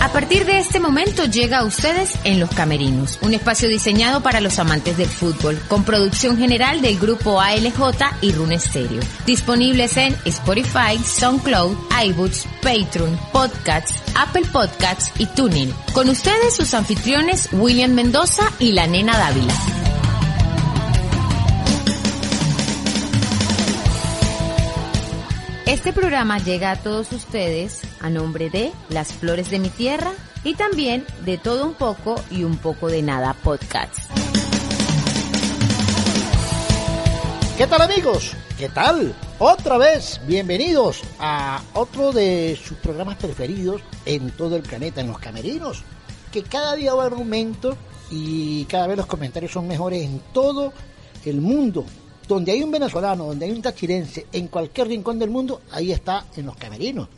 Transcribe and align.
A 0.00 0.10
partir 0.12 0.46
de 0.46 0.58
este 0.58 0.80
momento 0.80 1.26
llega 1.26 1.58
a 1.58 1.64
ustedes 1.64 2.14
en 2.24 2.40
Los 2.40 2.48
Camerinos, 2.50 3.18
un 3.20 3.34
espacio 3.34 3.68
diseñado 3.68 4.22
para 4.22 4.40
los 4.40 4.58
amantes 4.58 4.96
del 4.96 5.10
fútbol, 5.10 5.60
con 5.68 5.84
producción 5.84 6.38
general 6.38 6.80
del 6.80 6.98
grupo 6.98 7.38
ALJ 7.38 7.78
y 8.22 8.32
Rune 8.32 8.58
Stereo. 8.58 9.02
Disponibles 9.26 9.98
en 9.98 10.16
Spotify, 10.24 10.96
SoundCloud, 11.04 11.76
iBooks, 12.06 12.46
Patreon, 12.62 13.20
Podcasts, 13.30 13.92
Apple 14.16 14.46
Podcasts 14.50 15.12
y 15.18 15.26
Tuning. 15.26 15.70
Con 15.92 16.08
ustedes 16.08 16.56
sus 16.56 16.72
anfitriones 16.72 17.50
William 17.52 17.92
Mendoza 17.92 18.50
y 18.58 18.72
la 18.72 18.86
nena 18.86 19.18
Dávila. 19.18 19.54
Este 25.66 25.92
programa 25.92 26.38
llega 26.38 26.70
a 26.70 26.76
todos 26.76 27.12
ustedes 27.12 27.82
a 28.00 28.10
nombre 28.10 28.50
de 28.50 28.72
Las 28.88 29.12
Flores 29.12 29.50
de 29.50 29.58
mi 29.58 29.68
Tierra 29.68 30.12
y 30.42 30.54
también 30.54 31.04
de 31.24 31.38
Todo 31.38 31.66
un 31.66 31.74
poco 31.74 32.16
y 32.30 32.44
un 32.44 32.56
poco 32.56 32.88
de 32.88 33.02
nada 33.02 33.34
podcast. 33.34 34.10
¿Qué 37.56 37.66
tal 37.66 37.82
amigos? 37.82 38.32
¿Qué 38.58 38.70
tal? 38.70 39.14
Otra 39.38 39.76
vez, 39.76 40.20
bienvenidos 40.26 41.02
a 41.18 41.62
otro 41.74 42.10
de 42.12 42.58
sus 42.62 42.78
programas 42.78 43.16
preferidos 43.16 43.82
en 44.06 44.30
todo 44.30 44.56
el 44.56 44.62
planeta, 44.62 45.02
en 45.02 45.08
los 45.08 45.18
camerinos, 45.18 45.82
que 46.32 46.42
cada 46.42 46.74
día 46.74 46.94
va 46.94 47.06
en 47.06 47.12
aumento 47.14 47.76
y 48.10 48.64
cada 48.64 48.86
vez 48.86 48.96
los 48.96 49.06
comentarios 49.06 49.52
son 49.52 49.68
mejores 49.68 50.02
en 50.02 50.20
todo 50.32 50.72
el 51.26 51.40
mundo. 51.40 51.84
Donde 52.26 52.52
hay 52.52 52.62
un 52.62 52.70
venezolano, 52.70 53.26
donde 53.26 53.44
hay 53.44 53.52
un 53.52 53.60
tachirense, 53.60 54.26
en 54.32 54.48
cualquier 54.48 54.88
rincón 54.88 55.18
del 55.18 55.30
mundo, 55.30 55.60
ahí 55.70 55.92
está 55.92 56.24
en 56.36 56.46
los 56.46 56.56
camerinos. 56.56 57.08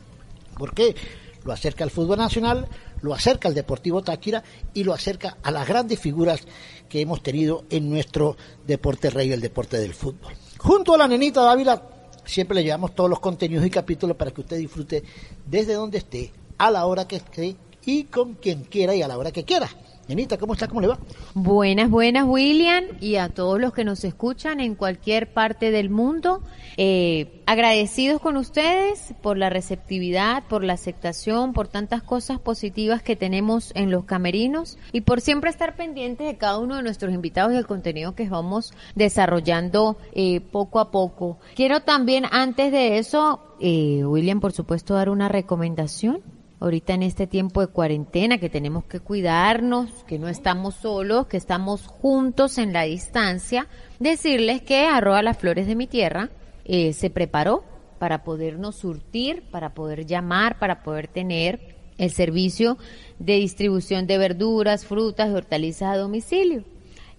¿Por 0.57 0.73
qué? 0.73 0.95
Lo 1.43 1.51
acerca 1.51 1.83
al 1.83 1.91
fútbol 1.91 2.17
nacional, 2.17 2.67
lo 3.01 3.13
acerca 3.13 3.49
al 3.49 3.53
Deportivo 3.53 4.01
Táchira 4.01 4.43
y 4.73 4.83
lo 4.83 4.93
acerca 4.93 5.37
a 5.43 5.51
las 5.51 5.67
grandes 5.67 5.99
figuras 5.99 6.41
que 6.87 7.01
hemos 7.01 7.21
tenido 7.21 7.65
en 7.69 7.89
nuestro 7.89 8.37
deporte 8.65 9.09
rey, 9.09 9.31
el 9.31 9.41
deporte 9.41 9.77
del 9.77 9.93
fútbol. 9.93 10.33
Junto 10.57 10.93
a 10.93 10.97
la 10.97 11.07
nenita 11.07 11.41
Dávila, 11.41 11.81
siempre 12.25 12.55
le 12.55 12.63
llevamos 12.63 12.95
todos 12.95 13.09
los 13.09 13.19
contenidos 13.19 13.65
y 13.65 13.69
capítulos 13.69 14.15
para 14.15 14.31
que 14.31 14.41
usted 14.41 14.57
disfrute 14.57 15.03
desde 15.45 15.73
donde 15.73 15.97
esté, 15.97 16.31
a 16.57 16.71
la 16.71 16.85
hora 16.85 17.07
que 17.07 17.17
esté 17.17 17.57
y 17.85 18.05
con 18.05 18.35
quien 18.35 18.63
quiera 18.63 18.95
y 18.95 19.01
a 19.01 19.07
la 19.07 19.17
hora 19.17 19.31
que 19.31 19.43
quiera. 19.43 19.69
Nenita, 20.07 20.37
¿cómo 20.37 20.51
está? 20.51 20.67
¿Cómo 20.67 20.81
le 20.81 20.87
va? 20.87 20.99
Buenas, 21.33 21.89
buenas, 21.89 22.25
William, 22.27 22.83
y 22.99 23.15
a 23.15 23.29
todos 23.29 23.59
los 23.61 23.71
que 23.71 23.85
nos 23.85 24.03
escuchan 24.03 24.59
en 24.59 24.75
cualquier 24.75 25.31
parte 25.31 25.71
del 25.71 25.89
mundo. 25.89 26.43
Eh, 26.75 27.41
agradecidos 27.45 28.19
con 28.19 28.35
ustedes 28.35 29.13
por 29.21 29.37
la 29.37 29.49
receptividad, 29.49 30.43
por 30.49 30.65
la 30.65 30.73
aceptación, 30.73 31.53
por 31.53 31.69
tantas 31.69 32.03
cosas 32.03 32.37
positivas 32.37 33.01
que 33.01 33.15
tenemos 33.15 33.71
en 33.75 33.91
los 33.91 34.03
camerinos 34.03 34.77
y 34.91 35.01
por 35.01 35.21
siempre 35.21 35.49
estar 35.49 35.77
pendientes 35.77 36.27
de 36.27 36.37
cada 36.37 36.59
uno 36.59 36.75
de 36.75 36.83
nuestros 36.83 37.13
invitados 37.13 37.53
y 37.53 37.57
el 37.57 37.65
contenido 37.65 38.13
que 38.13 38.27
vamos 38.27 38.73
desarrollando 38.95 39.97
eh, 40.11 40.41
poco 40.41 40.81
a 40.81 40.91
poco. 40.91 41.37
Quiero 41.55 41.79
también, 41.79 42.25
antes 42.29 42.73
de 42.73 42.97
eso, 42.97 43.39
eh, 43.61 44.03
William, 44.03 44.41
por 44.41 44.51
supuesto, 44.51 44.95
dar 44.95 45.09
una 45.09 45.29
recomendación 45.29 46.21
ahorita 46.63 46.93
en 46.93 47.03
este 47.03 47.27
tiempo 47.27 47.59
de 47.59 47.67
cuarentena, 47.67 48.37
que 48.37 48.49
tenemos 48.49 48.85
que 48.85 49.01
cuidarnos, 49.01 49.89
que 50.07 50.17
no 50.17 50.29
estamos 50.29 50.75
solos, 50.75 51.27
que 51.27 51.35
estamos 51.35 51.87
juntos 51.87 52.57
en 52.57 52.71
la 52.71 52.83
distancia, 52.83 53.67
decirles 53.99 54.61
que 54.61 54.85
arroba 54.85 55.21
las 55.21 55.37
flores 55.37 55.67
de 55.67 55.75
mi 55.75 55.87
tierra 55.87 56.29
eh, 56.63 56.93
se 56.93 57.09
preparó 57.09 57.65
para 57.99 58.23
podernos 58.23 58.77
surtir, 58.77 59.43
para 59.51 59.73
poder 59.73 60.05
llamar, 60.05 60.57
para 60.57 60.83
poder 60.83 61.09
tener 61.09 61.75
el 61.97 62.11
servicio 62.11 62.77
de 63.19 63.35
distribución 63.35 64.07
de 64.07 64.17
verduras, 64.17 64.85
frutas 64.85 65.29
y 65.29 65.33
hortalizas 65.33 65.93
a 65.93 65.97
domicilio, 65.97 66.63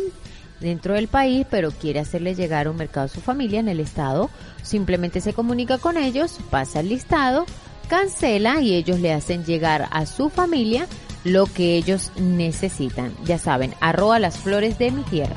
dentro 0.59 0.93
del 0.93 1.07
país, 1.07 1.45
pero 1.49 1.71
quiere 1.71 1.99
hacerle 1.99 2.35
llegar 2.35 2.67
un 2.67 2.77
mercado 2.77 3.05
a 3.05 3.09
su 3.09 3.21
familia 3.21 3.59
en 3.59 3.69
el 3.69 3.79
estado, 3.79 4.29
simplemente 4.61 5.21
se 5.21 5.33
comunica 5.33 5.77
con 5.77 5.97
ellos, 5.97 6.39
pasa 6.49 6.79
el 6.79 6.89
listado, 6.89 7.45
cancela 7.87 8.61
y 8.61 8.73
ellos 8.73 8.99
le 8.99 9.13
hacen 9.13 9.45
llegar 9.45 9.87
a 9.91 10.05
su 10.05 10.29
familia 10.29 10.87
lo 11.23 11.47
que 11.47 11.75
ellos 11.75 12.11
necesitan. 12.17 13.13
Ya 13.25 13.37
saben, 13.37 13.73
arroba 13.81 14.19
las 14.19 14.37
flores 14.37 14.77
de 14.77 14.91
mi 14.91 15.03
tierra. 15.03 15.35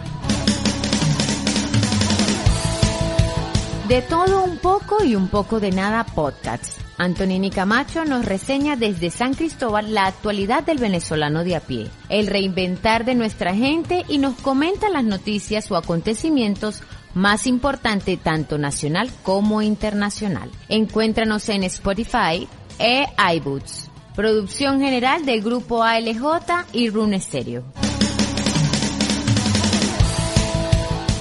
De 3.88 4.02
todo 4.02 4.44
un 4.44 4.58
poco 4.58 5.02
y 5.02 5.16
un 5.16 5.28
poco 5.28 5.60
de 5.60 5.70
nada 5.70 6.04
podcast. 6.04 6.78
Antonini 6.98 7.48
Camacho 7.48 8.04
nos 8.04 8.26
reseña 8.26 8.76
desde 8.76 9.10
San 9.10 9.32
Cristóbal 9.32 9.94
la 9.94 10.04
actualidad 10.04 10.62
del 10.62 10.76
venezolano 10.76 11.42
de 11.42 11.56
a 11.56 11.60
pie, 11.60 11.88
el 12.10 12.26
reinventar 12.26 13.06
de 13.06 13.14
nuestra 13.14 13.54
gente 13.54 14.04
y 14.06 14.18
nos 14.18 14.34
comenta 14.34 14.90
las 14.90 15.04
noticias 15.04 15.70
o 15.70 15.76
acontecimientos 15.76 16.82
más 17.14 17.46
importantes 17.46 18.22
tanto 18.22 18.58
nacional 18.58 19.10
como 19.22 19.62
internacional. 19.62 20.50
Encuéntranos 20.68 21.48
en 21.48 21.64
Spotify 21.64 22.46
e 22.78 23.06
iBoots. 23.36 23.90
Producción 24.14 24.80
general 24.80 25.24
del 25.24 25.40
grupo 25.40 25.82
ALJ 25.82 26.66
y 26.74 26.90
Rune 26.90 27.20
Stereo. 27.20 27.64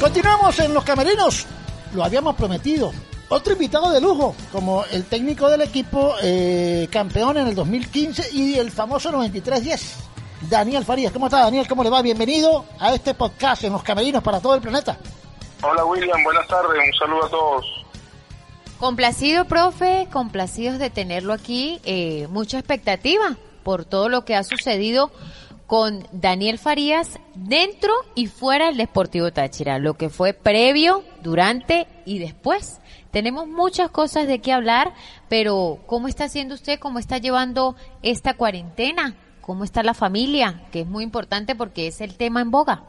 Continuamos 0.01 0.59
en 0.59 0.73
los 0.73 0.83
camerinos. 0.83 1.47
Lo 1.93 2.03
habíamos 2.03 2.35
prometido. 2.35 2.91
Otro 3.29 3.53
invitado 3.53 3.91
de 3.91 3.99
lujo, 3.99 4.35
como 4.51 4.85
el 4.91 5.03
técnico 5.05 5.49
del 5.49 5.61
equipo 5.61 6.15
eh, 6.21 6.87
campeón 6.91 7.37
en 7.37 7.47
el 7.47 7.55
2015 7.55 8.29
y 8.33 8.55
el 8.55 8.71
famoso 8.71 9.11
93-10. 9.11 10.07
Daniel 10.49 10.85
Farías, 10.85 11.11
¿cómo 11.11 11.27
está 11.27 11.39
Daniel? 11.39 11.67
¿Cómo 11.67 11.83
le 11.83 11.89
va? 11.89 12.01
Bienvenido 12.01 12.65
a 12.79 12.93
este 12.93 13.13
podcast 13.13 13.63
en 13.63 13.73
los 13.73 13.83
camerinos 13.83 14.23
para 14.23 14.39
todo 14.39 14.55
el 14.55 14.61
planeta. 14.61 14.97
Hola 15.61 15.83
William, 15.83 16.23
buenas 16.23 16.47
tardes, 16.47 16.79
un 16.85 16.93
saludo 16.99 17.25
a 17.25 17.29
todos. 17.29 17.65
Complacido, 18.77 19.45
profe, 19.45 20.07
complacidos 20.11 20.77
de 20.77 20.89
tenerlo 20.89 21.33
aquí. 21.33 21.81
Eh, 21.83 22.27
mucha 22.29 22.59
expectativa 22.59 23.35
por 23.63 23.83
todo 23.83 24.07
lo 24.07 24.23
que 24.23 24.35
ha 24.35 24.43
sucedido 24.43 25.11
con 25.67 26.07
Daniel 26.13 26.57
Farías 26.57 27.19
dentro 27.35 27.93
y 28.15 28.27
fuera 28.27 28.67
del 28.67 28.77
Deportivo 28.77 29.31
Táchira, 29.31 29.79
lo 29.79 29.95
que 29.95 30.09
fue 30.09 30.33
previo, 30.33 31.03
durante 31.21 31.87
y 32.05 32.19
después. 32.19 32.79
Tenemos 33.11 33.47
muchas 33.47 33.89
cosas 33.91 34.27
de 34.27 34.39
qué 34.39 34.53
hablar, 34.53 34.93
pero 35.29 35.79
¿cómo 35.85 36.07
está 36.07 36.25
haciendo 36.25 36.55
usted? 36.55 36.79
¿Cómo 36.79 36.99
está 36.99 37.17
llevando 37.17 37.75
esta 38.01 38.33
cuarentena? 38.35 39.15
¿Cómo 39.41 39.65
está 39.65 39.83
la 39.83 39.93
familia? 39.93 40.61
Que 40.71 40.81
es 40.81 40.87
muy 40.87 41.03
importante 41.03 41.55
porque 41.55 41.87
es 41.87 41.99
el 41.99 42.17
tema 42.17 42.41
en 42.41 42.51
boga. 42.51 42.83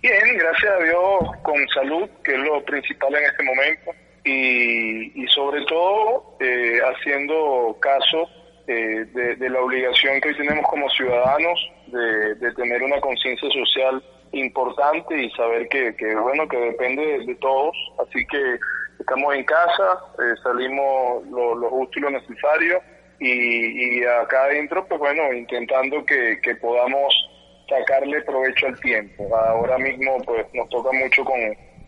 Bien, 0.00 0.38
gracias 0.38 0.72
a 0.72 0.84
Dios, 0.84 1.36
con 1.42 1.56
salud, 1.74 2.08
que 2.22 2.32
es 2.32 2.38
lo 2.38 2.62
principal 2.64 3.14
en 3.14 3.24
este 3.24 3.42
momento, 3.42 3.90
y, 4.24 5.26
sobre 5.28 5.64
todo 5.66 6.36
eh, 6.40 6.78
haciendo 6.80 7.76
caso 7.80 8.28
eh, 8.66 9.04
de, 9.12 9.50
la 9.50 9.60
obligación 9.60 10.20
que 10.20 10.28
hoy 10.30 10.36
tenemos 10.36 10.66
como 10.68 10.88
ciudadanos 10.88 11.70
de, 11.88 12.52
tener 12.52 12.82
una 12.82 12.98
conciencia 13.00 13.48
social 13.50 14.02
importante 14.32 15.22
y 15.22 15.30
saber 15.32 15.68
que, 15.68 15.92
bueno 16.16 16.48
que 16.48 16.56
depende 16.56 17.24
de, 17.26 17.34
todos. 17.36 17.76
Así 17.98 18.24
que 18.26 18.58
estamos 18.98 19.34
en 19.34 19.44
casa 19.44 19.98
eh, 20.18 20.34
salimos 20.42 21.26
lo, 21.26 21.68
justo 21.68 21.98
y 21.98 22.02
lo 22.02 22.10
necesario 22.10 22.80
y, 23.20 24.02
acá 24.04 24.44
adentro 24.44 24.86
pues 24.86 24.98
bueno 24.98 25.32
intentando 25.32 26.04
que, 26.06 26.38
podamos 26.60 27.14
sacarle 27.68 28.22
provecho 28.22 28.66
al 28.66 28.80
tiempo. 28.80 29.36
Ahora 29.36 29.76
mismo 29.76 30.16
pues 30.24 30.46
nos 30.54 30.70
toca 30.70 30.90
mucho 30.92 31.22
con, 31.22 31.38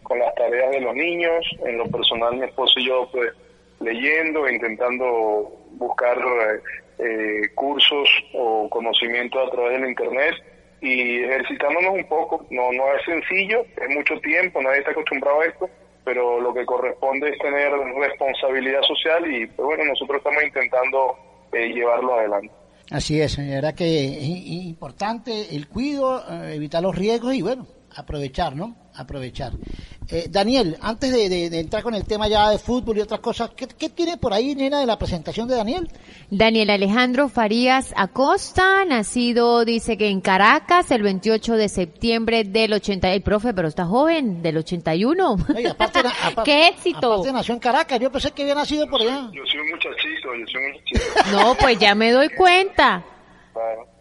con 0.02 0.18
las 0.18 0.34
tareas 0.34 0.72
de 0.72 0.80
los 0.82 0.94
niños. 0.94 1.46
En 1.64 1.78
lo 1.78 1.86
personal 1.86 2.36
mi 2.36 2.44
esposo 2.44 2.78
y 2.80 2.86
yo 2.86 3.08
pues 3.10 3.32
leyendo 3.80 4.48
intentando 4.48 5.52
buscar 5.72 6.18
eh, 6.98 7.48
cursos 7.54 8.08
o 8.34 8.68
conocimiento 8.70 9.40
a 9.40 9.50
través 9.50 9.80
del 9.80 9.90
internet 9.90 10.34
y 10.80 11.22
ejercitándonos 11.22 11.94
un 11.94 12.04
poco. 12.08 12.46
No, 12.50 12.72
no 12.72 12.84
es 12.94 13.04
sencillo, 13.04 13.64
es 13.76 13.94
mucho 13.94 14.18
tiempo, 14.20 14.62
nadie 14.62 14.78
está 14.78 14.92
acostumbrado 14.92 15.40
a 15.40 15.46
esto, 15.46 15.70
pero 16.04 16.40
lo 16.40 16.54
que 16.54 16.64
corresponde 16.64 17.30
es 17.30 17.38
tener 17.38 17.72
responsabilidad 17.72 18.82
social 18.82 19.30
y 19.30 19.46
pues 19.46 19.66
bueno, 19.66 19.84
nosotros 19.84 20.18
estamos 20.18 20.42
intentando 20.42 21.16
eh, 21.52 21.68
llevarlo 21.68 22.14
adelante. 22.14 22.52
Así 22.90 23.20
es, 23.20 23.36
era 23.38 23.72
que 23.74 24.06
es 24.06 24.22
importante 24.22 25.54
el 25.56 25.68
cuido, 25.68 26.22
eh, 26.30 26.54
evitar 26.54 26.82
los 26.82 26.94
riesgos 26.94 27.34
y 27.34 27.42
bueno, 27.42 27.66
aprovechar, 27.96 28.54
¿no? 28.54 28.76
Aprovechar. 28.94 29.52
Eh, 30.08 30.26
Daniel, 30.30 30.76
antes 30.82 31.10
de, 31.10 31.46
entrar 31.58 31.82
con 31.82 31.94
el 31.94 32.04
tema 32.04 32.28
ya 32.28 32.50
de 32.50 32.58
fútbol 32.58 32.98
y 32.98 33.00
otras 33.00 33.18
cosas, 33.18 33.50
¿qué, 33.56 33.88
tiene 33.88 34.16
por 34.16 34.32
ahí, 34.32 34.54
nena, 34.54 34.78
de 34.78 34.86
la 34.86 34.98
presentación 34.98 35.48
de 35.48 35.56
Daniel? 35.56 35.88
Daniel 36.30 36.70
Alejandro 36.70 37.28
Farías 37.28 37.92
Acosta, 37.96 38.84
nacido, 38.84 39.64
dice 39.64 39.96
que 39.96 40.08
en 40.08 40.20
Caracas, 40.20 40.92
el 40.92 41.02
28 41.02 41.54
de 41.54 41.68
septiembre 41.68 42.44
del 42.44 42.72
80. 42.74 43.12
El 43.12 43.22
profe, 43.22 43.52
pero 43.52 43.66
está 43.66 43.84
joven, 43.84 44.42
del 44.42 44.58
81. 44.58 45.36
aparte, 45.70 46.00
¡Qué 46.44 46.68
éxito! 46.68 47.14
Aparte 47.14 47.32
nació 47.32 47.54
en 47.54 47.60
Caracas, 47.60 47.98
yo 47.98 48.12
pensé 48.12 48.30
que 48.30 48.42
había 48.42 48.54
nacido 48.54 48.86
por 48.86 49.00
allá. 49.00 49.28
Yo 49.32 49.42
soy 49.50 49.60
un 49.60 49.70
muchachito, 49.70 50.34
yo 50.38 50.46
soy 50.46 50.64
un 50.64 50.72
muchachito. 50.72 51.32
No, 51.32 51.54
pues 51.56 51.78
ya 51.80 51.96
me 51.96 52.12
doy 52.12 52.28
cuenta 52.28 53.04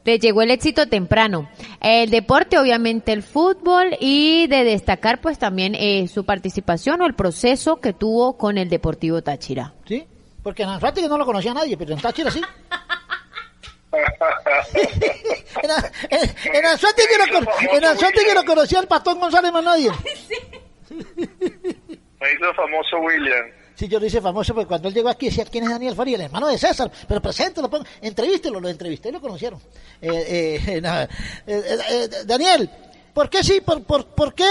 le 0.05 0.19
llegó 0.19 0.41
el 0.43 0.51
éxito 0.51 0.87
temprano. 0.87 1.49
El 1.81 2.09
deporte, 2.09 2.57
obviamente 2.57 3.11
el 3.11 3.23
fútbol 3.23 3.97
y 3.99 4.47
de 4.47 4.63
destacar 4.63 5.19
pues 5.19 5.37
también 5.37 5.75
eh, 5.75 6.07
su 6.07 6.25
participación 6.25 7.01
o 7.01 7.05
el 7.05 7.15
proceso 7.15 7.81
que 7.81 7.91
tuvo 7.91 8.37
con 8.37 8.57
el 8.57 8.69
Deportivo 8.69 9.21
Táchira. 9.21 9.73
Sí, 9.85 10.07
porque 10.43 10.63
en 10.63 10.69
que 10.79 11.09
no 11.09 11.17
lo 11.17 11.25
conocía 11.25 11.53
nadie, 11.53 11.75
pero 11.75 11.93
en 11.93 11.99
Táchira 11.99 12.31
sí. 12.31 12.41
en, 15.61 15.71
en, 16.09 16.55
en 16.55 16.65
Anzuate 16.65 17.03
que 18.25 18.33
no, 18.33 18.43
conocía 18.45 18.79
al 18.79 18.87
Patón 18.87 19.19
González 19.19 19.51
más 19.51 19.63
nadie. 19.63 19.91
Me 20.89 22.31
hizo 22.33 22.53
famoso 22.53 22.97
William. 22.99 23.45
Sí, 23.75 23.89
yo 23.89 23.99
lo 23.99 24.05
hice 24.05 24.21
famoso 24.21 24.53
porque 24.53 24.69
cuando 24.69 24.87
él 24.87 24.93
llegó 24.93 25.09
aquí 25.09 25.25
decía, 25.25 25.43
¿quién 25.45 25.65
es 25.65 25.69
Daniel 25.69 25.95
Faría? 25.95 26.15
El 26.15 26.21
hermano 26.21 26.47
de 26.47 26.57
César. 26.57 26.89
Pero 27.07 27.21
preséntelo, 27.21 27.69
entrevístelo, 28.01 28.59
lo 28.61 28.69
entrevisté 28.69 29.09
y 29.09 29.11
lo 29.11 29.21
conocieron. 29.21 29.59
Eh, 30.01 30.81
eh, 31.47 31.79
eh, 31.89 32.09
Daniel, 32.25 32.69
¿por 33.13 33.29
qué 33.29 33.43
sí? 33.43 33.61
¿Por, 33.61 33.83
por, 33.83 34.05
por 34.07 34.33
qué 34.33 34.45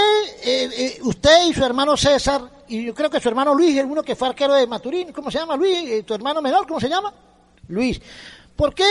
usted 1.03 1.47
y 1.47 1.53
su 1.53 1.63
hermano 1.63 1.95
César, 1.95 2.41
y 2.67 2.85
yo 2.85 2.93
creo 2.93 3.09
que 3.09 3.19
su 3.19 3.29
hermano 3.29 3.53
Luis, 3.53 3.77
el 3.77 3.85
uno 3.85 4.03
que 4.03 4.15
fue 4.15 4.29
arquero 4.29 4.53
de 4.53 4.67
Maturín, 4.67 5.11
¿cómo 5.11 5.31
se 5.31 5.39
llama 5.39 5.55
Luis? 5.55 6.05
¿Tu 6.05 6.13
hermano 6.13 6.41
menor, 6.41 6.67
cómo 6.67 6.79
se 6.79 6.89
llama? 6.89 7.13
Luis. 7.67 8.01
¿Por 8.55 8.73
qué 8.73 8.85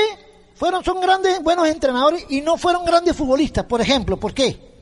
fueron, 0.54 0.84
son 0.84 1.00
grandes, 1.00 1.42
buenos 1.42 1.68
entrenadores 1.68 2.24
y 2.28 2.40
no 2.40 2.56
fueron 2.56 2.84
grandes 2.84 3.16
futbolistas, 3.16 3.64
por 3.64 3.80
ejemplo? 3.80 4.18
¿Por 4.18 4.32
qué? 4.32 4.73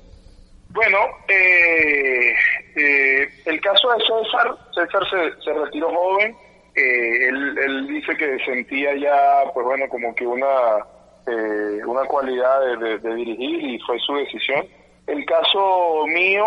Bueno, 0.73 0.99
eh, 1.29 2.33
eh, 2.77 3.29
el 3.45 3.61
caso 3.61 3.91
de 3.91 3.99
César, 4.01 4.57
César 4.75 5.03
se, 5.11 5.45
se 5.45 5.53
retiró 5.53 5.91
joven, 5.91 6.35
eh, 6.75 7.29
él, 7.29 7.87
dice 7.89 8.17
que 8.17 8.39
sentía 8.47 8.95
ya, 8.95 9.43
pues 9.53 9.67
bueno, 9.67 9.87
como 9.91 10.15
que 10.15 10.27
una, 10.27 10.79
eh, 11.27 11.85
una 11.85 12.05
cualidad 12.07 12.79
de, 12.79 13.15
dirigir 13.17 13.63
y 13.63 13.79
fue 13.81 13.99
su 13.99 14.15
decisión. 14.15 14.67
El 15.07 15.27
caso 15.27 16.07
mío, 16.07 16.47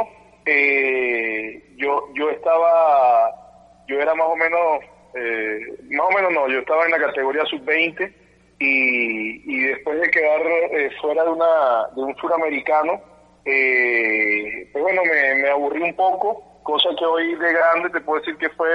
yo, 1.78 2.07
yo 2.16 2.30
estaba, 2.31 3.31
yo 3.88 4.00
era 4.00 4.16
más 4.16 4.28
o 4.28 4.36
menos, 4.36 4.80
más 5.92 6.07
o 6.07 6.12
menos 6.12 6.33
no, 6.33 6.48
yo 6.48 6.60
estaba 6.60 6.86
en 6.86 6.92
la 6.92 7.00
categoría 7.00 7.45
sub-20 7.45 8.12
y, 8.57 9.56
y 9.56 9.68
después 9.68 10.01
de 10.01 10.10
quedar 10.10 10.42
fuera 11.00 11.24
de, 11.25 11.30
una, 11.30 11.88
de 11.95 12.01
un 12.01 12.16
suramericano, 12.16 13.14
eh, 13.45 14.68
pues 14.71 14.83
bueno, 14.83 15.01
me, 15.03 15.50
aburrí 15.50 15.81
un 15.81 15.95
poco, 15.95 16.44
cosa 16.63 16.89
que 16.97 17.06
hoy 17.06 17.36
de 17.36 17.53
grande 17.53 17.89
te 17.92 18.01
puedo 18.01 18.19
decir 18.19 18.38
que 18.38 18.50
fue 18.50 18.68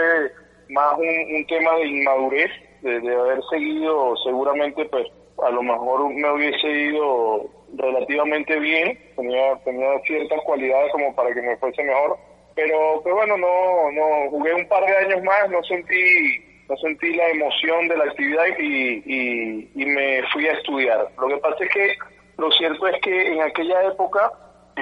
más 0.68 0.96
un, 0.96 1.46
tema 1.46 1.74
de 1.76 1.86
inmadurez, 1.88 2.50
de, 2.82 3.14
haber 3.14 3.40
seguido 3.50 4.16
seguramente, 4.24 4.84
pues 4.86 5.06
a 5.42 5.50
lo 5.50 5.62
mejor 5.62 6.14
me 6.14 6.30
hubiese 6.32 6.68
ido 6.68 7.50
relativamente 7.74 8.58
bien, 8.60 8.98
tenía, 9.16 9.56
tenía 9.64 9.98
ciertas 10.06 10.40
cualidades 10.44 10.92
como 10.92 11.14
para 11.16 11.34
que 11.34 11.42
me 11.42 11.56
fuese 11.56 11.82
mejor, 11.82 12.16
pero 12.54 13.00
pues 13.02 13.14
bueno, 13.14 13.36
no, 13.36 13.90
no 13.92 14.30
jugué 14.30 14.54
un 14.54 14.68
par 14.68 14.84
de 14.84 14.96
años 14.96 15.22
más, 15.24 15.50
no 15.50 15.62
sentí 15.64 16.46
no 16.68 16.76
sentí 16.76 17.12
la 17.14 17.28
emoción 17.30 17.88
de 17.88 17.96
la 17.96 18.04
actividad 18.04 18.44
y, 18.60 19.02
y, 19.04 19.70
y 19.74 19.86
me 19.86 20.22
fui 20.32 20.46
a 20.46 20.52
estudiar. 20.52 21.08
Lo 21.20 21.26
que 21.26 21.36
pasa 21.38 21.64
es 21.64 21.70
que 21.70 21.96
lo 22.38 22.48
cierto 22.52 22.86
es 22.86 23.00
que 23.02 23.32
en 23.32 23.42
aquella 23.42 23.88
época 23.88 24.32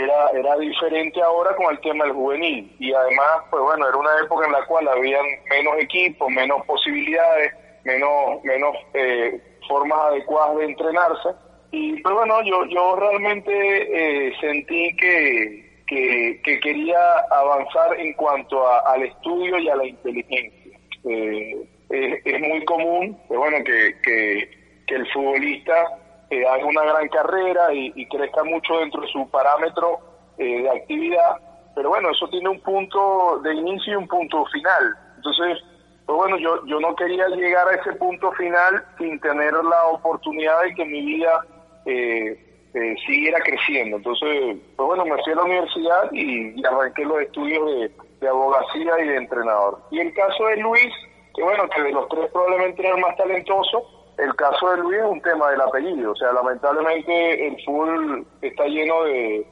era, 0.03 0.31
era 0.31 0.57
diferente 0.59 1.21
ahora 1.23 1.55
con 1.57 1.71
el 1.71 1.81
tema 1.81 2.05
del 2.05 2.15
juvenil 2.15 2.75
y 2.79 2.93
además, 2.93 3.45
pues 3.51 3.63
bueno, 3.63 3.89
era 3.89 3.97
una 3.97 4.19
época 4.25 4.47
en 4.47 4.53
la 4.53 4.65
cual 4.67 4.89
habían 4.89 5.25
menos 5.51 5.75
equipos, 5.79 6.31
menos 6.31 6.65
posibilidades, 6.67 7.53
menos, 7.85 8.43
menos 8.45 8.77
eh, 8.95 9.41
formas 9.69 9.99
adecuadas 10.07 10.57
de 10.59 10.65
entrenarse 10.65 11.29
y 11.71 12.01
pues 12.01 12.15
bueno, 12.15 12.43
yo, 12.45 12.65
yo 12.67 12.97
realmente 12.97 13.53
eh, 13.53 14.33
sentí 14.41 14.97
que, 14.97 15.69
que, 15.87 16.61
quería 16.61 17.19
avanzar 17.31 17.99
en 18.01 18.15
cuanto 18.15 18.67
al 18.87 19.03
estudio 19.03 19.59
y 19.59 19.69
a 19.69 19.77
la 19.77 19.87
inteligencia. 19.87 20.79
Eh, 21.05 21.57
es, 21.91 22.41
muy 22.41 22.65
común, 22.65 23.19
pues 23.29 23.39
bueno, 23.39 23.59
que, 23.65 23.95
que, 24.03 24.51
que 24.87 24.95
el 24.95 25.07
futbolista 25.13 25.98
eh, 26.31 26.47
haga 26.47 26.65
una 26.65 26.83
gran 26.83 27.09
carrera 27.09 27.73
y, 27.73 28.07
crezca 28.07 28.45
mucho 28.45 28.79
dentro 28.79 29.01
de 29.01 29.09
su 29.09 29.29
parámetro 29.31 29.99
eh, 30.37 30.63
de 30.63 30.71
actividad, 30.71 31.37
pero 31.75 31.89
bueno, 31.89 32.11
eso 32.11 32.29
tiene 32.29 32.49
un 32.51 32.61
punto 32.61 33.41
de 33.43 33.55
inicio 33.55 33.95
y 33.95 33.97
un 33.97 34.09
punto 34.09 34.45
final. 34.47 34.97
Entonces, 35.17 35.59
pues 36.05 36.17
bueno, 36.19 36.37
yo, 36.39 36.65
yo 36.67 36.81
no 36.81 36.95
quería 36.97 37.29
llegar 37.29 37.69
a 37.69 37.75
ese 37.75 37.93
punto 37.95 38.31
final 38.33 38.85
sin 38.99 39.19
tener 39.21 39.53
la 39.53 39.87
oportunidad 39.93 40.63
de 40.63 40.75
que 40.75 40.85
mi 40.85 41.03
vida 41.05 41.41
eh, 41.87 42.67
eh 42.75 42.95
siguiera 43.07 43.39
creciendo. 43.41 43.97
Entonces, 43.97 44.57
pues 44.77 44.87
bueno, 44.87 45.05
me 45.05 45.23
fui 45.23 45.33
a 45.33 45.37
la 45.37 45.45
universidad 45.45 46.13
y, 46.13 46.67
arranqué 46.67 47.05
los 47.05 47.23
estudios 47.23 47.65
de, 47.67 47.91
de, 48.21 48.29
abogacía 48.29 49.01
y 49.01 49.09
de 49.09 49.17
entrenador. 49.17 49.81
Y 49.91 50.01
el 50.01 50.13
caso 50.13 50.45
de 50.47 50.57
Luis, 50.59 50.93
que 51.35 51.43
bueno, 51.43 51.69
que 51.69 51.83
de 51.83 51.93
los 51.93 52.09
tres 52.09 52.31
probablemente 52.33 52.87
era 52.87 52.97
el 52.97 53.01
más 53.01 53.17
talentoso, 53.17 53.98
el 54.19 54.35
caso 54.35 54.71
de 54.71 54.79
Luis 54.79 54.99
es 54.99 55.05
un 55.05 55.21
tema 55.23 55.51
del 55.51 55.61
apellido, 55.61 56.13
o 56.13 56.17
sea, 56.17 56.33
lamentablemente 56.33 57.47
el 57.47 57.65
fútbol 57.65 58.27
está 58.43 58.65
lleno 58.67 59.05
de, 59.05 59.47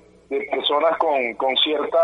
personas 0.51 0.99
con, 0.99 1.35
con 1.35 1.57
cierta 1.59 1.99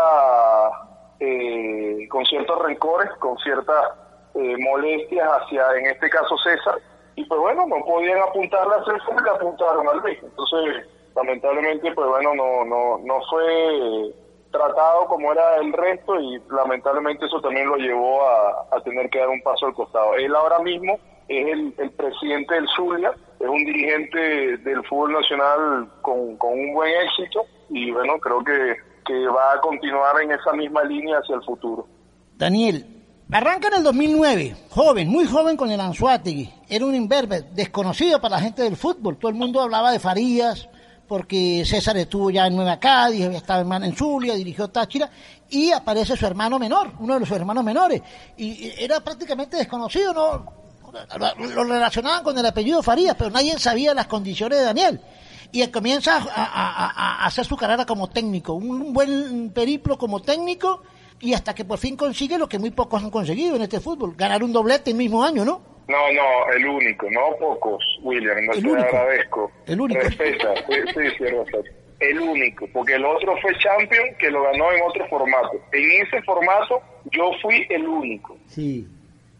eh, 1.19 2.07
con 2.09 2.25
ciertos 2.25 2.57
rencores, 2.61 3.11
con 3.19 3.37
ciertas 3.39 3.91
eh, 4.35 4.55
molestias 4.59 5.27
hacia, 5.27 5.75
en 5.77 5.87
este 5.87 6.09
caso 6.09 6.37
César, 6.37 6.75
y 7.15 7.25
pues 7.25 7.39
bueno, 7.39 7.67
no 7.67 7.83
podían 7.85 8.19
apuntarle 8.19 8.75
a 8.75 8.85
César 8.85 9.23
y 9.23 9.29
apuntaron 9.29 9.87
al 9.89 9.97
Luis. 9.99 10.19
Entonces, 10.23 10.87
lamentablemente, 11.15 11.91
pues 11.91 12.07
bueno, 12.07 12.33
no, 12.33 12.65
no, 12.65 12.97
no 13.03 13.21
fue 13.29 14.13
tratado 14.51 15.05
como 15.07 15.33
era 15.33 15.57
el 15.57 15.73
resto 15.73 16.19
y 16.19 16.41
lamentablemente 16.49 17.25
eso 17.25 17.41
también 17.41 17.67
lo 17.67 17.75
llevó 17.75 18.25
a, 18.25 18.67
a 18.71 18.81
tener 18.83 19.09
que 19.09 19.19
dar 19.19 19.29
un 19.29 19.41
paso 19.41 19.65
al 19.65 19.73
costado. 19.73 20.15
Él 20.15 20.33
ahora 20.33 20.59
mismo 20.59 20.97
es 21.27 21.47
el, 21.77 21.91
presidente 21.91 22.55
del 22.55 22.67
Zulia, 22.75 23.11
es 23.39 23.47
un 23.47 23.65
dirigente 23.65 24.57
del 24.57 24.83
fútbol 24.85 25.13
nacional 25.13 25.89
con, 26.01 26.37
con 26.37 26.53
un 26.53 26.73
buen 26.73 26.91
éxito 27.05 27.45
y 27.69 27.91
bueno, 27.91 28.19
creo 28.19 28.43
que, 28.43 28.75
que 29.05 29.27
va 29.27 29.53
a 29.53 29.61
continuar 29.61 30.21
en 30.21 30.31
esa 30.31 30.53
misma 30.53 30.83
línea 30.83 31.17
hacia 31.17 31.35
el 31.35 31.43
futuro. 31.43 31.87
Daniel, 32.35 32.85
arranca 33.31 33.67
en 33.69 33.75
el 33.75 33.83
2009, 33.83 34.55
joven, 34.69 35.07
muy 35.07 35.25
joven 35.25 35.57
con 35.57 35.71
el 35.71 35.79
Anzuategui. 35.79 36.51
Era 36.67 36.85
un 36.85 36.95
imberbe, 36.95 37.41
desconocido 37.53 38.19
para 38.19 38.35
la 38.35 38.41
gente 38.41 38.63
del 38.63 38.75
fútbol. 38.75 39.17
Todo 39.17 39.29
el 39.29 39.37
mundo 39.37 39.61
hablaba 39.61 39.91
de 39.91 39.99
Farías, 39.99 40.67
porque 41.07 41.63
César 41.65 41.97
estuvo 41.97 42.29
ya 42.29 42.47
en 42.47 42.55
Nueva 42.55 42.79
Cádiz, 42.79 43.25
había 43.25 43.37
estado 43.37 43.71
en 43.75 43.95
Zulia, 43.95 44.35
dirigió 44.35 44.69
Táchira, 44.69 45.09
y 45.49 45.71
aparece 45.71 46.15
su 46.15 46.25
hermano 46.25 46.57
menor, 46.57 46.91
uno 46.99 47.19
de 47.19 47.25
sus 47.25 47.37
hermanos 47.37 47.63
menores. 47.63 48.01
Y 48.37 48.71
era 48.77 48.99
prácticamente 49.01 49.57
desconocido, 49.57 50.13
¿no? 50.13 50.62
Lo 51.55 51.63
relacionaban 51.63 52.23
con 52.23 52.37
el 52.37 52.45
apellido 52.45 52.83
Farías, 52.83 53.15
pero 53.17 53.29
nadie 53.29 53.57
sabía 53.57 53.93
las 53.93 54.07
condiciones 54.07 54.59
de 54.59 54.65
Daniel 54.65 55.01
y 55.53 55.65
comienza 55.67 56.17
a, 56.17 57.25
hacer 57.25 57.45
su 57.45 57.55
carrera 57.55 57.85
como 57.85 58.09
técnico, 58.09 58.53
un 58.53 58.91
buen 58.91 59.51
periplo 59.51 59.97
como 59.97 60.21
técnico 60.21 60.81
y 61.21 61.33
hasta 61.33 61.53
que 61.53 61.63
por 61.63 61.77
fin 61.77 61.95
consigue 61.95 62.39
lo 62.39 62.49
que 62.49 62.57
muy 62.57 62.71
pocos 62.71 63.03
han 63.03 63.11
conseguido 63.11 63.55
en 63.55 63.61
este 63.61 63.79
fútbol, 63.79 64.15
ganar 64.17 64.43
un 64.43 64.51
doblete 64.51 64.89
el 64.89 64.97
mismo 64.97 65.23
año, 65.23 65.45
¿no? 65.45 65.61
No, 65.87 66.11
no, 66.11 66.53
el 66.55 66.65
único, 66.65 67.07
no 67.11 67.37
pocos, 67.39 67.83
William, 68.01 68.37
no 68.45 68.53
te 68.53 68.81
agradezco. 68.81 69.51
El 69.67 69.81
único. 69.81 70.01
Respeta, 70.01 70.55
sí, 70.67 71.01
sí, 71.17 71.25
El 71.99 72.19
único, 72.19 72.67
porque 72.73 72.95
el 72.95 73.05
otro 73.05 73.35
fue 73.41 73.51
Champion 73.59 74.15
que 74.17 74.31
lo 74.31 74.43
ganó 74.43 74.71
en 74.71 74.81
otro 74.87 75.07
formato. 75.07 75.61
En 75.71 75.91
ese 76.01 76.21
formato 76.23 76.81
yo 77.11 77.31
fui 77.41 77.67
el 77.69 77.85
único. 77.85 78.37
Sí. 78.47 78.87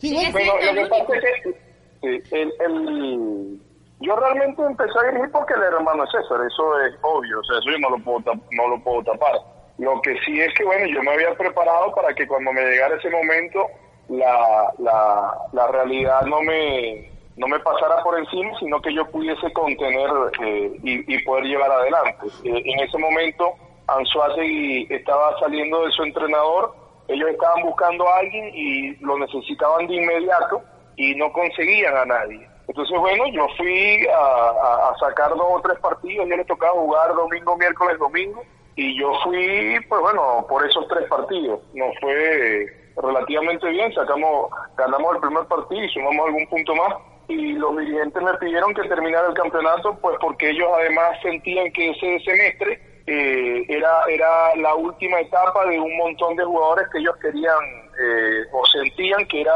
Sí, 0.09 0.31
bueno, 0.31 0.53
lo 0.61 0.83
que 0.83 0.89
pasa 0.89 1.15
es 1.15 1.55
que 2.01 2.23
el, 2.31 2.53
el, 2.59 3.59
yo 4.01 4.15
realmente 4.15 4.61
empecé 4.61 4.99
a 4.99 5.11
dirigir 5.11 5.31
porque 5.31 5.53
el 5.53 5.63
hermano 5.63 6.03
es 6.03 6.11
César, 6.11 6.39
eso 6.45 6.79
es 6.81 6.93
obvio, 7.01 7.39
o 7.39 7.43
sea, 7.43 7.59
eso 7.59 7.71
yo 7.71 7.79
no 7.79 7.89
lo 7.91 7.99
puedo, 7.99 8.33
no 8.51 8.67
lo 8.67 8.83
puedo 8.83 9.03
tapar 9.03 9.39
lo 9.77 10.01
que 10.01 10.15
sí 10.25 10.39
es 10.39 10.53
que, 10.53 10.63
bueno, 10.63 10.85
yo 10.85 11.01
me 11.01 11.11
había 11.11 11.33
preparado 11.35 11.93
para 11.95 12.13
que 12.13 12.27
cuando 12.27 12.53
me 12.53 12.61
llegara 12.61 12.95
ese 12.95 13.09
momento, 13.09 13.67
la, 14.09 14.71
la, 14.77 15.33
la 15.51 15.67
realidad 15.67 16.21
no 16.23 16.41
me, 16.41 17.09
no 17.37 17.47
me 17.47 17.59
pasara 17.59 18.03
por 18.03 18.17
encima, 18.19 18.51
sino 18.59 18.81
que 18.81 18.93
yo 18.93 19.09
pudiese 19.09 19.51
contener 19.53 20.09
eh, 20.43 20.71
y, 20.83 21.23
poder 21.23 21.45
llevar 21.45 21.71
adelante. 21.71 22.27
Eh, 22.43 22.61
en 22.65 22.79
ese 22.81 22.97
momento, 22.97 23.53
Anzuategui 23.87 24.87
estaba 24.89 25.37
saliendo 25.39 25.85
de 25.85 25.91
su 25.91 26.03
entrenador, 26.03 26.75
ellos 27.07 27.29
estaban 27.29 27.63
buscando 27.63 28.07
a 28.07 28.19
alguien 28.19 28.51
y 28.53 28.95
lo 28.97 29.17
necesitaban 29.19 29.87
de 29.87 29.95
inmediato 29.95 30.61
y 30.95 31.15
no 31.15 31.31
conseguían 31.31 31.95
a 31.97 32.05
nadie. 32.05 32.47
Entonces, 32.67 32.97
bueno, 32.97 33.25
yo 33.27 33.45
fui 33.57 34.07
a, 34.07 34.93
sacar 34.99 35.29
dos 35.31 35.47
o 35.47 35.61
tres 35.61 35.77
partidos, 35.79 36.27
yo 36.29 36.37
le 36.37 36.45
tocaba 36.45 36.73
jugar 36.73 37.13
domingo, 37.13 37.57
miércoles, 37.57 37.99
domingo, 37.99 38.43
y 38.75 38.97
yo 38.97 39.11
fui, 39.23 39.77
pues 39.89 40.01
bueno, 40.01 40.45
por 40.47 40.65
esos 40.65 40.87
tres 40.87 41.07
partidos. 41.09 41.59
Nos 41.73 41.93
fue 41.99 42.65
relativamente 42.95 43.67
bien, 43.69 43.93
sacamos, 43.93 44.49
ganamos 44.77 45.15
el 45.15 45.21
primer 45.21 45.45
partido 45.45 45.83
y 45.83 45.89
sumamos 45.89 46.27
algún 46.27 46.47
punto 46.47 46.75
más. 46.75 46.95
Y 47.27 47.53
los 47.53 47.77
dirigentes 47.77 48.21
me 48.21 48.33
pidieron 48.35 48.73
que 48.73 48.87
terminara 48.87 49.27
el 49.27 49.33
campeonato, 49.33 49.97
pues 50.01 50.17
porque 50.21 50.49
ellos 50.49 50.69
además 50.73 51.17
sentían 51.21 51.71
que 51.71 51.91
ese 51.91 52.19
semestre 52.19 52.92
eh, 53.07 53.65
era, 53.67 54.03
era 54.09 54.55
la 54.55 54.75
última 54.75 55.19
etapa 55.19 55.65
de 55.65 55.79
un 55.79 55.95
montón 55.97 56.35
de 56.35 56.43
jugadores 56.43 56.87
que 56.91 56.99
ellos 56.99 57.15
querían 57.17 57.59
eh, 57.99 58.43
o 58.51 58.65
sentían 58.65 59.25
que 59.27 59.41
era 59.41 59.53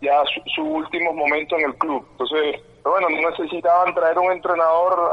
ya 0.00 0.22
su, 0.24 0.40
su 0.54 0.62
último 0.62 1.12
momento 1.12 1.56
en 1.56 1.66
el 1.66 1.74
club. 1.76 2.06
Entonces, 2.12 2.60
bueno, 2.88 3.08
no 3.10 3.30
necesitaban 3.30 3.92
traer 3.94 4.16
un 4.16 4.30
entrenador 4.30 5.10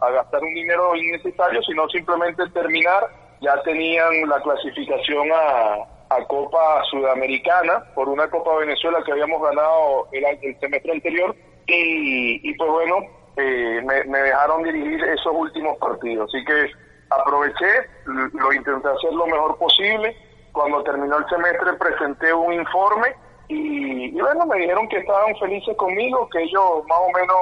a, 0.00 0.10
gastar 0.10 0.42
un 0.42 0.52
dinero 0.54 0.94
innecesario, 0.96 1.62
sino 1.62 1.88
simplemente 1.88 2.46
terminar. 2.50 3.08
Ya 3.40 3.60
tenían 3.62 4.28
la 4.28 4.40
clasificación 4.42 5.28
a, 5.32 5.86
Copa 6.26 6.82
Sudamericana 6.90 7.84
por 7.94 8.08
una 8.08 8.28
Copa 8.30 8.56
Venezuela 8.56 9.02
que 9.04 9.12
habíamos 9.12 9.42
ganado 9.42 10.08
el, 10.12 10.58
semestre 10.58 10.92
anterior 10.92 11.36
y, 11.66 12.54
pues 12.54 12.70
bueno, 12.70 12.96
eh, 13.38 13.80
me, 13.84 14.04
me, 14.04 14.18
dejaron 14.18 14.64
dirigir 14.64 15.02
esos 15.04 15.32
últimos 15.32 15.78
partidos. 15.78 16.28
Así 16.28 16.44
que 16.44 16.72
aproveché, 17.10 17.88
lo 18.06 18.52
intenté 18.52 18.88
hacer 18.88 19.12
lo 19.12 19.26
mejor 19.26 19.56
posible. 19.58 20.16
Cuando 20.52 20.82
terminó 20.82 21.18
el 21.18 21.28
semestre 21.28 21.74
presenté 21.74 22.32
un 22.34 22.52
informe 22.52 23.14
y, 23.48 24.10
bueno, 24.20 24.44
me 24.46 24.58
dijeron 24.58 24.88
que 24.88 24.98
estaban 24.98 25.36
felices 25.36 25.76
conmigo, 25.76 26.28
que 26.30 26.42
ellos 26.42 26.84
más 26.88 26.98
o 26.98 27.10
menos 27.12 27.36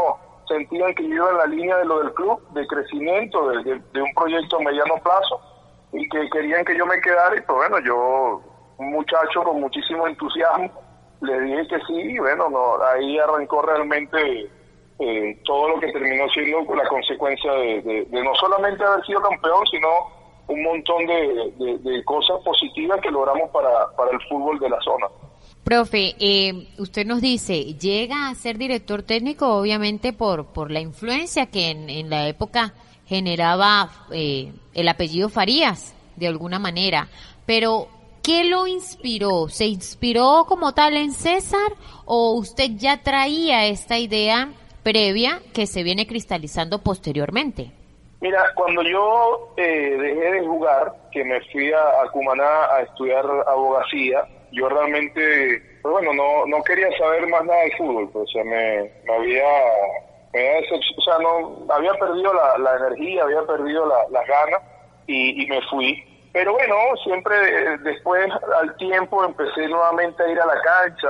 sentían 0.48 0.94
que 0.94 1.08
yo 1.08 1.14
iba 1.14 1.30
en 1.30 1.38
la 1.38 1.46
línea 1.46 1.76
de 1.78 1.84
lo 1.86 2.00
del 2.00 2.12
club, 2.12 2.46
de 2.50 2.66
crecimiento, 2.66 3.48
de, 3.48 4.02
un 4.02 4.14
proyecto 4.14 4.58
a 4.58 4.60
mediano 4.60 4.94
plazo, 5.02 5.40
y 5.92 6.08
que 6.10 6.28
querían 6.30 6.64
que 6.64 6.76
yo 6.76 6.84
me 6.86 7.00
quedara. 7.00 7.36
Y 7.36 7.40
pues 7.40 7.56
bueno, 7.56 7.80
yo, 7.80 8.42
un 8.76 8.90
muchacho 8.90 9.42
con 9.42 9.60
muchísimo 9.60 10.06
entusiasmo, 10.06 10.70
le 11.22 11.40
dije 11.40 11.68
que 11.68 11.78
sí, 11.86 11.94
y 11.94 12.18
bueno, 12.18 12.50
no, 12.50 12.84
ahí 12.84 13.18
arrancó 13.18 13.62
realmente 13.62 14.50
eh, 14.98 15.38
todo 15.44 15.68
lo 15.68 15.80
que 15.80 15.92
terminó 15.92 16.28
siendo 16.30 16.74
la 16.74 16.88
consecuencia 16.88 17.52
de, 17.52 18.06
no 18.10 18.34
solamente 18.34 18.84
haber 18.84 19.04
sido 19.04 19.20
campeón, 19.20 19.66
sino 19.70 19.88
un 20.48 20.62
montón 20.62 21.06
de, 21.06 22.02
cosas 22.04 22.40
positivas 22.44 23.00
que 23.00 23.10
logramos 23.10 23.50
para, 23.50 23.94
para 23.96 24.12
el 24.12 24.20
fútbol 24.28 24.58
de 24.58 24.70
la 24.70 24.80
zona. 24.80 25.06
Profe, 25.66 26.14
eh, 26.20 26.68
usted 26.78 27.04
nos 27.04 27.20
dice, 27.20 27.74
llega 27.74 28.28
a 28.28 28.34
ser 28.36 28.56
director 28.56 29.02
técnico 29.02 29.56
obviamente 29.56 30.12
por, 30.12 30.46
por 30.46 30.70
la 30.70 30.78
influencia 30.78 31.46
que 31.46 31.70
en, 31.70 32.08
la 32.08 32.28
época 32.28 32.72
generaba 33.06 33.90
eh, 34.12 34.52
el 34.74 34.88
apellido 34.88 35.28
Farías, 35.28 35.92
de 36.14 36.28
alguna 36.28 36.60
manera, 36.60 37.08
pero 37.46 37.88
¿qué 38.22 38.44
lo 38.44 38.68
inspiró? 38.68 39.48
¿Se 39.48 39.66
inspiró 39.66 40.44
como 40.46 40.72
tal 40.72 40.96
en 40.96 41.12
César 41.12 41.72
o 42.04 42.34
usted 42.34 42.70
ya 42.76 43.02
traía 43.02 43.66
esta 43.66 43.98
idea 43.98 44.48
previa 44.86 45.40
que 45.52 45.66
se 45.66 45.82
viene 45.82 46.06
cristalizando 46.06 46.78
posteriormente? 46.78 47.72
Mira, 48.20 48.44
cuando 48.54 48.82
yo 48.82 49.52
eh, 49.56 49.96
dejé 49.98 50.32
de 50.34 50.46
jugar, 50.46 50.92
que 51.10 51.24
me 51.24 51.40
fui 51.50 51.72
a, 51.72 52.08
Cumaná 52.12 52.66
a 52.72 52.82
estudiar 52.82 53.24
abogacía, 53.48 54.22
yo 54.52 54.68
realmente, 54.68 55.60
pues 55.82 55.92
bueno, 55.92 56.14
no, 56.14 56.46
no 56.46 56.62
quería 56.62 56.86
saber 56.98 57.26
más 57.26 57.44
nada 57.44 57.62
de 57.64 57.76
fútbol, 57.76 58.08
pues, 58.12 58.28
o 58.28 58.32
sea, 58.32 58.44
me, 58.44 58.92
había, 59.12 59.48
o 60.30 61.02
sea, 61.02 61.18
no, 61.18 61.66
había 61.68 61.94
perdido 61.94 62.32
la, 62.32 62.56
la 62.58 62.76
energía, 62.76 63.24
había 63.24 63.42
perdido 63.42 63.86
la, 63.86 63.96
las 64.12 64.28
ganas 64.28 64.62
y, 65.08 65.42
y 65.42 65.46
me 65.48 65.60
fui. 65.62 66.00
Pero 66.32 66.52
bueno, 66.52 66.76
siempre 67.02 67.34
eh, 67.34 67.78
después 67.82 68.28
al 68.60 68.76
tiempo 68.76 69.24
empecé 69.24 69.66
nuevamente 69.66 70.22
a 70.22 70.28
ir 70.28 70.38
a 70.38 70.46
la 70.46 70.60
cancha, 70.60 71.08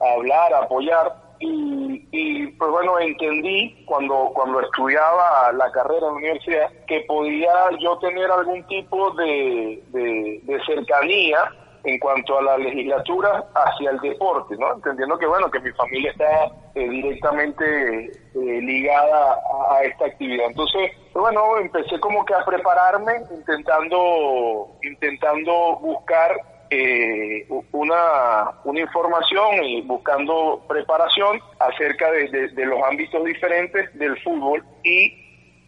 a 0.00 0.12
hablar, 0.14 0.52
a 0.52 0.64
apoyar 0.64 1.23
y, 1.44 2.08
y 2.10 2.46
pues 2.48 2.70
bueno, 2.70 2.98
entendí 2.98 3.84
cuando, 3.86 4.30
cuando 4.34 4.60
estudiaba 4.60 5.52
la 5.52 5.70
carrera 5.72 5.98
en 5.98 6.12
la 6.12 6.12
universidad 6.12 6.72
que 6.86 7.00
podía 7.02 7.52
yo 7.80 7.98
tener 7.98 8.30
algún 8.30 8.62
tipo 8.66 9.10
de, 9.12 9.82
de, 9.92 10.60
cercanía 10.64 11.38
en 11.84 11.98
cuanto 11.98 12.38
a 12.38 12.42
la 12.42 12.56
legislatura 12.56 13.44
hacia 13.54 13.90
el 13.90 14.00
deporte, 14.00 14.56
¿no? 14.56 14.72
Entendiendo 14.72 15.18
que, 15.18 15.26
bueno, 15.26 15.50
que 15.50 15.60
mi 15.60 15.70
familia 15.72 16.12
está 16.12 16.46
eh, 16.74 16.88
directamente 16.88 18.06
eh, 18.06 18.10
ligada 18.34 19.38
a, 19.70 19.82
esta 19.82 20.06
actividad. 20.06 20.46
Entonces, 20.46 20.92
pues 21.12 21.22
bueno, 21.22 21.58
empecé 21.58 22.00
como 22.00 22.24
que 22.24 22.32
a 22.32 22.44
prepararme, 22.46 23.12
intentando, 23.30 24.68
intentando 24.82 25.76
buscar 25.82 26.40
eh, 26.70 27.46
una, 27.72 28.50
una 28.64 28.80
información 28.80 29.64
y 29.64 29.82
buscando 29.82 30.64
preparación 30.68 31.40
acerca 31.58 32.10
de, 32.10 32.50
los 32.64 32.82
ámbitos 32.82 33.24
diferentes 33.24 33.96
del 33.98 34.20
fútbol 34.22 34.64
y 34.82 35.20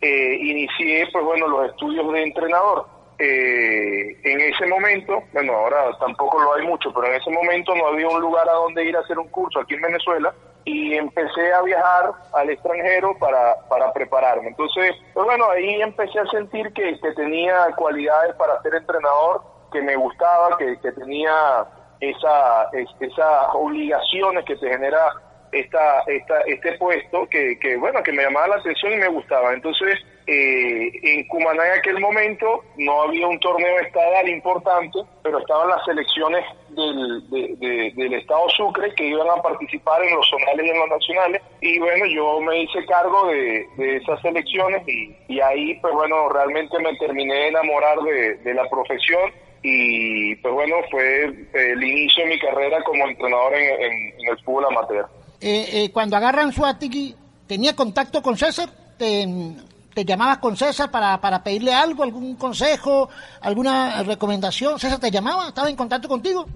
inicié, 0.02 1.08
pues 1.12 1.24
bueno, 1.24 1.48
los 1.48 1.70
estudios 1.70 2.12
de 2.12 2.22
entrenador 2.22 2.86
eh, 3.18 4.16
en 4.24 4.40
ese 4.40 4.66
momento, 4.66 5.22
bueno, 5.32 5.54
ahora 5.54 5.96
tampoco 5.98 6.38
lo 6.42 6.54
hay 6.54 6.66
mucho, 6.66 6.92
pero 6.92 7.06
en 7.06 7.14
ese 7.14 7.30
momento 7.30 7.74
no 7.74 7.86
había 7.86 8.08
un 8.08 8.20
lugar 8.20 8.46
a 8.48 8.54
donde 8.54 8.84
ir 8.84 8.96
a 8.96 9.00
hacer 9.00 9.18
un 9.18 9.28
curso 9.28 9.60
aquí 9.60 9.74
en 9.74 9.80
Venezuela 9.80 10.34
y 10.66 10.94
empecé 10.94 11.52
a 11.52 11.62
viajar 11.62 12.12
al 12.34 12.50
extranjero 12.50 13.16
para, 13.18 13.56
para 13.68 13.92
prepararme. 13.92 14.48
Entonces, 14.48 14.96
pues 15.14 15.24
bueno, 15.24 15.48
ahí 15.50 15.80
empecé 15.80 16.18
a 16.18 16.26
sentir 16.26 16.72
que, 16.74 16.98
que 17.00 17.12
tenía 17.12 17.68
cualidades 17.76 18.34
para 18.34 18.60
ser 18.62 18.74
entrenador, 18.74 19.42
que 19.76 19.82
me 19.82 19.96
gustaba, 19.96 20.56
que, 20.56 20.78
que 20.80 20.92
tenía 20.92 21.66
esa, 22.00 22.70
esas 22.72 23.48
obligaciones 23.52 24.44
que 24.44 24.56
te 24.56 24.70
genera 24.70 25.12
esta, 25.52 26.00
esta, 26.06 26.40
este 26.46 26.72
puesto 26.78 27.26
que, 27.28 27.58
que, 27.58 27.76
bueno, 27.76 28.02
que 28.02 28.12
me 28.12 28.22
llamaba 28.22 28.48
la 28.48 28.56
atención 28.56 28.94
y 28.94 28.96
me 28.96 29.08
gustaba. 29.08 29.52
Entonces, 29.52 29.98
eh, 30.26 30.90
en 31.02 31.28
Cumaná 31.28 31.66
en 31.66 31.78
aquel 31.78 32.00
momento 32.00 32.64
no 32.78 33.02
había 33.02 33.28
un 33.28 33.38
torneo 33.38 33.78
estatal 33.78 34.28
importante, 34.28 34.98
pero 35.22 35.38
estaban 35.38 35.68
las 35.68 35.84
selecciones 35.84 36.44
del, 36.70 37.94
del 37.94 38.14
estado 38.14 38.48
Sucre 38.50 38.92
que 38.96 39.06
iban 39.06 39.28
a 39.30 39.40
participar 39.40 40.02
en 40.02 40.16
los 40.16 40.28
zonales 40.28 40.66
y 40.66 40.70
en 40.70 40.78
los 40.78 40.88
nacionales. 40.88 41.42
Y 41.60 41.78
bueno, 41.78 42.06
yo 42.06 42.40
me 42.40 42.62
hice 42.62 42.84
cargo 42.86 43.28
de, 43.28 43.66
esas 43.96 44.20
selecciones 44.20 44.82
y, 44.88 45.40
ahí, 45.40 45.74
pues 45.80 45.94
bueno, 45.94 46.28
realmente 46.28 46.76
me 46.80 46.96
terminé 46.96 47.34
de 47.34 47.48
enamorar 47.48 47.98
de, 48.00 48.54
la 48.54 48.68
profesión 48.68 49.30
y 49.68 50.36
pues 50.36 50.54
bueno, 50.54 50.76
fue 50.90 51.24
el 51.24 51.82
inicio 51.82 52.24
de 52.24 52.30
mi 52.30 52.38
carrera 52.38 52.80
como 52.84 53.04
entrenador 53.08 53.54
en, 53.54 54.12
el 54.28 54.38
fútbol 54.44 54.66
amateur. 54.66 55.06
Eh, 55.40 55.66
eh, 55.72 55.90
cuando 55.92 56.16
agarran 56.16 56.52
Suatiki, 56.52 57.14
¿tenía 57.48 57.74
contacto 57.74 58.22
con 58.22 58.36
César? 58.36 58.68
te 58.98 60.04
llamabas 60.04 60.38
con 60.38 60.56
César 60.56 60.90
para, 60.90 61.20
para 61.20 61.42
pedirle 61.42 61.74
algo, 61.74 62.02
algún 62.02 62.36
consejo, 62.36 63.10
alguna 63.42 64.02
recomendación. 64.04 64.78
César 64.78 65.00
te 65.00 65.10
llamaba, 65.10 65.48
estaba 65.48 65.68
en 65.68 65.76
contacto 65.76 66.08
contigo. 66.08 66.46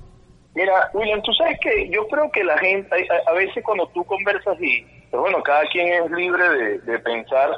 Mira, 0.55 0.91
William, 0.95 1.21
tú 1.23 1.33
sabes 1.33 1.59
que 1.61 1.89
yo 1.91 2.07
creo 2.09 2.31
que 2.31 2.45
la 2.45 2.57
gente, 2.59 3.09
a, 3.27 3.33
veces 3.33 3.63
cuando 3.65 3.87
tú 3.89 4.05
conversas 4.05 4.57
y, 4.61 4.87
pero 5.11 5.23
bueno, 5.23 5.43
cada 5.43 5.67
quien 5.67 5.89
es 5.89 6.11
libre 6.11 6.79
de, 6.79 6.99
pensar, 7.01 7.51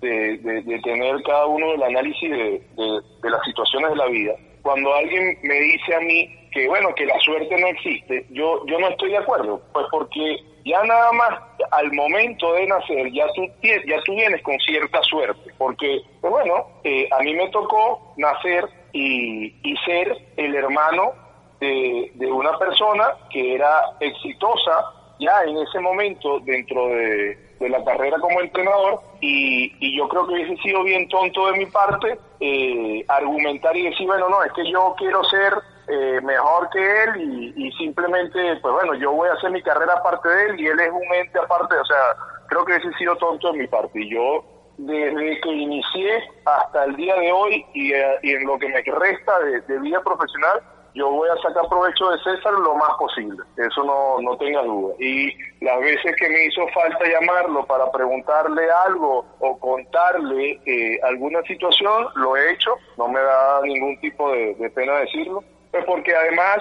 de, 0.00 0.38
de, 0.38 0.80
tener 0.82 1.22
cada 1.24 1.46
uno 1.46 1.74
el 1.74 1.82
análisis 1.82 2.30
de 2.30 3.30
las 3.30 3.44
situaciones 3.44 3.90
de 3.90 3.96
la 3.96 4.06
vida. 4.06 4.34
Cuando 4.62 4.94
alguien 4.94 5.38
me 5.42 5.54
dice 5.54 5.94
a 5.94 6.00
mí 6.00 6.36
que, 6.52 6.68
bueno, 6.68 6.94
que 6.94 7.06
la 7.06 7.18
suerte 7.20 7.56
no 7.58 7.66
existe, 7.68 8.26
yo, 8.30 8.64
yo 8.66 8.78
no 8.78 8.88
estoy 8.88 9.10
de 9.10 9.18
acuerdo, 9.18 9.62
pues 9.72 9.86
porque 9.90 10.36
ya 10.64 10.82
nada 10.84 11.12
más 11.12 11.40
al 11.70 11.92
momento 11.92 12.52
de 12.54 12.66
nacer 12.66 13.12
ya 13.12 13.26
tú, 13.34 13.46
ya 13.62 14.00
tú 14.04 14.14
vienes 14.14 14.42
con 14.42 14.58
cierta 14.58 15.02
suerte, 15.02 15.52
porque, 15.58 16.00
pues 16.20 16.32
bueno, 16.32 16.66
eh, 16.84 17.08
a 17.10 17.22
mí 17.22 17.34
me 17.34 17.48
tocó 17.50 18.14
nacer 18.16 18.64
y, 18.92 19.54
y 19.62 19.76
ser 19.84 20.16
el 20.36 20.54
hermano 20.54 21.12
de, 21.60 22.10
de, 22.14 22.26
una 22.26 22.58
persona 22.58 23.14
que 23.30 23.54
era 23.54 23.82
exitosa 24.00 24.84
ya 25.18 25.42
en 25.46 25.58
ese 25.58 25.78
momento 25.80 26.40
dentro 26.40 26.88
de, 26.88 27.49
de 27.60 27.68
la 27.68 27.84
carrera 27.84 28.18
como 28.18 28.40
entrenador 28.40 29.00
y, 29.20 29.72
y, 29.78 29.96
yo 29.96 30.08
creo 30.08 30.26
que 30.26 30.32
hubiese 30.32 30.56
sido 30.62 30.82
bien 30.82 31.06
tonto 31.08 31.46
de 31.52 31.58
mi 31.58 31.66
parte 31.66 32.18
eh, 32.40 33.04
argumentar 33.06 33.76
y 33.76 33.84
decir, 33.90 34.06
bueno, 34.06 34.28
no, 34.30 34.42
es 34.42 34.52
que 34.52 34.68
yo 34.70 34.94
quiero 34.96 35.22
ser 35.24 35.52
eh, 35.88 36.20
mejor 36.22 36.70
que 36.70 37.02
él 37.02 37.52
y, 37.56 37.72
simplemente, 37.72 38.56
pues 38.62 38.74
bueno, 38.74 38.94
yo 38.94 39.12
voy 39.12 39.28
a 39.28 39.34
hacer 39.34 39.50
mi 39.50 39.62
carrera 39.62 39.94
aparte 39.94 40.28
de 40.28 40.46
él 40.46 40.60
y 40.60 40.66
él 40.68 40.80
es 40.80 40.90
un 40.90 41.14
ente 41.14 41.38
aparte, 41.38 41.74
o 41.74 41.84
sea, 41.84 42.16
creo 42.48 42.64
que 42.64 42.76
ese 42.76 42.88
ha 42.88 42.98
sido 42.98 43.16
tonto 43.16 43.50
en 43.50 43.58
mi 43.58 43.66
parte. 43.66 44.00
Y 44.00 44.08
yo, 44.08 44.44
desde 44.78 45.40
que 45.40 45.50
inicié 45.50 46.24
hasta 46.46 46.84
el 46.84 46.96
día 46.96 47.14
de 47.16 47.32
hoy 47.32 47.66
y, 47.74 47.92
eh, 47.92 48.18
en 48.22 48.46
lo 48.46 48.58
que 48.58 48.68
me 48.68 48.82
resta 48.82 49.32
de, 49.40 49.78
vida 49.80 50.00
profesional, 50.02 50.62
yo 50.94 51.10
voy 51.10 51.28
a 51.28 51.42
sacar 51.42 51.68
provecho 51.68 52.10
de 52.10 52.18
César 52.18 52.52
lo 52.52 52.74
más 52.74 52.90
posible, 52.98 53.42
eso 53.56 53.84
no, 53.84 54.20
no 54.20 54.36
tenga 54.36 54.62
duda. 54.62 54.94
Y 54.98 55.36
las 55.60 55.80
veces 55.80 56.14
que 56.16 56.28
me 56.28 56.46
hizo 56.46 56.66
falta 56.68 57.04
llamarlo 57.06 57.64
para 57.66 57.90
preguntarle 57.90 58.62
algo 58.86 59.24
o 59.38 59.58
contarle 59.58 60.60
eh, 60.66 60.98
alguna 61.02 61.42
situación, 61.42 62.06
lo 62.16 62.36
he 62.36 62.52
hecho, 62.52 62.76
no 62.98 63.08
me 63.08 63.20
da 63.20 63.60
ningún 63.62 63.98
tipo 64.00 64.32
de 64.32 64.70
pena 64.74 64.98
decirlo. 64.98 65.44
Pues 65.70 65.84
porque 65.84 66.14
además 66.14 66.58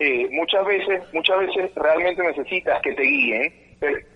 eh, 0.00 0.28
muchas 0.30 0.64
veces, 0.64 1.02
muchas 1.12 1.38
veces 1.40 1.74
realmente 1.74 2.22
necesitas 2.22 2.80
que 2.80 2.94
te 2.94 3.02
guíen, 3.02 3.52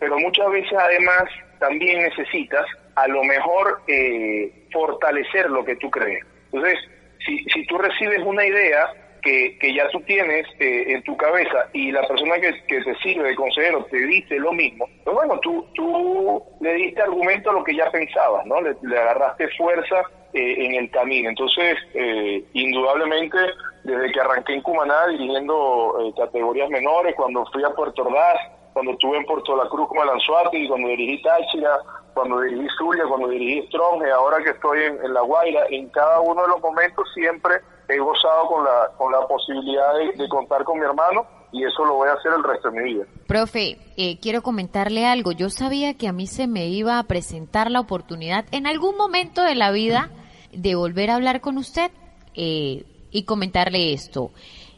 pero, 0.01 0.19
muchas 0.19 0.51
veces 0.51 0.73
además 0.73 1.25
también 1.59 2.03
necesitas 2.03 2.65
a 2.97 3.07
lo 3.07 3.23
mejor 3.25 3.83
eh, 3.87 4.67
fortalecer 4.73 5.51
lo 5.51 5.63
que 5.63 5.77
tú 5.77 5.91
crees. 5.91 6.25
Entonces, 6.53 6.79
si, 7.27 7.45
si 7.45 7.67
tú 7.67 7.77
recibes 7.77 8.21
una 8.25 8.47
idea 8.47 8.93
que, 9.25 9.59
que 9.59 9.75
ya 9.75 9.89
tú 9.89 10.01
tienes 10.03 10.47
eh, 10.61 10.85
en 10.89 11.03
tu 11.03 11.17
cabeza 11.17 11.67
y 11.73 11.91
la 11.91 12.07
persona 12.07 12.35
que, 12.37 12.53
que, 12.69 12.83
te 12.83 12.95
sirve 12.97 13.31
de 13.31 13.35
consejero 13.35 13.85
te 13.87 13.97
dice 13.97 14.39
lo 14.39 14.53
mismo, 14.53 14.87
pues 15.03 15.17
bueno, 15.17 15.39
tú, 15.41 15.67
tú 15.75 16.43
le 16.61 16.75
diste 16.75 17.03
argumento 17.03 17.51
a 17.51 17.55
lo 17.55 17.65
que 17.65 17.75
ya 17.75 17.91
pensabas, 17.91 18.47
¿no? 18.47 18.61
Le, 18.61 18.77
agarraste 18.97 19.49
fuerza 19.57 20.03
eh, 20.35 20.67
en 20.67 20.75
el 20.75 20.91
camino. 20.91 21.31
Entonces, 21.31 21.77
eh, 21.95 22.45
indudablemente, 22.53 23.39
desde 23.85 24.13
que 24.13 24.21
arranqué 24.21 24.55
en 24.55 24.63
Cumaná 24.63 25.09
dirigiendo 25.09 25.97
eh, 26.01 26.13
categorías 26.17 26.69
menores, 26.69 27.15
cuando 27.17 27.45
fui 27.53 27.65
a 27.65 27.71
Puerto 27.71 28.03
Ordaz, 28.03 28.39
cuando 28.73 28.93
estuve 28.93 29.17
en 29.17 29.25
Puerto 29.25 29.57
La 29.57 29.69
Cruz 29.69 29.89
como 29.89 30.03
Alanzuati, 30.03 30.69
cuando 30.69 30.89
dirigí 30.89 31.23
Táchira, 31.23 31.79
cuando 32.15 32.41
dirigí 32.41 32.67
Zulia, 32.79 33.05
cuando 33.07 33.29
dirigí 33.29 33.67
Strong, 33.69 34.07
y 34.07 34.11
ahora 34.11 34.43
que 34.43 34.51
estoy 34.51 34.83
en, 34.83 35.13
La 35.13 35.23
Guaira, 35.23 35.67
en 35.71 35.89
cada 35.91 36.21
uno 36.21 36.43
de 36.43 36.49
los 36.49 36.61
momentos 36.61 37.07
siempre 37.15 37.55
he 37.89 37.99
gozado 37.99 38.47
con 38.49 38.65
la, 38.65 38.91
con 38.97 39.13
la 39.13 39.27
posibilidad 39.27 39.93
de, 40.17 40.29
contar 40.29 40.65
con 40.65 40.79
mi 40.79 40.85
hermano 40.85 41.27
y 41.53 41.65
eso 41.65 41.85
lo 41.85 41.95
voy 41.95 42.09
a 42.09 42.15
hacer 42.15 42.33
el 42.37 42.43
resto 42.43 42.71
de 42.71 42.81
mi 42.81 42.95
vida. 42.95 43.05
Profe, 43.27 43.79
quiero 44.21 44.43
comentarle 44.43 45.07
algo. 45.07 45.33
Yo 45.33 45.51
sabía 45.51 45.95
que 45.95 46.09
a 46.09 46.13
mí 46.13 46.27
se 46.27 46.47
me 46.47 46.67
iba 46.67 46.99
a 46.99 47.03
presentar 47.05 47.71
la 47.71 47.81
oportunidad 47.81 48.47
en 48.53 48.67
algún 48.67 48.97
momento 48.97 49.43
de 49.43 49.55
la 49.55 49.71
vida 49.71 50.11
de 50.57 50.75
volver 50.75 51.11
a 51.11 51.17
hablar 51.17 51.41
con 51.41 51.59
usted 51.59 51.91
eh, 52.35 52.85
y 53.11 53.25
comentarle 53.25 53.93
esto. 53.93 54.31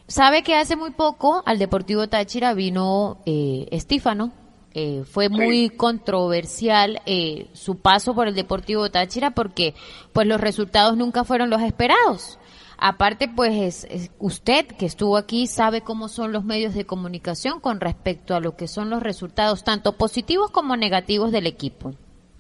Sabe 0.09 0.42
que 0.42 0.55
hace 0.55 0.77
muy 0.77 0.90
poco 0.90 1.42
al 1.46 1.59
Deportivo 1.59 2.09
Táchira 2.09 2.55
vino 2.55 3.18
eh, 3.27 3.66
Estífano. 3.70 4.33
Eh, 4.78 5.04
fue 5.10 5.30
muy 5.30 5.70
controversial 5.70 7.00
eh, 7.06 7.48
su 7.54 7.78
paso 7.78 8.14
por 8.14 8.28
el 8.28 8.34
Deportivo 8.34 8.90
Táchira 8.90 9.30
porque 9.30 9.74
pues 10.12 10.26
los 10.26 10.38
resultados 10.38 10.98
nunca 10.98 11.24
fueron 11.24 11.48
los 11.48 11.62
esperados. 11.62 12.38
Aparte, 12.76 13.26
pues 13.26 13.88
usted 14.18 14.66
que 14.66 14.84
estuvo 14.84 15.16
aquí 15.16 15.46
sabe 15.46 15.80
cómo 15.80 16.08
son 16.08 16.30
los 16.30 16.44
medios 16.44 16.74
de 16.74 16.84
comunicación 16.84 17.58
con 17.60 17.80
respecto 17.80 18.34
a 18.34 18.40
lo 18.40 18.54
que 18.54 18.68
son 18.68 18.90
los 18.90 19.02
resultados, 19.02 19.64
tanto 19.64 19.96
positivos 19.96 20.50
como 20.50 20.76
negativos 20.76 21.32
del 21.32 21.46
equipo. 21.46 21.94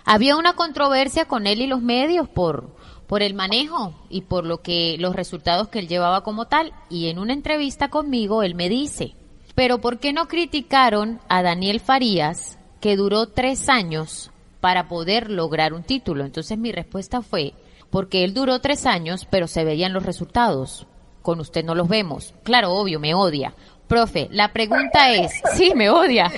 Había 0.04 0.36
una 0.36 0.52
controversia 0.56 1.24
con 1.24 1.46
él 1.46 1.62
y 1.62 1.66
los 1.66 1.80
medios 1.80 2.28
por, 2.28 2.76
por 3.06 3.22
el 3.22 3.32
manejo 3.32 3.94
y 4.10 4.20
por 4.20 4.44
lo 4.44 4.60
que 4.60 4.96
los 4.98 5.16
resultados 5.16 5.68
que 5.68 5.78
él 5.78 5.88
llevaba 5.88 6.22
como 6.22 6.44
tal. 6.44 6.74
Y 6.90 7.08
en 7.08 7.18
una 7.18 7.32
entrevista 7.32 7.88
conmigo 7.88 8.42
él 8.42 8.54
me 8.54 8.68
dice, 8.68 9.14
pero 9.56 9.78
¿por 9.78 9.98
qué 9.98 10.12
no 10.12 10.28
criticaron 10.28 11.18
a 11.28 11.42
Daniel 11.42 11.80
Farías 11.80 12.58
que 12.80 12.94
duró 12.94 13.28
tres 13.28 13.70
años 13.70 14.30
para 14.60 14.86
poder 14.86 15.30
lograr 15.30 15.72
un 15.72 15.82
título? 15.82 16.24
Entonces 16.24 16.58
mi 16.58 16.72
respuesta 16.72 17.22
fue, 17.22 17.54
porque 17.90 18.22
él 18.22 18.34
duró 18.34 18.60
tres 18.60 18.84
años, 18.84 19.26
pero 19.28 19.48
se 19.48 19.64
veían 19.64 19.94
los 19.94 20.04
resultados. 20.04 20.86
Con 21.22 21.40
usted 21.40 21.64
no 21.64 21.74
los 21.74 21.88
vemos. 21.88 22.34
Claro, 22.44 22.72
obvio, 22.74 23.00
me 23.00 23.14
odia. 23.14 23.54
Profe, 23.88 24.28
la 24.30 24.52
pregunta 24.52 25.10
es, 25.10 25.32
sí, 25.54 25.72
me 25.74 25.88
odia. 25.88 26.30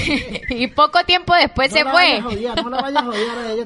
y 0.50 0.66
poco 0.66 1.04
tiempo 1.04 1.34
después 1.34 1.72
se 1.72 1.84
fue. 1.84 2.20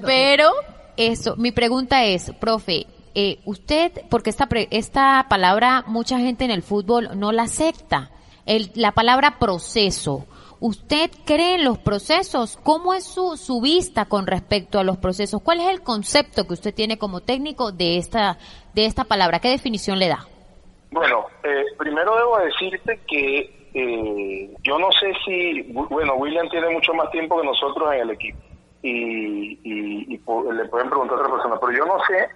Pero 0.04 0.50
eso, 0.98 1.36
mi 1.36 1.52
pregunta 1.52 2.04
es, 2.04 2.32
profe, 2.38 2.86
eh, 3.14 3.38
usted, 3.46 3.92
porque 4.10 4.28
esta, 4.28 4.46
esta 4.70 5.26
palabra 5.30 5.84
mucha 5.86 6.18
gente 6.18 6.44
en 6.44 6.50
el 6.50 6.62
fútbol 6.62 7.10
no 7.18 7.32
la 7.32 7.44
acepta, 7.44 8.10
el, 8.50 8.70
la 8.74 8.92
palabra 8.92 9.38
proceso. 9.38 10.26
¿Usted 10.58 11.10
cree 11.24 11.54
en 11.54 11.64
los 11.64 11.78
procesos? 11.78 12.58
¿Cómo 12.62 12.92
es 12.92 13.04
su, 13.04 13.36
su 13.36 13.60
vista 13.60 14.06
con 14.06 14.26
respecto 14.26 14.78
a 14.78 14.84
los 14.84 14.98
procesos? 14.98 15.40
¿Cuál 15.42 15.60
es 15.60 15.68
el 15.68 15.82
concepto 15.82 16.46
que 16.46 16.54
usted 16.54 16.74
tiene 16.74 16.98
como 16.98 17.20
técnico 17.20 17.72
de 17.72 17.96
esta, 17.96 18.38
de 18.74 18.84
esta 18.84 19.04
palabra? 19.04 19.38
¿Qué 19.38 19.48
definición 19.48 19.98
le 19.98 20.08
da? 20.08 20.26
Bueno, 20.90 21.26
eh, 21.44 21.64
primero 21.78 22.16
debo 22.16 22.38
decirte 22.38 23.00
que 23.08 23.70
eh, 23.72 24.54
yo 24.64 24.78
no 24.78 24.90
sé 24.92 25.12
si, 25.24 25.62
bueno, 25.72 26.14
William 26.16 26.48
tiene 26.50 26.68
mucho 26.70 26.92
más 26.92 27.10
tiempo 27.12 27.40
que 27.40 27.46
nosotros 27.46 27.94
en 27.94 28.00
el 28.00 28.10
equipo 28.10 28.38
y, 28.82 29.60
y, 29.62 30.06
le 30.18 30.64
pueden 30.68 30.88
preguntar 30.88 31.18
a 31.18 31.22
otra 31.22 31.32
persona, 31.32 31.56
pero 31.60 31.72
yo 31.72 31.86
no 31.86 31.98
sé 32.04 32.28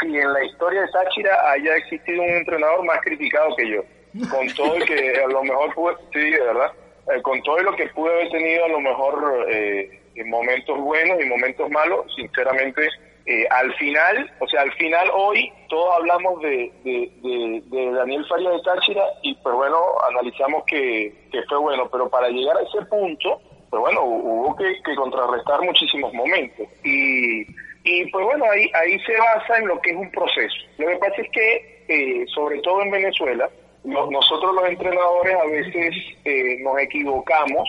si 0.00 0.16
en 0.16 0.32
la 0.32 0.42
historia 0.44 0.80
de 0.82 0.88
Táchira 0.88 1.50
haya 1.50 1.76
existido 1.76 2.22
un 2.22 2.30
entrenador 2.30 2.84
más 2.84 2.98
criticado 3.02 3.54
que 3.56 3.70
yo, 3.70 3.82
con 4.30 4.46
todo 4.54 4.76
y 4.78 4.84
que 4.84 5.22
a 5.22 5.28
lo 5.28 5.42
mejor 5.42 5.74
pude, 5.74 5.94
sí, 6.12 6.30
¿verdad? 6.30 6.72
Eh, 7.14 7.22
con 7.22 7.42
todo 7.42 7.58
lo 7.58 7.74
que 7.76 7.86
pude 7.88 8.12
haber 8.12 8.30
tenido 8.30 8.64
a 8.64 8.68
lo 8.68 8.80
mejor 8.80 9.46
eh, 9.50 10.00
momentos 10.26 10.78
buenos 10.78 11.20
y 11.20 11.26
momentos 11.26 11.70
malos, 11.70 12.06
sinceramente, 12.14 12.88
eh, 13.26 13.46
al 13.50 13.72
final, 13.74 14.30
o 14.40 14.48
sea, 14.48 14.62
al 14.62 14.72
final 14.72 15.08
hoy 15.14 15.52
todos 15.68 15.94
hablamos 15.96 16.40
de, 16.42 16.72
de, 16.84 17.92
Daniel 17.92 18.24
Faria 18.26 18.50
de 18.50 18.62
Táchira 18.62 19.04
y 19.22 19.34
pues 19.36 19.54
bueno, 19.54 19.76
analizamos 20.08 20.64
que, 20.66 21.12
que 21.30 21.42
fue 21.44 21.58
bueno, 21.58 21.88
pero 21.90 22.08
para 22.08 22.28
llegar 22.28 22.56
a 22.56 22.62
ese 22.62 22.84
punto, 22.86 23.40
pues 23.68 23.80
bueno, 23.80 24.02
hubo 24.02 24.56
que, 24.56 24.94
contrarrestar 24.96 25.62
muchísimos 25.62 26.12
momentos. 26.12 26.66
Y, 26.82 27.42
y 27.84 28.10
pues 28.10 28.24
bueno, 28.24 28.44
ahí, 28.50 28.68
ahí 28.74 28.98
se 29.00 29.16
basa 29.16 29.58
en 29.58 29.68
lo 29.68 29.80
que 29.80 29.90
es 29.90 29.96
un 29.96 30.10
proceso. 30.10 30.56
Lo 30.78 30.88
que 30.88 30.96
pasa 30.96 31.22
es 31.22 31.30
que, 31.30 31.84
eh, 31.88 32.26
sobre 32.34 32.58
todo 32.62 32.82
en 32.82 32.90
Venezuela, 32.90 33.48
nosotros 33.84 34.54
los 34.54 34.68
entrenadores 34.68 35.36
a 35.36 35.46
veces 35.46 35.94
eh, 36.24 36.58
nos 36.60 36.78
equivocamos 36.80 37.68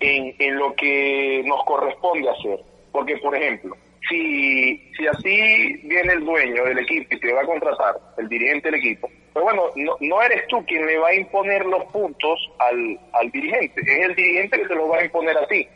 en, 0.00 0.34
en 0.38 0.58
lo 0.58 0.74
que 0.74 1.42
nos 1.44 1.64
corresponde 1.64 2.28
hacer. 2.28 2.60
Porque, 2.90 3.16
por 3.18 3.34
ejemplo, 3.34 3.76
si, 4.08 4.76
si 4.96 5.06
así 5.06 5.80
viene 5.84 6.14
el 6.14 6.24
dueño 6.24 6.64
del 6.64 6.80
equipo 6.80 7.14
y 7.14 7.20
te 7.20 7.32
va 7.32 7.42
a 7.42 7.46
contratar, 7.46 7.94
el 8.18 8.28
dirigente 8.28 8.70
del 8.70 8.80
equipo, 8.80 9.08
pues 9.32 9.44
bueno, 9.44 9.70
no, 9.76 9.96
no 10.00 10.22
eres 10.22 10.46
tú 10.48 10.64
quien 10.66 10.84
le 10.86 10.98
va 10.98 11.08
a 11.08 11.14
imponer 11.14 11.64
los 11.64 11.84
puntos 11.86 12.38
al, 12.58 12.98
al 13.12 13.30
dirigente, 13.30 13.80
es 13.80 14.08
el 14.08 14.14
dirigente 14.14 14.58
que 14.58 14.68
te 14.68 14.74
los 14.74 14.90
va 14.90 14.98
a 14.98 15.04
imponer 15.04 15.36
a 15.38 15.46
ti, 15.46 15.66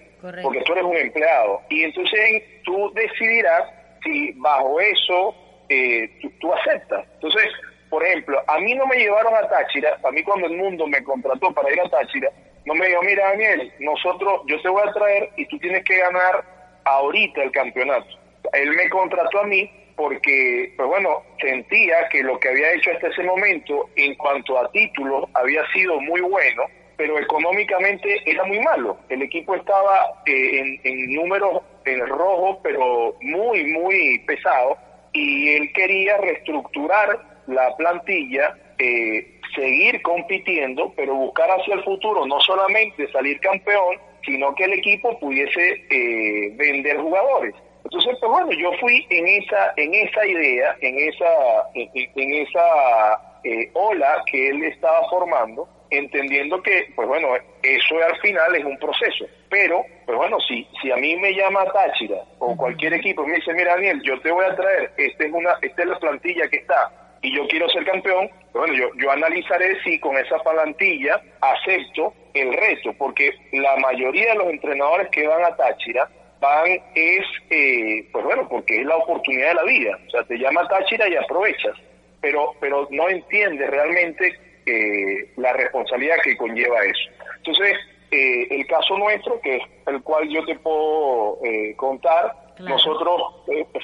porque 0.42 0.60
tú 0.62 0.72
eres 0.72 0.84
un 0.84 0.96
empleado. 0.96 1.62
Y 1.70 1.84
entonces 1.84 2.42
tú 2.64 2.92
decidirás 2.94 3.70
si 4.02 4.32
bajo 4.32 4.78
eso 4.80 5.34
eh, 5.68 6.10
tú, 6.20 6.30
tú 6.38 6.52
aceptas. 6.52 7.06
Entonces, 7.14 7.48
por 7.96 8.06
ejemplo, 8.06 8.42
a 8.46 8.58
mí 8.58 8.74
no 8.74 8.86
me 8.86 8.96
llevaron 8.96 9.34
a 9.34 9.48
Táchira, 9.48 9.96
a 10.04 10.10
mí 10.10 10.22
cuando 10.22 10.48
el 10.48 10.58
mundo 10.58 10.86
me 10.86 11.02
contrató 11.02 11.50
para 11.54 11.72
ir 11.72 11.80
a 11.80 11.88
Táchira, 11.88 12.28
no 12.66 12.74
me 12.74 12.88
dijo, 12.88 13.00
mira 13.00 13.30
Daniel, 13.30 13.72
nosotros, 13.78 14.42
yo 14.44 14.60
te 14.60 14.68
voy 14.68 14.82
a 14.86 14.92
traer 14.92 15.30
y 15.34 15.46
tú 15.46 15.58
tienes 15.58 15.82
que 15.82 15.96
ganar 15.96 16.44
ahorita 16.84 17.42
el 17.42 17.50
campeonato. 17.52 18.06
Él 18.52 18.68
me 18.72 18.90
contrató 18.90 19.40
a 19.40 19.46
mí 19.46 19.70
porque, 19.96 20.74
pues 20.76 20.86
bueno, 20.86 21.22
sentía 21.40 22.06
que 22.10 22.22
lo 22.22 22.38
que 22.38 22.50
había 22.50 22.74
hecho 22.74 22.90
hasta 22.90 23.08
ese 23.08 23.22
momento 23.22 23.88
en 23.96 24.14
cuanto 24.16 24.58
a 24.58 24.70
títulos 24.72 25.24
había 25.32 25.62
sido 25.72 25.98
muy 25.98 26.20
bueno, 26.20 26.64
pero 26.98 27.18
económicamente 27.18 28.20
era 28.26 28.44
muy 28.44 28.60
malo. 28.60 28.98
El 29.08 29.22
equipo 29.22 29.54
estaba 29.54 30.22
eh, 30.26 30.60
en, 30.60 30.80
en 30.84 31.14
números 31.14 31.62
en 31.86 32.06
rojo, 32.06 32.60
pero 32.62 33.16
muy, 33.22 33.64
muy 33.72 34.18
pesado, 34.26 34.76
y 35.14 35.54
él 35.54 35.72
quería 35.72 36.18
reestructurar 36.18 37.35
la 37.46 37.74
plantilla, 37.76 38.54
eh, 38.78 39.40
seguir 39.54 40.02
compitiendo, 40.02 40.92
pero 40.96 41.14
buscar 41.14 41.50
hacia 41.50 41.74
el 41.74 41.84
futuro 41.84 42.26
no 42.26 42.40
solamente 42.40 43.10
salir 43.10 43.40
campeón, 43.40 43.96
sino 44.24 44.54
que 44.54 44.64
el 44.64 44.74
equipo 44.74 45.18
pudiese 45.18 45.84
eh, 45.90 46.50
vender 46.56 46.98
jugadores. 46.98 47.54
Entonces, 47.84 48.16
pues 48.18 48.32
bueno, 48.32 48.50
yo 48.52 48.72
fui 48.80 49.06
en 49.10 49.28
esa, 49.28 49.72
en 49.76 49.94
esa 49.94 50.26
idea, 50.26 50.76
en 50.80 50.98
esa, 50.98 51.26
en, 51.74 52.34
esa 52.34 53.38
eh, 53.44 53.70
ola 53.74 54.24
que 54.26 54.48
él 54.48 54.64
estaba 54.64 55.08
formando, 55.08 55.68
entendiendo 55.90 56.60
que, 56.62 56.88
pues 56.96 57.06
bueno, 57.06 57.28
eso 57.62 57.94
al 58.04 58.18
final 58.20 58.56
es 58.56 58.64
un 58.64 58.76
proceso. 58.78 59.26
Pero, 59.48 59.84
pues 60.04 60.18
bueno, 60.18 60.36
si, 60.40 60.66
si 60.82 60.90
a 60.90 60.96
mí 60.96 61.14
me 61.14 61.32
llama 61.32 61.64
Táchira 61.66 62.16
o 62.40 62.56
cualquier 62.56 62.94
equipo 62.94 63.22
y 63.22 63.28
me 63.28 63.36
dice, 63.36 63.54
mira 63.54 63.76
Daniel, 63.76 64.02
yo 64.02 64.20
te 64.20 64.32
voy 64.32 64.44
a 64.44 64.56
traer, 64.56 64.90
esta 64.96 65.24
es, 65.24 65.32
una, 65.32 65.56
esta 65.62 65.82
es 65.82 65.88
la 65.88 65.98
plantilla 66.00 66.48
que 66.48 66.56
está, 66.56 66.90
y 67.26 67.34
yo 67.34 67.44
quiero 67.48 67.68
ser 67.70 67.84
campeón, 67.84 68.30
bueno, 68.52 68.72
yo, 68.72 68.88
yo 68.98 69.10
analizaré 69.10 69.82
si 69.82 69.98
con 69.98 70.16
esa 70.16 70.38
plantilla 70.38 71.20
acepto 71.40 72.14
el 72.32 72.52
reto, 72.52 72.92
porque 72.96 73.32
la 73.50 73.76
mayoría 73.78 74.30
de 74.30 74.36
los 74.36 74.46
entrenadores 74.46 75.08
que 75.08 75.26
van 75.26 75.44
a 75.44 75.56
Táchira 75.56 76.08
van 76.40 76.70
es, 76.94 77.24
eh, 77.50 78.06
pues 78.12 78.24
bueno, 78.24 78.48
porque 78.48 78.80
es 78.80 78.86
la 78.86 78.96
oportunidad 78.96 79.48
de 79.48 79.54
la 79.54 79.64
vida. 79.64 79.98
O 80.06 80.10
sea, 80.10 80.22
te 80.22 80.38
llama 80.38 80.68
Táchira 80.68 81.08
y 81.08 81.16
aprovechas, 81.16 81.76
pero, 82.20 82.54
pero 82.60 82.86
no 82.92 83.08
entiendes 83.08 83.68
realmente 83.70 84.38
eh, 84.64 85.28
la 85.36 85.52
responsabilidad 85.54 86.18
que 86.22 86.36
conlleva 86.36 86.84
eso. 86.84 87.10
Entonces, 87.38 87.74
eh, 88.12 88.46
el 88.50 88.64
caso 88.68 88.96
nuestro, 88.98 89.40
que 89.40 89.56
es 89.56 89.62
el 89.88 90.00
cual 90.02 90.28
yo 90.28 90.44
te 90.44 90.54
puedo 90.60 91.40
contar, 91.74 92.36
nosotros 92.60 93.20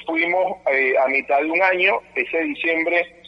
fuimos 0.05 0.57
a 0.65 1.07
mitad 1.09 1.41
de 1.41 1.51
un 1.51 1.61
año, 1.61 1.99
ese 2.15 2.39
diciembre 2.43 3.22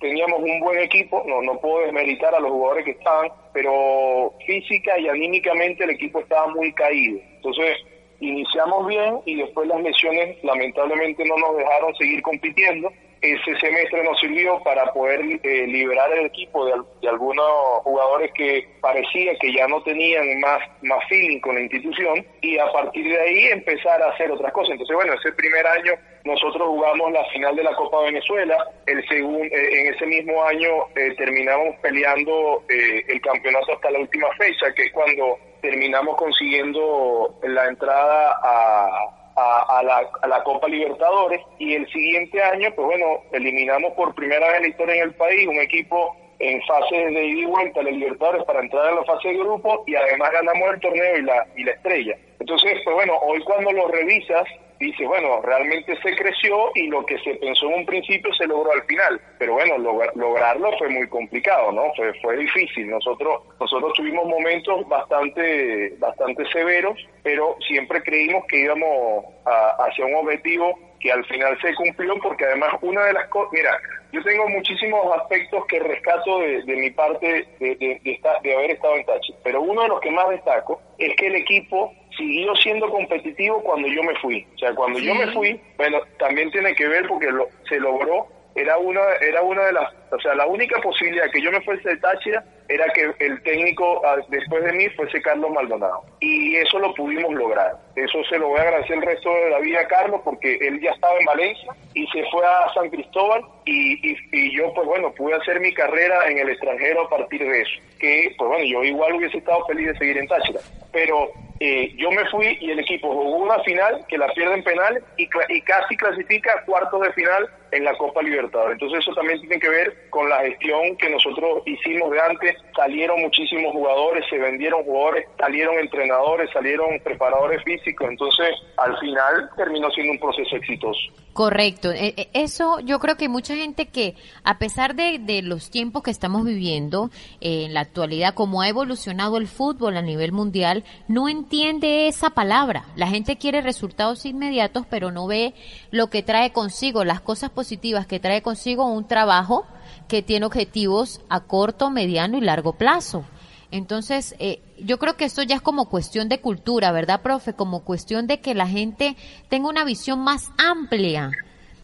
teníamos 0.00 0.40
un 0.40 0.60
buen 0.60 0.78
equipo, 0.80 1.22
no, 1.26 1.42
no 1.42 1.60
puedo 1.60 1.80
desmeritar 1.80 2.34
a 2.34 2.40
los 2.40 2.50
jugadores 2.50 2.86
que 2.86 2.92
estaban, 2.92 3.28
pero 3.52 4.32
física 4.46 4.98
y 4.98 5.08
anímicamente 5.08 5.84
el 5.84 5.90
equipo 5.90 6.20
estaba 6.20 6.48
muy 6.48 6.72
caído. 6.72 7.20
Entonces, 7.36 7.76
iniciamos 8.20 8.86
bien 8.86 9.20
y 9.26 9.36
después 9.36 9.68
las 9.68 9.82
lesiones 9.82 10.42
lamentablemente 10.42 11.24
no 11.26 11.36
nos 11.36 11.56
dejaron 11.56 11.94
seguir 11.96 12.22
compitiendo. 12.22 12.90
Ese 13.34 13.58
semestre 13.58 14.04
nos 14.04 14.18
sirvió 14.20 14.62
para 14.62 14.92
poder 14.92 15.20
eh, 15.42 15.66
liberar 15.66 16.12
el 16.12 16.26
equipo 16.26 16.64
de, 16.66 17.08
algunos 17.08 17.82
jugadores 17.82 18.30
que 18.32 18.68
parecía 18.80 19.36
que 19.40 19.52
ya 19.52 19.66
no 19.66 19.82
tenían 19.82 20.38
más, 20.40 20.60
más 20.82 20.98
feeling 21.08 21.40
con 21.40 21.56
la 21.56 21.62
institución 21.62 22.24
y 22.40 22.58
a 22.58 22.70
partir 22.72 23.06
de 23.08 23.20
ahí 23.20 23.46
empezar 23.48 24.00
a 24.00 24.10
hacer 24.10 24.30
otras 24.30 24.52
cosas. 24.52 24.72
Entonces, 24.72 24.94
bueno, 24.94 25.14
ese 25.14 25.32
primer 25.32 25.66
año 25.66 25.92
nosotros 26.24 26.68
jugamos 26.68 27.12
la 27.12 27.24
final 27.26 27.56
de 27.56 27.64
la 27.64 27.74
Copa 27.74 28.02
Venezuela, 28.02 28.56
el 28.86 29.06
segundo, 29.08 29.44
eh, 29.44 29.80
en 29.80 29.94
ese 29.94 30.06
mismo 30.06 30.44
año 30.44 30.68
eh, 30.94 31.14
terminamos 31.16 31.76
peleando 31.82 32.62
el 32.68 33.20
campeonato 33.20 33.72
hasta 33.72 33.90
la 33.90 33.98
última 33.98 34.28
fecha, 34.38 34.72
que 34.74 34.84
es 34.84 34.92
cuando 34.92 35.38
terminamos 35.60 36.16
consiguiendo 36.16 37.38
la 37.42 37.66
entrada 37.66 38.38
a, 38.42 39.15
a, 39.36 39.82
la, 39.82 40.08
a 40.22 40.28
la 40.28 40.42
Copa 40.42 40.66
Libertadores 40.68 41.40
y 41.58 41.74
el 41.74 41.86
siguiente 41.92 42.42
año, 42.42 42.70
pues 42.74 42.86
bueno, 42.86 43.20
eliminamos 43.32 43.92
por 43.92 44.14
primera 44.14 44.46
vez 44.48 44.56
en 44.56 44.62
la 44.62 44.68
historia 44.68 44.94
en 44.96 45.02
el 45.02 45.14
país 45.14 45.46
un 45.46 45.58
equipo 45.58 46.16
en 46.38 46.60
fase 46.62 46.96
de 46.96 47.24
ida 47.24 47.40
y 47.40 47.44
vuelta 47.44 47.80
a 47.80 47.82
la 47.84 47.90
Libertadores 47.90 48.44
para 48.44 48.60
entrar 48.60 48.90
en 48.90 48.96
la 48.96 49.04
fase 49.04 49.28
de 49.28 49.38
grupo 49.38 49.84
y 49.86 49.94
además 49.94 50.30
ganamos 50.32 50.74
el 50.74 50.80
torneo 50.80 51.18
y 51.18 51.22
la, 51.22 51.46
y 51.56 51.64
la 51.64 51.72
estrella. 51.72 52.16
Entonces, 52.40 52.80
pues 52.84 52.94
bueno, 52.94 53.14
hoy 53.22 53.42
cuando 53.44 53.72
lo 53.72 53.88
revisas, 53.88 54.44
dice, 54.78 55.06
bueno, 55.06 55.40
realmente 55.42 55.96
se 56.02 56.14
creció 56.14 56.70
y 56.74 56.88
lo 56.88 57.04
que 57.04 57.18
se 57.18 57.34
pensó 57.36 57.66
en 57.68 57.80
un 57.80 57.86
principio 57.86 58.32
se 58.34 58.46
logró 58.46 58.72
al 58.72 58.82
final. 58.82 59.20
Pero 59.38 59.54
bueno, 59.54 59.78
lograrlo 60.14 60.76
fue 60.78 60.88
muy 60.88 61.08
complicado, 61.08 61.72
¿no? 61.72 61.92
Fue, 61.96 62.12
fue 62.20 62.36
difícil. 62.36 62.88
Nosotros, 62.88 63.42
nosotros 63.60 63.92
tuvimos 63.94 64.26
momentos 64.26 64.86
bastante, 64.88 65.94
bastante 65.98 66.44
severos, 66.50 66.98
pero 67.22 67.56
siempre 67.66 68.02
creímos 68.02 68.44
que 68.46 68.60
íbamos 68.60 69.24
hacia 69.44 70.06
un 70.06 70.14
objetivo 70.16 70.78
que 71.00 71.12
al 71.12 71.24
final 71.26 71.58
se 71.60 71.74
cumplió 71.74 72.14
porque 72.22 72.44
además 72.44 72.74
una 72.82 73.04
de 73.04 73.12
las 73.12 73.28
cosas, 73.28 73.52
mira, 73.52 73.78
yo 74.12 74.22
tengo 74.22 74.48
muchísimos 74.48 75.16
aspectos 75.18 75.64
que 75.66 75.80
rescato 75.80 76.38
de, 76.40 76.76
mi 76.76 76.90
parte 76.90 77.46
de, 77.60 77.74
de, 77.76 78.00
de, 78.42 78.54
haber 78.54 78.70
estado 78.70 78.96
en 78.96 79.04
Tachi, 79.04 79.34
pero 79.42 79.60
uno 79.60 79.82
de 79.82 79.88
los 79.88 80.00
que 80.00 80.10
más 80.10 80.28
destaco 80.30 80.80
es 80.98 81.14
que 81.16 81.26
el 81.26 81.36
equipo 81.36 81.92
siguió 82.16 82.54
siendo 82.56 82.88
competitivo 82.90 83.62
cuando 83.62 83.88
yo 83.88 84.02
me 84.02 84.14
fui. 84.16 84.46
O 84.54 84.58
sea, 84.58 84.74
cuando 84.74 84.98
yo 84.98 85.14
me 85.14 85.32
fui, 85.32 85.60
bueno, 85.76 85.98
también 86.18 86.50
tiene 86.50 86.74
que 86.74 86.88
ver 86.88 87.06
porque 87.06 87.30
lo, 87.30 87.48
se 87.68 87.78
logró, 87.78 88.26
era 88.54 88.78
una, 88.78 89.02
era 89.20 89.42
una 89.42 89.66
de 89.66 89.72
las, 89.72 89.92
o 90.10 90.20
sea, 90.20 90.34
la 90.34 90.46
única 90.46 90.80
posibilidad 90.80 91.30
que 91.30 91.42
yo 91.42 91.52
me 91.52 91.60
fuese 91.60 91.88
de 91.88 91.96
Táchira 91.98 92.44
era 92.68 92.84
que 92.92 93.12
el 93.24 93.42
técnico 93.42 94.02
ah, 94.04 94.16
después 94.28 94.64
de 94.64 94.72
mí 94.72 94.88
fuese 94.90 95.20
Carlos 95.22 95.50
Maldonado. 95.50 96.02
Y 96.20 96.56
eso 96.56 96.78
lo 96.78 96.92
pudimos 96.94 97.32
lograr. 97.34 97.76
Eso 97.94 98.22
se 98.28 98.38
lo 98.38 98.48
voy 98.48 98.58
a 98.58 98.62
agradecer 98.62 98.96
el 98.96 99.02
resto 99.02 99.30
de 99.30 99.50
la 99.50 99.58
vida 99.60 99.80
a 99.80 99.86
Carlos 99.86 100.20
porque 100.24 100.54
él 100.60 100.80
ya 100.80 100.90
estaba 100.90 101.18
en 101.18 101.26
Valencia 101.26 101.72
y 101.94 102.06
se 102.08 102.24
fue 102.30 102.44
a 102.44 102.72
San 102.74 102.90
Cristóbal 102.90 103.42
y, 103.64 104.10
y, 104.10 104.16
y, 104.32 104.56
yo 104.56 104.72
pues 104.74 104.86
bueno 104.86 105.12
pude 105.12 105.34
hacer 105.34 105.60
mi 105.60 105.72
carrera 105.72 106.28
en 106.28 106.38
el 106.38 106.50
extranjero 106.50 107.02
a 107.02 107.08
partir 107.08 107.42
de 107.42 107.60
eso. 107.60 107.80
Que 107.98 108.34
pues 108.36 108.48
bueno 108.48 108.64
yo 108.64 108.82
igual 108.82 109.14
hubiese 109.14 109.38
estado 109.38 109.64
feliz 109.66 109.88
de 109.88 109.98
seguir 109.98 110.18
en 110.18 110.26
Táchira. 110.26 110.60
Pero 110.92 111.30
eh, 111.60 111.94
yo 111.96 112.10
me 112.10 112.24
fui 112.30 112.58
y 112.60 112.70
el 112.70 112.80
equipo 112.80 113.12
jugó 113.12 113.36
una 113.36 113.58
final 113.60 114.04
que 114.08 114.18
la 114.18 114.28
pierde 114.28 114.54
en 114.54 114.64
penal 114.64 115.02
y, 115.16 115.26
casi 115.28 115.96
clasifica 115.96 116.52
a 116.52 116.64
cuartos 116.64 117.00
de 117.00 117.12
final 117.12 117.48
en 117.72 117.84
la 117.84 117.96
Copa 117.96 118.22
Libertadores. 118.22 118.74
Entonces 118.74 119.00
eso 119.00 119.14
también 119.14 119.40
tiene 119.40 119.58
que 119.58 119.68
ver 119.68 120.08
con 120.10 120.28
la 120.28 120.40
gestión 120.40 120.96
que 120.98 121.08
nosotros 121.10 121.62
hicimos 121.66 122.10
de 122.10 122.20
antes. 122.20 122.56
Salieron 122.74 123.20
muchísimos 123.20 123.72
jugadores, 123.72 124.24
se 124.28 124.38
vendieron 124.38 124.84
jugadores, 124.84 125.26
salieron 125.38 125.78
entrenadores, 125.78 126.50
salieron 126.52 127.00
preparadores 127.02 127.62
físicos. 127.64 128.08
Entonces 128.08 128.50
al 128.76 128.98
final 128.98 129.50
terminó 129.56 129.90
siendo 129.90 130.12
un 130.12 130.18
proceso 130.18 130.56
exitoso. 130.56 131.00
Correcto. 131.32 131.92
E, 131.92 132.14
e, 132.16 132.28
eso 132.32 132.80
yo 132.80 132.98
creo 132.98 133.16
que 133.16 133.28
mucha 133.28 133.54
gente 133.54 133.86
que, 133.86 134.14
a 134.42 134.58
pesar 134.58 134.94
de, 134.94 135.18
de 135.18 135.42
los 135.42 135.70
tiempos 135.70 136.02
que 136.02 136.10
estamos 136.10 136.44
viviendo 136.44 137.10
eh, 137.42 137.64
en 137.66 137.74
la 137.74 137.80
actualidad, 137.80 138.32
como 138.32 138.62
ha 138.62 138.68
evolucionado 138.68 139.36
el 139.36 139.46
fútbol 139.46 139.98
a 139.98 140.02
nivel 140.02 140.32
mundial, 140.32 140.84
no 141.08 141.28
entiende 141.28 141.45
esa 141.50 142.30
palabra. 142.30 142.86
La 142.96 143.08
gente 143.08 143.36
quiere 143.36 143.60
resultados 143.60 144.26
inmediatos, 144.26 144.86
pero 144.88 145.10
no 145.10 145.26
ve 145.26 145.54
lo 145.90 146.08
que 146.08 146.22
trae 146.22 146.52
consigo, 146.52 147.04
las 147.04 147.20
cosas 147.20 147.50
positivas 147.50 148.06
que 148.06 148.20
trae 148.20 148.42
consigo 148.42 148.86
un 148.86 149.06
trabajo 149.06 149.66
que 150.08 150.22
tiene 150.22 150.46
objetivos 150.46 151.20
a 151.28 151.40
corto, 151.40 151.90
mediano 151.90 152.38
y 152.38 152.40
largo 152.40 152.74
plazo. 152.74 153.24
Entonces, 153.70 154.34
eh, 154.38 154.60
yo 154.78 154.98
creo 154.98 155.16
que 155.16 155.24
esto 155.24 155.42
ya 155.42 155.56
es 155.56 155.62
como 155.62 155.88
cuestión 155.88 156.28
de 156.28 156.40
cultura, 156.40 156.92
¿verdad, 156.92 157.22
profe? 157.22 157.54
Como 157.54 157.84
cuestión 157.84 158.26
de 158.26 158.40
que 158.40 158.54
la 158.54 158.68
gente 158.68 159.16
tenga 159.48 159.68
una 159.68 159.84
visión 159.84 160.20
más 160.20 160.50
amplia 160.58 161.30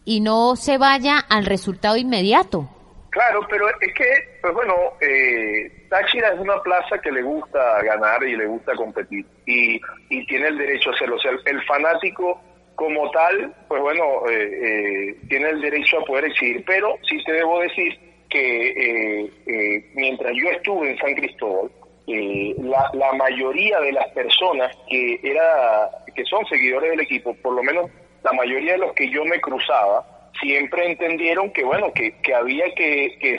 y 0.05 0.21
no 0.21 0.55
se 0.55 0.77
vaya 0.77 1.19
al 1.19 1.45
resultado 1.45 1.97
inmediato. 1.97 2.69
Claro, 3.13 3.45
pero 3.47 3.69
es 3.79 3.93
que, 3.93 4.39
pues 4.41 4.53
bueno, 4.55 4.73
eh, 4.99 5.71
Táchira 5.87 6.29
es 6.29 6.39
una 6.39 6.59
plaza 6.63 6.97
que 6.97 7.11
le 7.11 7.21
gusta 7.21 7.79
ganar 7.83 8.23
y 8.23 8.35
le 8.35 8.47
gusta 8.47 8.73
competir 8.73 9.23
y, 9.45 9.79
y 10.09 10.25
tiene 10.25 10.47
el 10.47 10.57
derecho 10.57 10.89
a 10.89 10.95
hacerlo. 10.95 11.17
O 11.17 11.19
sea, 11.19 11.29
el, 11.45 11.63
fanático 11.65 12.41
como 12.73 13.11
tal, 13.11 13.53
pues 13.67 13.79
bueno, 13.83 14.03
eh, 14.27 15.11
eh, 15.11 15.15
tiene 15.29 15.49
el 15.49 15.61
derecho 15.61 15.99
a 15.99 16.05
poder 16.05 16.25
exigir, 16.25 16.63
pero 16.65 16.97
sí 17.07 17.23
te 17.23 17.33
debo 17.33 17.59
decir 17.59 17.99
que 18.31 18.69
eh, 18.69 19.31
eh, 19.45 19.91
mientras 19.93 20.33
yo 20.35 20.49
estuve 20.49 20.89
en 20.89 20.97
San 20.97 21.13
Cristóbal, 21.13 21.69
eh, 22.07 22.55
la, 22.63 22.89
la 22.93 23.13
mayoría 23.13 23.79
de 23.79 23.91
las 23.91 24.07
personas 24.09 24.75
que 24.89 25.19
era 25.21 25.87
que 26.15 26.25
son 26.25 26.43
seguidores 26.47 26.89
del 26.89 27.01
equipo, 27.01 27.35
por 27.43 27.53
lo 27.53 27.61
menos 27.61 27.91
la 28.23 28.33
mayoría 28.33 28.71
de 28.73 28.79
los 28.79 28.93
que 28.93 29.07
yo 29.11 29.23
me 29.23 29.39
cruzaba, 29.39 30.03
siempre 30.39 30.85
entendieron 30.85 31.51
que 31.51 31.63
bueno 31.63 31.91
que, 31.93 32.13
que 32.21 32.33
había 32.33 32.65
que, 32.75 33.17
que, 33.19 33.37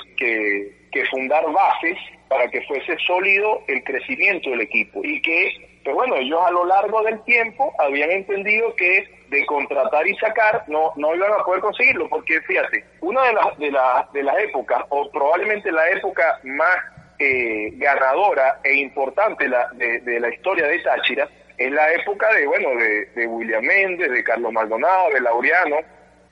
que, 0.91 1.05
fundar 1.07 1.45
bases 1.51 1.99
para 2.29 2.49
que 2.49 2.63
fuese 2.63 2.97
sólido 3.07 3.63
el 3.67 3.83
crecimiento 3.83 4.51
del 4.51 4.63
equipo. 4.63 5.01
Y 5.03 5.21
que 5.21 5.81
pues 5.83 5.95
bueno 5.95 6.17
ellos 6.17 6.41
a 6.45 6.51
lo 6.51 6.65
largo 6.65 7.03
del 7.03 7.23
tiempo 7.25 7.73
habían 7.79 8.11
entendido 8.11 8.75
que 8.77 9.05
de 9.29 9.45
contratar 9.47 10.07
y 10.07 10.17
sacar 10.17 10.65
no 10.69 10.93
no 10.97 11.15
iban 11.15 11.33
a 11.33 11.45
poder 11.45 11.61
conseguirlo. 11.61 12.09
Porque 12.09 12.41
fíjate 12.43 12.85
una 13.01 13.25
de 13.25 13.33
las 13.33 13.59
de 13.59 13.71
las 13.71 14.13
de 14.13 14.23
las 14.23 14.39
épocas 14.39 14.85
o 14.89 15.11
probablemente 15.11 15.71
la 15.73 15.89
época 15.91 16.41
más 16.45 16.77
eh, 17.19 17.71
ganadora 17.75 18.61
e 18.65 18.75
importante 18.75 19.49
la, 19.49 19.69
de, 19.75 20.01
de 20.01 20.21
la 20.21 20.33
historia 20.33 20.67
de 20.67 20.81
Táchira 20.81 21.29
es 21.57 21.71
la 21.71 21.93
época 21.93 22.33
de 22.33 22.47
bueno 22.47 22.71
de, 22.71 23.07
de 23.15 23.27
William 23.27 23.63
Méndez 23.63 24.11
de 24.11 24.25
Carlos 24.25 24.53
Maldonado 24.53 25.11
de 25.11 25.21
Laureano 25.21 25.77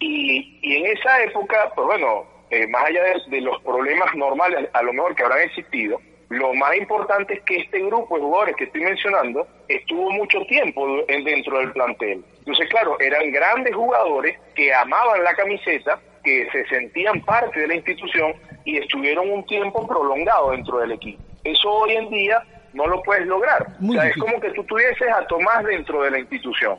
y, 0.02 0.58
y 0.62 0.76
en 0.76 0.86
esa 0.86 1.22
época, 1.22 1.70
pues 1.74 1.86
bueno, 1.86 2.24
eh, 2.50 2.66
más 2.68 2.84
allá 2.84 3.02
de, 3.28 3.40
los 3.40 3.62
problemas 3.62 4.14
normales, 4.14 4.68
a 4.72 4.82
lo 4.82 4.92
mejor 4.92 5.14
que 5.14 5.22
habrán 5.22 5.40
existido, 5.40 6.00
lo 6.28 6.52
más 6.54 6.76
importante 6.76 7.34
es 7.34 7.42
que 7.44 7.56
este 7.58 7.78
grupo 7.80 8.16
de 8.16 8.22
jugadores 8.22 8.56
que 8.56 8.64
estoy 8.64 8.82
mencionando 8.82 9.46
estuvo 9.68 10.10
mucho 10.10 10.40
tiempo 10.46 10.86
dentro 11.06 11.58
del 11.58 11.72
plantel. 11.72 12.24
Entonces, 12.38 12.68
claro, 12.68 12.98
eran 13.00 13.30
grandes 13.30 13.74
jugadores 13.74 14.38
que 14.54 14.72
amaban 14.74 15.22
la 15.22 15.34
camiseta, 15.34 16.00
que 16.24 16.48
se 16.50 16.66
sentían 16.66 17.20
parte 17.22 17.60
de 17.60 17.68
la 17.68 17.74
institución 17.74 18.34
y 18.64 18.78
estuvieron 18.78 19.30
un 19.30 19.44
tiempo 19.46 19.86
prolongado 19.86 20.50
dentro 20.50 20.78
del 20.78 20.92
equipo. 20.92 21.22
Eso 21.44 21.70
hoy 21.70 21.92
en 21.92 22.10
día 22.10 22.42
no 22.72 22.86
lo 22.86 23.02
puedes 23.02 23.26
lograr. 23.26 23.66
o 23.82 23.92
sea, 23.92 24.08
es 24.08 24.16
como 24.16 24.40
que 24.40 24.50
tú 24.50 24.64
tuvieses 24.64 25.08
a 25.08 25.26
Tomás 25.26 25.64
dentro 25.64 26.02
de 26.02 26.10
la 26.10 26.18
institución 26.18 26.76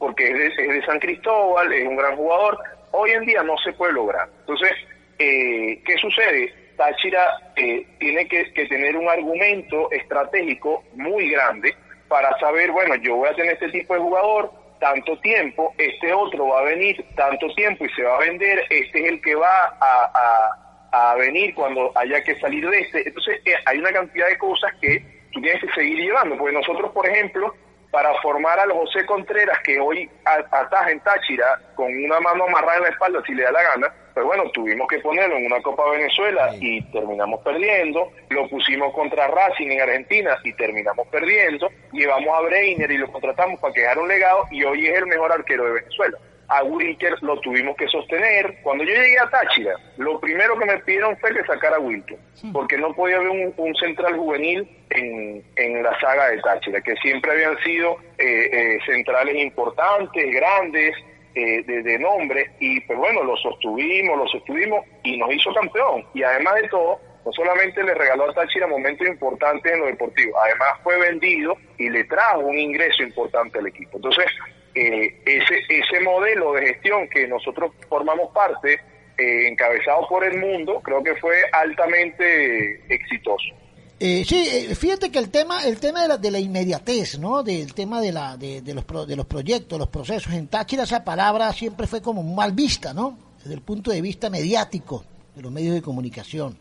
porque 0.00 0.30
es 0.30 0.56
de, 0.56 0.82
San 0.86 0.98
Cristóbal, 0.98 1.70
es 1.72 1.86
un 1.86 1.94
gran 1.94 2.16
jugador. 2.16 2.58
Hoy 2.92 3.10
en 3.10 3.26
día 3.26 3.42
no 3.42 3.56
se 3.58 3.72
puede 3.74 3.92
lograr. 3.92 4.28
Entonces, 4.40 4.72
eh, 5.18 5.80
¿qué 5.84 5.94
sucede? 6.00 6.52
Táchira 6.76 7.52
eh, 7.54 7.86
tiene 7.98 8.26
que, 8.26 8.44
tener 8.66 8.96
un 8.96 9.08
argumento 9.08 9.92
estratégico 9.92 10.82
muy 10.94 11.30
grande 11.30 11.74
para 12.08 12.36
saber, 12.38 12.72
bueno, 12.72 12.94
yo 12.96 13.16
voy 13.16 13.28
a 13.28 13.34
tener 13.34 13.52
este 13.52 13.68
tipo 13.68 13.92
de 13.92 14.00
jugador 14.00 14.50
tanto 14.80 15.18
tiempo, 15.20 15.74
este 15.76 16.10
otro 16.14 16.48
va 16.48 16.60
a 16.60 16.64
venir 16.64 17.04
tanto 17.14 17.46
tiempo 17.54 17.84
y 17.84 17.90
se 17.90 18.02
va 18.02 18.16
a 18.16 18.20
vender, 18.20 18.64
este 18.70 19.00
es 19.00 19.12
el 19.12 19.20
que 19.20 19.34
va 19.34 19.76
a, 19.78 20.50
a, 20.90 21.14
venir 21.16 21.54
cuando 21.54 21.92
haya 21.94 22.24
que 22.24 22.40
salir 22.40 22.66
de 22.66 22.78
este. 22.78 23.06
Entonces, 23.06 23.42
eh, 23.44 23.52
hay 23.66 23.78
una 23.78 23.92
cantidad 23.92 24.28
de 24.28 24.38
cosas 24.38 24.72
que 24.80 25.04
tú 25.30 25.42
tienes 25.42 25.60
que 25.60 25.72
seguir 25.72 25.98
llevando, 25.98 26.38
porque 26.38 26.54
nosotros, 26.54 26.90
por 26.92 27.06
ejemplo, 27.06 27.54
para 27.90 28.14
formar 28.22 28.58
al 28.58 28.72
José 28.72 29.04
Contreras, 29.06 29.58
que 29.64 29.80
hoy 29.80 30.08
ataja 30.24 30.90
en 30.90 31.00
Táchira 31.00 31.60
con 31.74 31.86
una 31.86 32.20
mano 32.20 32.44
amarrada 32.44 32.78
en 32.78 32.82
la 32.84 32.88
espalda 32.90 33.22
si 33.26 33.34
le 33.34 33.42
da 33.42 33.52
la 33.52 33.62
gana, 33.62 33.94
pues 34.14 34.26
bueno, 34.26 34.44
tuvimos 34.52 34.86
que 34.88 34.98
ponerlo 34.98 35.36
en 35.36 35.46
una 35.46 35.60
Copa 35.62 35.90
Venezuela 35.90 36.50
y 36.60 36.82
terminamos 36.92 37.40
perdiendo, 37.42 38.10
lo 38.28 38.48
pusimos 38.48 38.92
contra 38.94 39.28
Racing 39.28 39.68
en 39.68 39.80
Argentina 39.80 40.38
y 40.44 40.52
terminamos 40.54 41.06
perdiendo, 41.08 41.68
llevamos 41.92 42.28
a 42.36 42.42
Breiner 42.42 42.90
y 42.90 42.98
lo 42.98 43.10
contratamos 43.10 43.60
para 43.60 43.72
que 43.72 43.80
dejara 43.80 44.00
un 44.00 44.08
legado 44.08 44.44
y 44.50 44.64
hoy 44.64 44.86
es 44.86 44.98
el 44.98 45.06
mejor 45.06 45.32
arquero 45.32 45.64
de 45.64 45.72
Venezuela 45.72 46.18
a 46.50 46.64
Wilker 46.64 47.14
lo 47.22 47.38
tuvimos 47.40 47.76
que 47.76 47.86
sostener. 47.86 48.58
Cuando 48.62 48.82
yo 48.82 48.92
llegué 48.92 49.18
a 49.20 49.30
Táchira, 49.30 49.74
lo 49.96 50.18
primero 50.18 50.58
que 50.58 50.66
me 50.66 50.78
pidieron 50.78 51.16
fue 51.18 51.32
que 51.32 51.44
sacara 51.44 51.76
a 51.76 51.80
Wilker, 51.80 52.18
porque 52.52 52.76
no 52.76 52.92
podía 52.92 53.16
haber 53.16 53.52
un, 53.56 53.74
central 53.76 54.16
juvenil 54.16 54.68
en, 54.90 55.44
en, 55.56 55.82
la 55.82 55.98
saga 56.00 56.28
de 56.28 56.40
Táchira, 56.40 56.80
que 56.80 56.96
siempre 56.96 57.30
habían 57.30 57.56
sido 57.58 57.98
eh, 58.18 58.50
eh, 58.52 58.78
centrales 58.84 59.36
importantes, 59.36 60.34
grandes, 60.34 60.96
eh, 61.36 61.62
de, 61.62 61.98
nombre, 62.00 62.50
y 62.58 62.80
pues 62.80 62.98
bueno, 62.98 63.22
lo 63.22 63.36
sostuvimos, 63.36 64.18
lo 64.18 64.26
sostuvimos 64.26 64.84
y 65.04 65.16
nos 65.16 65.32
hizo 65.32 65.54
campeón. 65.54 66.04
Y 66.12 66.24
además 66.24 66.56
de 66.56 66.68
todo, 66.68 67.00
no 67.24 67.32
solamente 67.32 67.84
le 67.84 67.94
regaló 67.94 68.28
a 68.28 68.34
Táchira 68.34 68.66
momentos 68.66 69.06
importantes 69.06 69.72
en 69.72 69.78
lo 69.78 69.86
deportivo, 69.86 70.36
además 70.40 70.80
fue 70.82 70.98
vendido 70.98 71.56
y 71.78 71.88
le 71.88 72.02
trajo 72.04 72.40
un 72.40 72.58
ingreso 72.58 73.04
importante 73.04 73.60
al 73.60 73.68
equipo. 73.68 73.98
Entonces, 73.98 74.26
eh, 74.74 75.20
ese, 75.24 75.60
ese 75.68 76.00
modelo 76.00 76.52
de 76.54 76.66
gestión 76.66 77.08
que 77.08 77.26
nosotros 77.26 77.72
formamos 77.88 78.32
parte, 78.32 78.80
eh, 79.18 79.48
encabezado 79.48 80.06
por 80.08 80.24
el 80.24 80.38
mundo, 80.38 80.80
creo 80.82 81.02
que 81.02 81.14
fue 81.16 81.34
altamente 81.52 82.80
exitoso. 82.88 83.54
Eh, 84.02 84.24
sí, 84.26 84.48
eh, 84.50 84.74
fíjate 84.74 85.10
que 85.10 85.18
el 85.18 85.28
tema, 85.28 85.62
el 85.66 85.78
tema 85.78 86.00
de 86.00 86.08
la, 86.08 86.16
de 86.16 86.30
la 86.30 86.38
inmediatez, 86.38 87.18
¿no? 87.18 87.42
Del 87.42 87.74
tema 87.74 88.00
de, 88.00 88.12
la, 88.12 88.38
de, 88.38 88.62
de, 88.62 88.72
los, 88.72 88.86
de 89.06 89.14
los 89.14 89.26
proyectos, 89.26 89.78
los 89.78 89.88
procesos. 89.88 90.32
En 90.32 90.48
Táchira 90.48 90.84
esa 90.84 91.04
palabra 91.04 91.52
siempre 91.52 91.86
fue 91.86 92.00
como 92.00 92.22
mal 92.22 92.52
vista, 92.52 92.94
¿no? 92.94 93.18
Desde 93.42 93.52
el 93.52 93.60
punto 93.60 93.90
de 93.90 94.00
vista 94.00 94.30
mediático 94.30 95.04
de 95.34 95.42
los 95.42 95.52
medios 95.52 95.74
de 95.74 95.82
comunicación. 95.82 96.56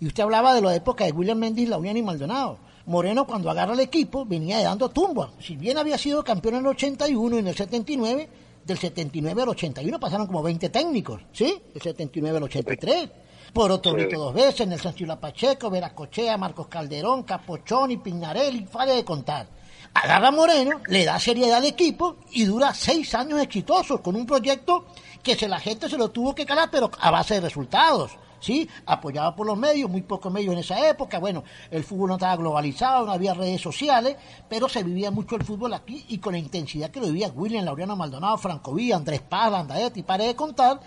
Y 0.00 0.06
usted 0.06 0.22
hablaba 0.22 0.54
de 0.54 0.62
la 0.62 0.72
época 0.72 1.04
de 1.04 1.10
William 1.10 1.36
Mendes, 1.38 1.68
La 1.68 1.78
Unión 1.78 1.96
y 1.96 2.02
Maldonado. 2.02 2.58
Moreno 2.86 3.26
cuando 3.26 3.50
agarra 3.50 3.72
el 3.72 3.80
equipo 3.80 4.24
venía 4.24 4.62
dando 4.62 4.90
tumba. 4.90 5.30
Si 5.40 5.56
bien 5.56 5.78
había 5.78 5.96
sido 5.96 6.22
campeón 6.22 6.56
en 6.56 6.60
el 6.60 6.66
81 6.68 7.36
y 7.36 7.38
en 7.38 7.48
el 7.48 7.56
79, 7.56 8.28
del 8.64 8.78
79 8.78 9.42
al 9.42 9.48
81 9.50 10.00
pasaron 10.00 10.26
como 10.26 10.42
20 10.42 10.68
técnicos, 10.68 11.22
¿sí? 11.32 11.62
Del 11.72 11.82
79 11.82 12.38
al 12.38 12.42
83. 12.44 13.10
Por 13.52 13.70
otro 13.70 13.94
dos 13.94 14.34
veces, 14.34 14.62
en 14.62 14.72
el 14.72 14.80
San 14.80 14.94
Pacheco, 15.20 15.70
Veracochea, 15.70 16.36
Marcos 16.36 16.66
Calderón, 16.66 17.22
Capochón 17.22 17.92
y 17.92 17.98
Pignarelli, 17.98 18.64
falla 18.64 18.94
de 18.94 19.04
contar. 19.04 19.46
Agarra 19.94 20.32
Moreno, 20.32 20.80
le 20.88 21.04
da 21.04 21.20
seriedad 21.20 21.58
al 21.58 21.66
equipo 21.66 22.16
y 22.32 22.44
dura 22.44 22.74
seis 22.74 23.14
años 23.14 23.40
exitosos 23.40 24.00
con 24.00 24.16
un 24.16 24.26
proyecto 24.26 24.86
que 25.22 25.36
se, 25.36 25.46
la 25.46 25.60
gente 25.60 25.88
se 25.88 25.96
lo 25.96 26.10
tuvo 26.10 26.34
que 26.34 26.44
calar, 26.44 26.68
pero 26.70 26.90
a 26.98 27.10
base 27.12 27.34
de 27.34 27.42
resultados. 27.42 28.10
¿Sí? 28.44 28.68
Apoyado 28.86 29.34
por 29.34 29.46
los 29.46 29.56
medios, 29.56 29.90
muy 29.90 30.02
pocos 30.02 30.32
medios 30.32 30.52
en 30.52 30.60
esa 30.60 30.88
época, 30.88 31.18
bueno, 31.18 31.42
el 31.70 31.82
fútbol 31.82 32.08
no 32.08 32.14
estaba 32.14 32.36
globalizado, 32.36 33.06
no 33.06 33.12
había 33.12 33.34
redes 33.34 33.60
sociales, 33.60 34.16
pero 34.48 34.68
se 34.68 34.82
vivía 34.82 35.10
mucho 35.10 35.36
el 35.36 35.44
fútbol 35.44 35.72
aquí 35.74 36.04
y 36.08 36.18
con 36.18 36.32
la 36.32 36.38
intensidad 36.38 36.90
que 36.90 37.00
lo 37.00 37.06
vivía 37.06 37.28
William, 37.34 37.64
Laureano 37.64 37.96
Maldonado, 37.96 38.36
Franco 38.36 38.74
Villa, 38.74 38.96
Andrés 38.96 39.22
Paz, 39.22 39.50
Landaet 39.50 39.96
y 39.96 40.02
pare 40.02 40.26
de 40.26 40.36
contar, 40.36 40.80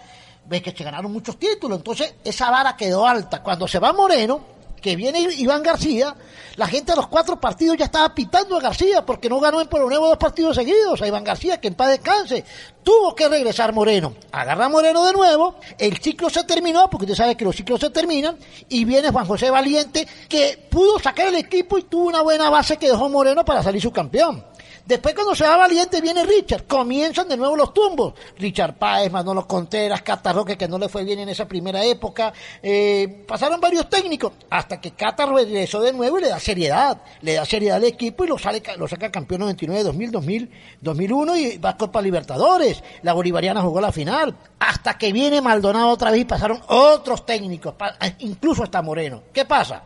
ves 0.45 0.61
que 0.61 0.71
se 0.71 0.83
ganaron 0.83 1.11
muchos 1.11 1.37
títulos, 1.37 1.79
entonces 1.79 2.15
esa 2.23 2.51
vara 2.51 2.75
quedó 2.77 3.07
alta. 3.07 3.41
Cuando 3.41 3.67
se 3.67 3.79
va 3.79 3.91
Moreno, 3.91 4.56
que 4.81 4.95
viene 4.95 5.19
Iván 5.19 5.63
García, 5.63 6.15
la 6.55 6.67
gente 6.67 6.91
de 6.91 6.95
los 6.95 7.07
cuatro 7.07 7.39
partidos 7.39 7.77
ya 7.77 7.85
estaba 7.85 8.13
pitando 8.13 8.57
a 8.57 8.61
García 8.61 9.05
porque 9.05 9.29
no 9.29 9.39
ganó 9.39 9.61
en 9.61 9.67
Nuevo 9.69 10.07
dos 10.07 10.17
partidos 10.17 10.55
seguidos. 10.55 11.01
A 11.01 11.07
Iván 11.07 11.23
García, 11.23 11.59
que 11.61 11.67
en 11.67 11.75
paz 11.75 11.89
descanse. 11.89 12.43
Tuvo 12.83 13.13
que 13.13 13.27
regresar 13.27 13.73
Moreno. 13.73 14.15
Agarra 14.31 14.69
Moreno 14.69 15.05
de 15.05 15.13
nuevo. 15.13 15.55
El 15.77 15.97
ciclo 15.97 16.29
se 16.29 16.43
terminó, 16.45 16.89
porque 16.89 17.05
usted 17.05 17.15
sabe 17.15 17.35
que 17.35 17.45
los 17.45 17.55
ciclos 17.55 17.79
se 17.79 17.89
terminan. 17.89 18.37
Y 18.69 18.85
viene 18.85 19.11
Juan 19.11 19.25
José 19.25 19.49
Valiente, 19.49 20.07
que 20.27 20.67
pudo 20.69 20.97
sacar 20.99 21.27
el 21.27 21.35
equipo 21.35 21.77
y 21.77 21.83
tuvo 21.83 22.07
una 22.07 22.21
buena 22.21 22.49
base 22.49 22.77
que 22.77 22.87
dejó 22.87 23.07
Moreno 23.09 23.45
para 23.45 23.61
salir 23.61 23.81
su 23.81 23.91
campeón. 23.91 24.43
Después 24.87 25.13
cuando 25.13 25.35
se 25.35 25.45
va 25.45 25.57
Valiente 25.57 25.99
viene 25.99 26.23
Richard, 26.23 26.63
comienzan 26.65 27.27
de 27.27 27.35
nuevo 27.35 27.57
los 27.57 27.73
tumbos. 27.73 28.13
Richard 28.37 28.75
Páez, 28.75 29.11
Manolo 29.11 29.45
Contreras, 29.45 30.01
Catarroque, 30.01 30.57
que 30.57 30.69
no 30.69 30.77
le 30.77 30.87
fue 30.87 31.03
bien 31.03 31.19
en 31.19 31.27
esa 31.27 31.45
primera 31.45 31.83
época. 31.83 32.31
Eh, 32.63 33.25
pasaron 33.27 33.59
varios 33.59 33.89
técnicos 33.89 34.31
hasta 34.49 34.79
que 34.79 34.91
Cata 34.91 35.25
regresó 35.25 35.81
de 35.81 35.91
nuevo 35.91 36.19
y 36.19 36.21
le 36.21 36.29
da 36.29 36.39
seriedad. 36.39 37.01
Le 37.21 37.33
da 37.33 37.43
seriedad 37.43 37.75
al 37.75 37.83
equipo 37.83 38.23
y 38.23 38.27
lo, 38.27 38.37
sale, 38.37 38.63
lo 38.77 38.87
saca 38.87 39.11
campeón 39.11 39.41
99, 39.41 39.83
2000, 39.83 40.11
2000, 40.11 40.51
2001 40.79 41.35
y 41.35 41.57
va 41.57 41.71
a 41.71 41.77
Copa 41.77 42.01
Libertadores. 42.01 42.81
La 43.01 43.11
Bolivariana 43.11 43.61
jugó 43.61 43.81
la 43.81 43.91
final. 43.91 44.37
Hasta 44.57 44.97
que 44.97 45.11
viene 45.11 45.41
Maldonado 45.41 45.89
otra 45.89 46.11
vez 46.11 46.21
y 46.21 46.25
pasaron 46.25 46.61
otros 46.67 47.25
técnicos, 47.25 47.75
incluso 48.19 48.63
hasta 48.63 48.81
Moreno. 48.81 49.23
¿Qué 49.33 49.43
pasa? 49.43 49.83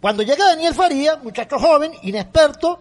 Cuando 0.00 0.24
llega 0.24 0.46
Daniel 0.46 0.74
Faría, 0.74 1.16
muchacho 1.16 1.58
joven, 1.58 1.92
inexperto, 2.02 2.80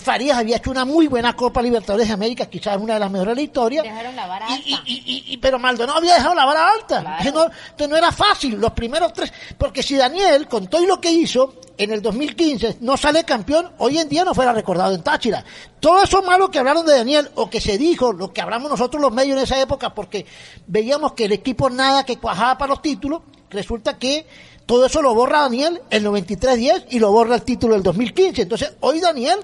Farías 0.00 0.38
había 0.38 0.56
hecho 0.56 0.70
una 0.70 0.84
muy 0.84 1.06
buena 1.06 1.34
Copa 1.34 1.62
Libertadores 1.62 2.08
de 2.08 2.14
América, 2.14 2.46
quizás 2.46 2.76
una 2.76 2.94
de 2.94 3.00
las 3.00 3.10
mejores 3.10 3.32
de 3.32 3.36
la 3.36 3.42
historia. 3.42 3.82
Dejaron 3.82 4.16
la 4.16 4.26
vara 4.26 4.46
alta. 4.46 4.64
Y, 4.66 5.38
pero 5.40 5.58
Maldonado 5.58 5.98
había 5.98 6.14
dejado 6.14 6.34
la 6.34 6.44
vara 6.44 6.70
alta. 6.70 7.18
No, 7.32 7.86
no 7.88 7.96
era 7.96 8.12
fácil, 8.12 8.56
los 8.60 8.72
primeros 8.72 9.12
tres. 9.12 9.32
Porque 9.56 9.82
si 9.82 9.96
Daniel, 9.96 10.48
con 10.48 10.68
todo 10.68 10.84
lo 10.86 11.00
que 11.00 11.10
hizo, 11.10 11.54
en 11.78 11.92
el 11.92 12.02
2015 12.02 12.78
no 12.80 12.96
sale 12.96 13.24
campeón, 13.24 13.72
hoy 13.78 13.98
en 13.98 14.08
día 14.08 14.24
no 14.24 14.34
fuera 14.34 14.52
recordado 14.52 14.94
en 14.94 15.02
Táchira. 15.02 15.44
Todo 15.80 16.02
eso 16.02 16.22
malo 16.22 16.50
que 16.50 16.58
hablaron 16.58 16.86
de 16.86 16.96
Daniel, 16.96 17.30
o 17.34 17.50
que 17.50 17.60
se 17.60 17.78
dijo, 17.78 18.12
lo 18.12 18.32
que 18.32 18.40
hablamos 18.40 18.70
nosotros 18.70 19.00
los 19.00 19.12
medios 19.12 19.36
en 19.36 19.44
esa 19.44 19.60
época, 19.60 19.94
porque 19.94 20.26
veíamos 20.66 21.12
que 21.12 21.26
el 21.26 21.32
equipo 21.32 21.70
nada 21.70 22.04
que 22.04 22.18
cuajaba 22.18 22.58
para 22.58 22.70
los 22.70 22.82
títulos, 22.82 23.22
resulta 23.50 23.98
que 23.98 24.26
todo 24.66 24.86
eso 24.86 25.00
lo 25.00 25.14
borra 25.14 25.42
Daniel 25.42 25.80
el 25.90 26.04
93-10 26.04 26.86
y 26.90 26.98
lo 26.98 27.12
borra 27.12 27.36
el 27.36 27.42
título 27.42 27.74
del 27.74 27.82
2015. 27.84 28.42
Entonces, 28.42 28.72
hoy 28.80 29.00
Daniel 29.00 29.38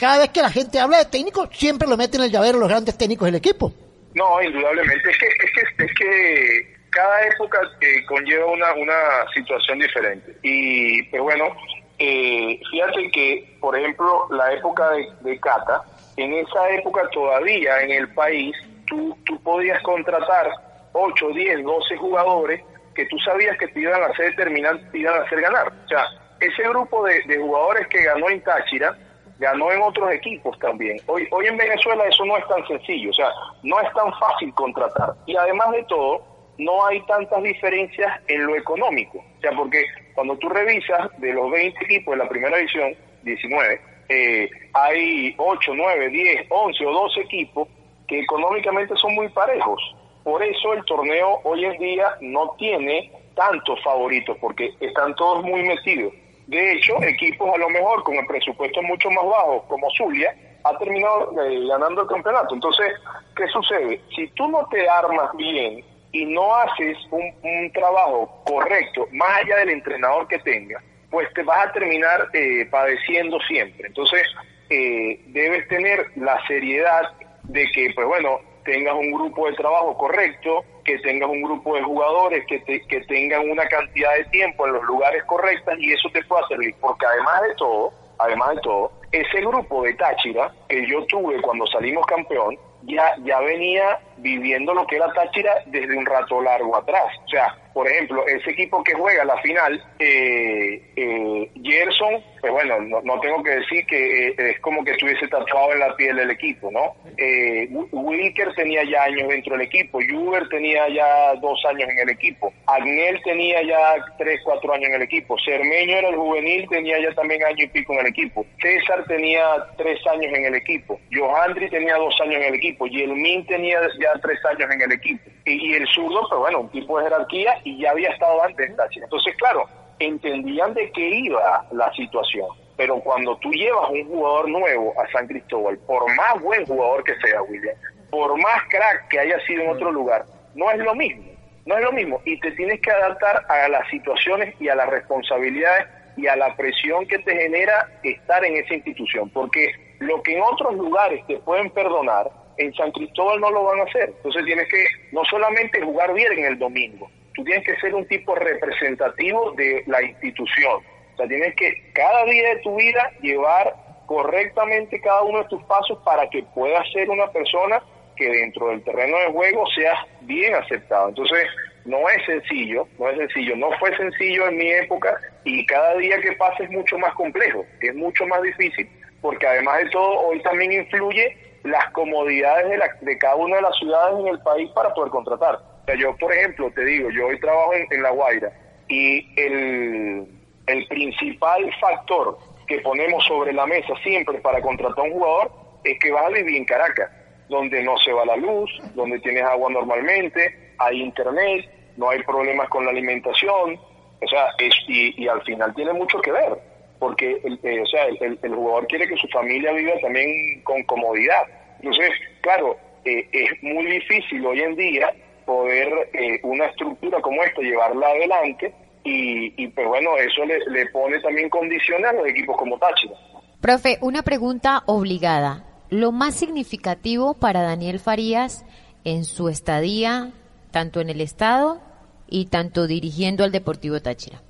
cada 0.00 0.18
vez 0.18 0.30
que 0.30 0.40
la 0.40 0.48
gente 0.48 0.80
habla 0.80 0.96
de 0.96 1.04
técnicos, 1.04 1.50
siempre 1.52 1.86
lo 1.86 1.98
meten 1.98 2.22
en 2.22 2.26
el 2.26 2.32
llavero 2.32 2.58
los 2.58 2.70
grandes 2.70 2.96
técnicos 2.96 3.26
del 3.26 3.34
equipo. 3.34 3.70
No, 4.14 4.42
indudablemente. 4.42 5.10
Es 5.10 5.18
que, 5.18 5.26
es 5.26 5.52
que, 5.52 5.84
es 5.84 5.94
que 5.94 6.76
cada 6.88 7.26
época 7.26 7.60
eh, 7.82 8.02
conlleva 8.06 8.46
una, 8.46 8.72
una 8.72 9.30
situación 9.34 9.78
diferente. 9.78 10.34
Y, 10.42 11.02
pues 11.10 11.22
bueno, 11.22 11.54
eh, 11.98 12.58
fíjate 12.70 13.10
que, 13.12 13.56
por 13.60 13.78
ejemplo, 13.78 14.26
la 14.30 14.50
época 14.54 14.90
de, 14.92 15.06
de 15.20 15.38
Cata, 15.38 15.82
en 16.16 16.32
esa 16.32 16.70
época 16.70 17.06
todavía 17.12 17.82
en 17.82 17.90
el 17.90 18.08
país 18.14 18.56
tú, 18.86 19.14
tú 19.26 19.38
podías 19.42 19.82
contratar 19.82 20.50
8, 20.92 21.28
10, 21.28 21.62
12 21.62 21.96
jugadores 21.98 22.64
que 22.94 23.04
tú 23.04 23.18
sabías 23.18 23.56
que 23.58 23.68
te 23.68 23.80
iban 23.80 24.02
a 24.02 24.06
hacer 24.06 24.34
terminar, 24.34 24.80
te 24.90 24.98
iban 24.98 25.20
a 25.20 25.24
hacer 25.24 25.42
ganar. 25.42 25.68
O 25.68 25.88
sea, 25.88 26.06
ese 26.40 26.62
grupo 26.70 27.04
de 27.04 27.22
jugadores 27.38 27.86
que 27.88 28.02
ganó 28.02 28.30
en 28.30 28.42
Táchira, 28.42 28.96
ganó 29.40 29.72
en 29.72 29.82
otros 29.82 30.12
equipos 30.12 30.56
también. 30.58 31.00
Hoy, 31.06 31.26
hoy 31.30 31.46
en 31.46 31.56
Venezuela 31.56 32.04
eso 32.04 32.24
no 32.26 32.36
es 32.36 32.46
tan 32.46 32.64
sencillo, 32.68 33.10
o 33.10 33.14
sea, 33.14 33.28
no 33.62 33.80
es 33.80 33.92
tan 33.94 34.12
fácil 34.18 34.54
contratar. 34.54 35.14
Y 35.26 35.34
además 35.34 35.72
de 35.72 35.82
todo, 35.84 36.22
no 36.58 36.86
hay 36.86 37.00
tantas 37.06 37.42
diferencias 37.42 38.20
en 38.28 38.46
lo 38.46 38.54
económico. 38.54 39.18
O 39.18 39.40
sea, 39.40 39.52
porque 39.52 39.82
cuando 40.14 40.36
tú 40.36 40.48
revisas 40.50 41.08
de 41.18 41.32
los 41.32 41.50
20 41.50 41.84
equipos 41.84 42.12
de 42.12 42.22
la 42.22 42.28
primera 42.28 42.58
división, 42.58 42.94
19, 43.22 43.80
eh, 44.10 44.50
hay 44.74 45.34
8, 45.38 45.72
9, 45.74 46.08
10, 46.10 46.46
11 46.50 46.86
o 46.86 46.92
12 46.92 47.20
equipos 47.20 47.68
que 48.06 48.20
económicamente 48.20 48.94
son 48.96 49.14
muy 49.14 49.28
parejos. 49.30 49.80
Por 50.22 50.42
eso 50.42 50.74
el 50.74 50.84
torneo 50.84 51.40
hoy 51.44 51.64
en 51.64 51.78
día 51.78 52.14
no 52.20 52.54
tiene 52.58 53.10
tantos 53.34 53.82
favoritos, 53.82 54.36
porque 54.38 54.74
están 54.80 55.14
todos 55.14 55.42
muy 55.44 55.62
metidos. 55.62 56.12
De 56.50 56.72
hecho, 56.72 57.00
equipos 57.04 57.48
a 57.54 57.58
lo 57.58 57.70
mejor 57.70 58.02
con 58.02 58.16
el 58.16 58.26
presupuesto 58.26 58.82
mucho 58.82 59.08
más 59.12 59.24
bajo, 59.24 59.64
como 59.68 59.88
Zulia, 59.96 60.34
ha 60.64 60.76
terminado 60.78 61.32
eh, 61.44 61.64
ganando 61.68 62.02
el 62.02 62.08
campeonato. 62.08 62.56
Entonces, 62.56 62.92
¿qué 63.36 63.46
sucede? 63.46 64.00
Si 64.16 64.26
tú 64.30 64.48
no 64.48 64.66
te 64.66 64.88
armas 64.88 65.30
bien 65.36 65.84
y 66.10 66.24
no 66.24 66.52
haces 66.56 66.98
un, 67.12 67.70
trabajo 67.72 68.42
correcto, 68.44 69.06
más 69.12 69.30
allá 69.44 69.58
del 69.58 69.70
entrenador 69.70 70.26
que 70.26 70.40
tenga, 70.40 70.82
pues 71.08 71.32
te 71.34 71.44
vas 71.44 71.68
a 71.68 71.72
terminar 71.72 72.26
eh, 72.32 72.66
padeciendo 72.68 73.38
siempre. 73.46 73.86
Entonces, 73.86 74.26
eh, 74.70 75.20
debes 75.28 75.68
tener 75.68 76.04
la 76.16 76.44
seriedad 76.48 77.12
de 77.44 77.64
que, 77.70 77.92
pues 77.94 78.08
bueno, 78.08 78.40
tengas 78.64 78.94
un 78.94 79.10
grupo 79.12 79.46
de 79.48 79.54
trabajo 79.54 79.96
correcto, 79.96 80.64
que 80.84 80.98
tengas 80.98 81.28
un 81.28 81.42
grupo 81.42 81.74
de 81.76 81.82
jugadores 81.82 82.44
que, 82.46 82.62
que 82.62 83.00
tengan 83.02 83.48
una 83.50 83.66
cantidad 83.66 84.14
de 84.16 84.24
tiempo 84.26 84.66
en 84.66 84.74
los 84.74 84.84
lugares 84.84 85.24
correctos 85.24 85.74
y 85.78 85.92
eso 85.92 86.08
te 86.12 86.22
pueda 86.24 86.46
servir, 86.48 86.74
porque 86.80 87.06
además 87.06 87.42
de 87.42 87.54
todo, 87.56 87.92
además 88.18 88.56
de 88.56 88.60
todo, 88.62 88.92
ese 89.12 89.40
grupo 89.40 89.82
de 89.82 89.94
Táchira 89.94 90.52
que 90.68 90.86
yo 90.86 91.04
tuve 91.06 91.40
cuando 91.42 91.66
salimos 91.66 92.06
campeón, 92.06 92.56
ya, 92.82 93.14
ya 93.24 93.40
venía 93.40 93.98
viviendo 94.20 94.74
lo 94.74 94.86
que 94.86 94.96
era 94.96 95.12
Táchira 95.12 95.52
desde 95.66 95.96
un 95.96 96.06
rato 96.06 96.40
largo 96.40 96.76
atrás. 96.76 97.06
O 97.24 97.28
sea, 97.28 97.56
por 97.72 97.88
ejemplo, 97.88 98.26
ese 98.26 98.50
equipo 98.50 98.82
que 98.82 98.94
juega 98.94 99.24
la 99.24 99.40
final, 99.42 99.82
eh, 99.98 100.82
eh, 100.96 101.50
Gerson, 101.62 102.22
pues 102.40 102.52
bueno, 102.52 102.80
no, 102.80 103.20
tengo 103.20 103.42
que 103.42 103.50
decir 103.50 103.86
que 103.86 104.28
eh, 104.28 104.34
es 104.38 104.60
como 104.60 104.82
que 104.82 104.92
estuviese 104.92 105.28
tatuado 105.28 105.72
en 105.72 105.80
la 105.80 105.94
piel 105.96 106.16
del 106.16 106.30
equipo, 106.30 106.70
¿no? 106.70 106.94
Eh, 107.16 107.68
Wilker 107.70 108.54
tenía 108.54 108.82
ya 108.84 109.04
años 109.04 109.28
dentro 109.28 109.52
del 109.56 109.66
equipo, 109.66 109.98
Juber 110.08 110.48
tenía 110.48 110.88
ya 110.88 111.34
dos 111.40 111.62
años 111.68 111.88
en 111.90 111.98
el 111.98 112.10
equipo, 112.10 112.52
Agnel 112.66 113.20
tenía 113.22 113.62
ya 113.62 113.94
tres, 114.18 114.40
cuatro 114.42 114.72
años 114.72 114.88
en 114.88 114.94
el 114.94 115.02
equipo, 115.02 115.36
Cermeño 115.44 115.96
era 115.96 116.08
el 116.08 116.16
juvenil, 116.16 116.66
tenía 116.68 116.98
ya 117.00 117.14
también 117.14 117.44
año 117.44 117.64
y 117.64 117.68
pico 117.68 117.92
en 117.92 118.00
el 118.00 118.06
equipo, 118.06 118.46
César 118.60 119.04
tenía 119.06 119.44
tres 119.76 119.98
años 120.06 120.32
en 120.32 120.46
el 120.46 120.54
equipo, 120.54 120.98
Johandri 121.12 121.68
tenía 121.68 121.96
dos 121.96 122.18
años 122.22 122.36
en 122.36 122.44
el 122.44 122.54
equipo, 122.54 122.86
Yelmin 122.86 123.46
tenía 123.46 123.80
ya 124.00 124.09
tres 124.20 124.38
años 124.44 124.70
en 124.70 124.82
el 124.82 124.92
equipo. 124.92 125.30
Y, 125.44 125.74
el 125.74 125.86
zurdo, 125.88 126.26
pues 126.28 126.40
bueno, 126.40 126.60
un 126.60 126.68
tipo 126.70 126.98
de 126.98 127.04
jerarquía 127.04 127.60
y 127.64 127.80
ya 127.80 127.90
había 127.90 128.10
estado 128.10 128.42
antes 128.42 128.68
en 128.68 128.76
Táchira. 128.76 129.04
Entonces, 129.04 129.34
claro, 129.36 129.66
entendían 129.98 130.74
de 130.74 130.90
qué 130.92 131.08
iba 131.08 131.66
la 131.72 131.92
situación. 131.92 132.48
Pero 132.76 132.98
cuando 133.00 133.36
tú 133.36 133.52
llevas 133.52 133.90
un 133.90 134.06
jugador 134.06 134.48
nuevo 134.48 134.94
a 135.00 135.10
San 135.12 135.26
Cristóbal, 135.26 135.78
por 135.86 136.02
más 136.14 136.40
buen 136.40 136.64
jugador 136.64 137.04
que 137.04 137.14
sea, 137.16 137.42
William, 137.42 137.76
por 138.10 138.36
más 138.38 138.62
crack 138.70 139.08
que 139.08 139.20
haya 139.20 139.38
sido 139.46 139.62
en 139.62 139.70
otro 139.70 139.92
lugar, 139.92 140.24
no 140.54 140.70
es 140.70 140.78
lo 140.78 140.94
mismo. 140.94 141.30
No 141.66 141.76
es 141.76 141.84
lo 141.84 141.92
mismo. 141.92 142.20
Y 142.24 142.40
te 142.40 142.52
tienes 142.52 142.80
que 142.80 142.90
adaptar 142.90 143.44
a 143.48 143.68
las 143.68 143.88
situaciones 143.90 144.54
y 144.60 144.68
a 144.68 144.74
las 144.74 144.88
responsabilidades 144.88 145.86
y 146.16 146.26
a 146.26 146.36
la 146.36 146.56
presión 146.56 147.06
que 147.06 147.18
te 147.18 147.36
genera 147.36 147.88
estar 148.02 148.44
en 148.44 148.56
esa 148.56 148.74
institución. 148.74 149.30
Porque 149.30 149.70
lo 150.00 150.22
que 150.22 150.36
en 150.36 150.42
otros 150.42 150.74
lugares 150.74 151.24
te 151.26 151.36
pueden 151.38 151.70
perdonar, 151.70 152.30
en 152.56 152.72
San 152.74 152.90
Cristóbal 152.92 153.40
no 153.40 153.50
lo 153.50 153.64
van 153.64 153.80
a 153.80 153.84
hacer. 153.84 154.12
Entonces 154.16 154.44
tienes 154.44 154.68
que 154.68 154.84
no 155.12 155.24
solamente 155.24 155.80
jugar 155.80 156.12
bien 156.14 156.32
en 156.32 156.44
el 156.46 156.58
domingo, 156.58 157.10
tú 157.34 157.44
tienes 157.44 157.64
que 157.64 157.76
ser 157.76 157.94
un 157.94 158.06
tipo 158.06 158.34
representativo 158.34 159.52
de 159.52 159.82
la 159.86 160.02
institución. 160.02 160.82
O 161.14 161.16
sea, 161.16 161.26
tienes 161.26 161.54
que 161.56 161.90
cada 161.92 162.24
día 162.24 162.54
de 162.54 162.60
tu 162.62 162.76
vida 162.76 163.10
llevar 163.20 163.74
correctamente 164.06 165.00
cada 165.00 165.22
uno 165.22 165.38
de 165.42 165.48
tus 165.48 165.62
pasos 165.64 165.98
para 166.04 166.28
que 166.30 166.42
puedas 166.54 166.84
ser 166.92 167.08
una 167.10 167.28
persona 167.28 167.82
que 168.16 168.28
dentro 168.28 168.68
del 168.68 168.82
terreno 168.82 169.16
de 169.18 169.26
juego 169.26 169.64
seas 169.74 169.98
bien 170.22 170.54
aceptado. 170.54 171.08
Entonces, 171.08 171.46
no 171.84 172.08
es 172.08 172.24
sencillo, 172.26 172.86
no 172.98 173.08
es 173.08 173.16
sencillo, 173.16 173.56
no 173.56 173.70
fue 173.78 173.96
sencillo 173.96 174.48
en 174.48 174.56
mi 174.56 174.70
época 174.70 175.18
y 175.44 175.64
cada 175.66 175.94
día 175.96 176.20
que 176.20 176.32
pasa 176.32 176.64
es 176.64 176.70
mucho 176.70 176.98
más 176.98 177.14
complejo, 177.14 177.64
es 177.80 177.94
mucho 177.94 178.26
más 178.26 178.42
difícil, 178.42 178.88
porque 179.20 179.46
además 179.46 179.84
de 179.84 179.90
todo 179.90 180.20
hoy 180.26 180.42
también 180.42 180.72
influye 180.72 181.36
las 181.64 181.90
comodidades 181.92 182.70
de, 182.70 182.78
la, 182.78 182.96
de 183.00 183.18
cada 183.18 183.36
una 183.36 183.56
de 183.56 183.62
las 183.62 183.76
ciudades 183.76 184.18
en 184.20 184.28
el 184.28 184.40
país 184.40 184.70
para 184.70 184.92
poder 184.94 185.10
contratar. 185.10 185.56
O 185.56 185.84
sea, 185.84 185.94
yo, 185.96 186.16
por 186.16 186.32
ejemplo, 186.32 186.70
te 186.74 186.84
digo, 186.84 187.10
yo 187.10 187.26
hoy 187.26 187.38
trabajo 187.40 187.72
en, 187.74 188.02
La 188.02 188.10
Guaira 188.10 188.52
y 188.88 189.28
el, 189.40 190.26
el 190.66 190.86
principal 190.88 191.70
factor 191.80 192.38
que 192.66 192.80
ponemos 192.80 193.24
sobre 193.24 193.52
la 193.52 193.66
mesa 193.66 193.94
siempre 194.02 194.38
para 194.38 194.60
contratar 194.60 195.00
a 195.00 195.08
un 195.08 195.12
jugador 195.12 195.52
es 195.84 195.98
que 195.98 196.12
vas 196.12 196.24
a 196.26 196.30
vivir 196.30 196.56
en 196.56 196.64
Caracas, 196.64 197.10
donde 197.48 197.82
no 197.82 197.96
se 197.98 198.12
va 198.12 198.24
la 198.24 198.36
luz, 198.36 198.70
donde 198.94 199.18
tienes 199.20 199.42
agua 199.44 199.70
normalmente, 199.70 200.74
hay 200.78 201.02
internet, 201.02 201.68
no 201.96 202.10
hay 202.10 202.22
problemas 202.22 202.68
con 202.68 202.84
la 202.84 202.90
alimentación, 202.90 203.78
o 204.22 204.28
sea, 204.28 204.50
es, 204.58 204.74
y, 204.86 205.22
y 205.22 205.28
al 205.28 205.42
final 205.42 205.74
tiene 205.74 205.92
mucho 205.92 206.20
que 206.20 206.30
ver 206.30 206.69
porque 207.00 207.40
el, 207.42 207.58
eh, 207.62 207.80
o 207.80 207.86
sea, 207.86 208.04
el, 208.04 208.54
jugador 208.54 208.86
quiere 208.86 209.08
que 209.08 209.16
su 209.16 209.26
familia 209.28 209.72
viva 209.72 209.94
también 210.00 210.60
con 210.62 210.80
comodidad. 210.84 211.42
Entonces, 211.78 212.10
claro, 212.42 212.76
eh, 213.04 213.26
es 213.32 213.62
muy 213.62 213.86
difícil 213.86 214.44
hoy 214.46 214.60
en 214.60 214.76
día 214.76 215.12
poder 215.46 216.10
eh, 216.12 216.38
una 216.44 216.66
estructura 216.66 217.20
como 217.22 217.42
esta 217.42 217.62
llevarla 217.62 218.06
adelante 218.06 218.72
y, 219.02 219.64
y 219.64 219.66
pues 219.68 219.88
bueno, 219.88 220.16
eso 220.18 220.44
le, 220.44 220.58
le 220.70 220.86
pone 220.90 221.18
también 221.20 221.48
condiciones 221.48 222.06
a 222.06 222.12
los 222.12 222.26
equipos 222.28 222.56
como 222.56 222.78
Táchira. 222.78 223.14
Profe, 223.60 223.98
una 224.02 224.22
pregunta 224.22 224.82
obligada. 224.86 225.64
Lo 225.88 226.12
más 226.12 226.34
significativo 226.34 227.34
para 227.34 227.62
Daniel 227.62 227.98
Farías 227.98 228.64
en 229.04 229.24
su 229.24 229.48
estadía, 229.48 230.30
tanto 230.70 231.00
en 231.00 231.08
el 231.08 231.20
Estado 231.22 231.80
y 232.28 232.46
tanto 232.46 232.86
dirigiendo 232.86 233.42
al 233.42 233.52
Deportivo 233.52 234.00
Táchira. 234.00 234.42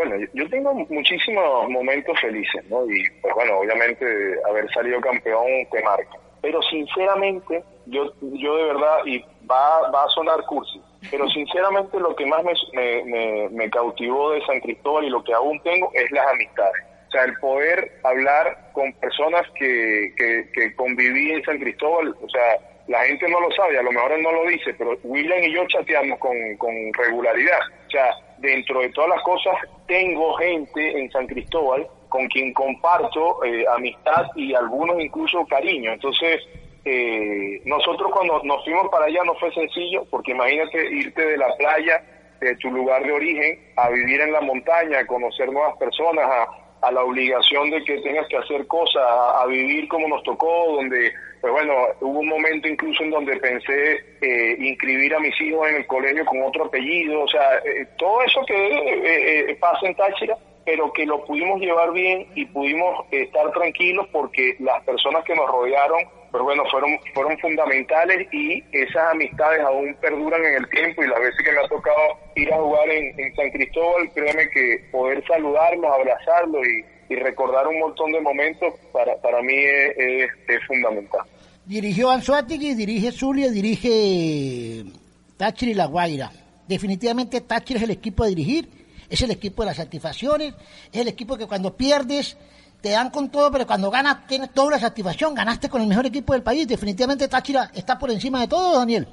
Bueno, 0.00 0.16
yo 0.32 0.48
tengo 0.48 0.72
muchísimos 0.72 1.68
momentos 1.68 2.18
felices, 2.18 2.64
¿no? 2.70 2.86
Y 2.90 3.04
pues 3.20 3.34
bueno, 3.34 3.58
obviamente 3.58 4.06
haber 4.48 4.66
salido 4.72 4.98
campeón 4.98 5.44
te 5.70 5.82
marca. 5.82 6.16
Pero 6.40 6.62
sinceramente, 6.62 7.62
yo, 7.84 8.10
yo 8.22 8.56
de 8.56 8.64
verdad, 8.64 9.04
y 9.04 9.22
va, 9.46 9.90
va 9.90 10.04
a 10.04 10.08
sonar 10.08 10.40
cursi, 10.46 10.80
pero 11.10 11.28
sinceramente 11.34 12.00
lo 12.00 12.16
que 12.16 12.24
más 12.24 12.42
me, 12.42 13.04
me, 13.04 13.48
me, 13.50 13.68
cautivó 13.68 14.30
de 14.30 14.40
San 14.46 14.60
Cristóbal 14.60 15.04
y 15.04 15.10
lo 15.10 15.22
que 15.22 15.34
aún 15.34 15.60
tengo 15.64 15.90
es 15.92 16.10
las 16.12 16.26
amistades. 16.28 16.82
O 17.08 17.10
sea, 17.10 17.24
el 17.24 17.34
poder 17.34 17.92
hablar 18.02 18.70
con 18.72 18.94
personas 18.94 19.42
que, 19.54 20.14
que, 20.16 20.48
que 20.54 20.74
conviví 20.76 21.32
en 21.32 21.44
San 21.44 21.58
Cristóbal, 21.58 22.16
o 22.22 22.28
sea, 22.30 22.56
la 22.88 23.04
gente 23.04 23.28
no 23.28 23.38
lo 23.38 23.50
sabe, 23.50 23.78
a 23.78 23.82
lo 23.82 23.92
mejor 23.92 24.12
él 24.12 24.22
no 24.22 24.32
lo 24.32 24.46
dice, 24.46 24.72
pero 24.78 24.98
William 25.02 25.42
y 25.42 25.52
yo 25.52 25.66
chateamos 25.66 26.18
con, 26.18 26.56
con 26.56 26.72
regularidad. 26.94 27.60
O 27.86 27.90
sea, 27.90 28.14
dentro 28.40 28.80
de 28.80 28.90
todas 28.90 29.10
las 29.10 29.22
cosas, 29.22 29.54
tengo 29.86 30.34
gente 30.34 30.98
en 30.98 31.10
San 31.10 31.26
Cristóbal 31.26 31.86
con 32.08 32.26
quien 32.26 32.52
comparto 32.52 33.44
eh, 33.44 33.64
amistad 33.74 34.26
y 34.34 34.54
algunos 34.54 35.00
incluso 35.00 35.46
cariño. 35.46 35.92
Entonces, 35.92 36.42
eh, 36.84 37.60
nosotros 37.64 38.10
cuando 38.12 38.42
nos 38.42 38.64
fuimos 38.64 38.88
para 38.88 39.06
allá 39.06 39.22
no 39.24 39.34
fue 39.34 39.52
sencillo, 39.52 40.04
porque 40.10 40.32
imagínate 40.32 40.90
irte 40.92 41.24
de 41.24 41.36
la 41.36 41.54
playa, 41.56 42.02
de 42.40 42.56
tu 42.56 42.70
lugar 42.70 43.04
de 43.04 43.12
origen, 43.12 43.72
a 43.76 43.90
vivir 43.90 44.20
en 44.20 44.32
la 44.32 44.40
montaña, 44.40 44.98
a 44.98 45.06
conocer 45.06 45.52
nuevas 45.52 45.76
personas, 45.76 46.26
a, 46.26 46.69
a 46.82 46.90
la 46.90 47.02
obligación 47.02 47.70
de 47.70 47.82
que 47.84 47.98
tengas 47.98 48.26
que 48.28 48.36
hacer 48.36 48.66
cosas, 48.66 49.02
a, 49.04 49.46
vivir 49.46 49.88
como 49.88 50.08
nos 50.08 50.22
tocó, 50.22 50.76
donde, 50.76 51.12
pues 51.40 51.52
bueno, 51.52 51.74
hubo 52.00 52.20
un 52.20 52.28
momento 52.28 52.68
incluso 52.68 53.02
en 53.02 53.10
donde 53.10 53.36
pensé 53.36 54.04
eh, 54.20 54.56
inscribir 54.58 55.14
a 55.14 55.20
mis 55.20 55.38
hijos 55.40 55.68
en 55.68 55.76
el 55.76 55.86
colegio 55.86 56.24
con 56.24 56.42
otro 56.42 56.64
apellido, 56.64 57.22
o 57.22 57.28
sea, 57.28 57.58
eh, 57.64 57.86
todo 57.98 58.22
eso 58.22 58.40
que 58.46 59.50
eh, 59.50 59.56
pasa 59.60 59.86
en 59.86 59.94
Táchira, 59.94 60.36
pero 60.64 60.92
que 60.92 61.06
lo 61.06 61.24
pudimos 61.24 61.60
llevar 61.60 61.92
bien 61.92 62.28
y 62.34 62.46
pudimos 62.46 63.06
estar 63.10 63.50
tranquilos 63.52 64.06
porque 64.12 64.56
las 64.60 64.82
personas 64.84 65.24
que 65.24 65.34
nos 65.34 65.50
rodearon 65.50 66.19
pero 66.32 66.44
bueno, 66.44 66.62
fueron, 66.70 66.90
fueron 67.12 67.36
fundamentales 67.38 68.28
y 68.32 68.62
esas 68.72 69.12
amistades 69.12 69.60
aún 69.60 69.94
perduran 70.00 70.44
en 70.44 70.54
el 70.54 70.68
tiempo 70.70 71.02
y 71.02 71.08
las 71.08 71.18
veces 71.18 71.44
que 71.44 71.52
me 71.52 71.58
ha 71.58 71.68
tocado 71.68 72.18
ir 72.36 72.52
a 72.52 72.56
jugar 72.56 72.88
en, 72.88 73.34
San 73.34 73.50
Cristóbal, 73.50 74.10
créeme 74.14 74.48
que 74.50 74.88
poder 74.92 75.24
saludarlos, 75.26 75.92
abrazarlos 75.92 76.66
y, 76.66 77.12
y 77.12 77.16
recordar 77.16 77.66
un 77.66 77.80
montón 77.80 78.12
de 78.12 78.20
momentos 78.20 78.74
para, 78.92 79.16
para 79.20 79.42
mí 79.42 79.54
es, 79.54 80.30
es, 80.48 80.64
fundamental. 80.66 81.22
Dirigió 81.66 82.10
Anzuategui, 82.10 82.74
dirige 82.74 83.10
Zulia, 83.12 83.50
dirige 83.50 84.84
Táchira 85.36 85.72
y 85.72 85.74
La 85.74 85.86
Guaira. 85.86 86.30
Definitivamente 86.68 87.40
Táchira 87.40 87.78
es 87.78 87.84
el 87.84 87.90
equipo 87.90 88.24
de 88.24 88.30
dirigir, 88.30 88.68
es 89.08 89.20
el 89.22 89.32
equipo 89.32 89.62
de 89.62 89.66
las 89.66 89.76
satisfacciones, 89.76 90.54
es 90.92 91.00
el 91.00 91.08
equipo 91.08 91.36
que 91.36 91.46
cuando 91.46 91.76
pierdes 91.76 92.36
te 92.80 92.90
dan 92.90 93.10
con 93.10 93.30
todo, 93.30 93.50
pero 93.50 93.66
cuando 93.66 93.90
ganas 93.90 94.26
tienes 94.26 94.52
toda 94.52 94.72
la 94.72 94.78
satisfacción, 94.78 95.34
ganaste 95.34 95.68
con 95.68 95.82
el 95.82 95.88
mejor 95.88 96.06
equipo 96.06 96.32
del 96.32 96.42
país. 96.42 96.66
Definitivamente 96.66 97.28
Táchira 97.28 97.70
está 97.74 97.98
por 97.98 98.10
encima 98.10 98.40
de 98.40 98.48
todo, 98.48 98.78
Daniel. 98.78 99.06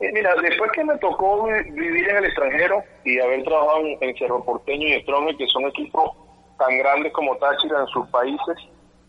Eh, 0.00 0.10
mira, 0.12 0.34
después 0.40 0.70
que 0.72 0.84
me 0.84 0.96
tocó 0.98 1.46
vivir 1.46 2.08
en 2.08 2.16
el 2.16 2.24
extranjero 2.26 2.82
y 3.04 3.18
haber 3.18 3.42
trabajado 3.44 3.82
en, 4.00 4.16
Cerro 4.16 4.44
Porteño 4.44 4.86
y 4.86 5.00
Strongel, 5.02 5.36
que 5.36 5.46
son 5.46 5.64
equipos 5.66 6.12
tan 6.58 6.78
grandes 6.78 7.12
como 7.12 7.36
Táchira 7.36 7.80
en 7.80 7.86
sus 7.88 8.06
países, 8.08 8.56